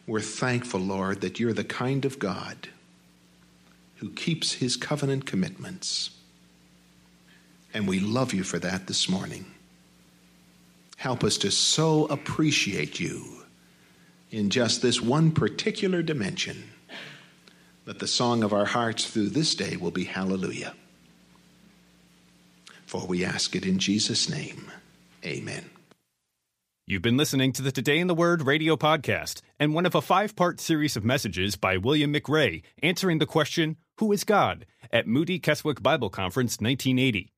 We're 0.07 0.21
thankful, 0.21 0.81
Lord, 0.81 1.23
that 1.23 1.41
you're 1.41 1.53
the 1.53 1.65
kind 1.65 2.05
of 2.05 2.19
God 2.19 2.69
who 3.97 4.11
keeps 4.11 4.55
his 4.55 4.77
covenant 4.77 5.27
commitments. 5.27 6.11
And 7.75 7.89
we 7.89 8.01
love 8.01 8.33
you 8.33 8.45
for 8.45 8.59
that 8.59 8.87
this 8.87 9.09
morning. 9.09 9.47
Help 10.97 11.25
us 11.25 11.39
to 11.39 11.51
so 11.51 12.07
appreciate 12.07 12.99
you 12.99 13.23
in 14.31 14.51
just 14.51 14.83
this 14.83 15.01
one 15.01 15.31
particular 15.31 16.03
dimension 16.03 16.71
that 17.85 17.99
the 17.99 18.07
song 18.07 18.43
of 18.43 18.53
our 18.53 18.65
hearts 18.65 19.07
through 19.07 19.29
this 19.29 19.55
day 19.55 19.77
will 19.77 19.91
be 19.91 20.05
hallelujah. 20.05 20.75
For 22.87 23.07
we 23.07 23.25
ask 23.25 23.55
it 23.55 23.65
in 23.65 23.79
Jesus' 23.79 24.29
name. 24.29 24.71
Amen. 25.25 25.76
You've 26.89 27.03
been 27.03 27.17
listening 27.17 27.53
to 27.55 27.63
the 27.63 27.73
Today 27.73 27.99
in 27.99 28.07
the 28.07 28.15
Word 28.15 28.43
radio 28.43 28.77
podcast 28.77 29.41
and 29.59 29.75
one 29.75 29.87
of 29.87 29.97
a 29.97 30.01
five 30.01 30.37
part 30.37 30.61
series 30.61 30.97
of 30.97 31.05
messages 31.05 31.57
by 31.57 31.79
William 31.79 32.15
McRae 32.15 32.63
answering 32.81 33.19
the 33.19 33.27
question, 33.27 33.77
Who 33.99 34.13
is 34.13 34.23
God? 34.23 34.67
at 34.93 35.09
Moody 35.09 35.41
Keswick 35.41 35.83
Bible 35.83 36.11
Conference 36.11 36.61
1980. 36.61 37.33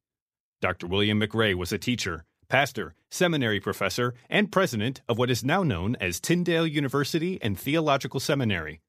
Dr. 0.60 0.86
William 0.86 1.18
McRae 1.18 1.54
was 1.54 1.72
a 1.72 1.78
teacher, 1.78 2.26
pastor, 2.50 2.94
seminary 3.10 3.58
professor, 3.58 4.12
and 4.28 4.52
president 4.52 5.00
of 5.08 5.16
what 5.16 5.30
is 5.30 5.42
now 5.42 5.62
known 5.62 5.96
as 5.98 6.20
Tyndale 6.20 6.66
University 6.66 7.38
and 7.40 7.58
Theological 7.58 8.20
Seminary. 8.20 8.82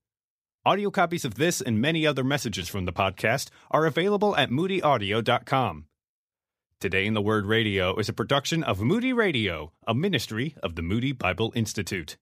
Audio 0.66 0.92
copies 0.92 1.24
of 1.24 1.36
this 1.36 1.62
and 1.62 1.80
many 1.80 2.06
other 2.06 2.26
messages 2.26 2.68
from 2.68 2.84
the 2.84 2.92
podcast 2.92 3.48
are 3.72 3.86
available 3.86 4.36
at 4.36 4.50
moodyaudio.com. 4.50 5.86
Today 6.82 7.06
in 7.06 7.14
the 7.14 7.22
Word 7.22 7.46
Radio 7.46 7.98
is 7.98 8.08
a 8.08 8.14
production 8.14 8.64
of 8.64 8.80
Moody 8.80 9.12
Radio, 9.12 9.74
a 9.86 9.94
ministry 9.94 10.56
of 10.64 10.76
the 10.76 10.82
Moody 10.82 11.12
Bible 11.12 11.52
Institute. 11.54 12.16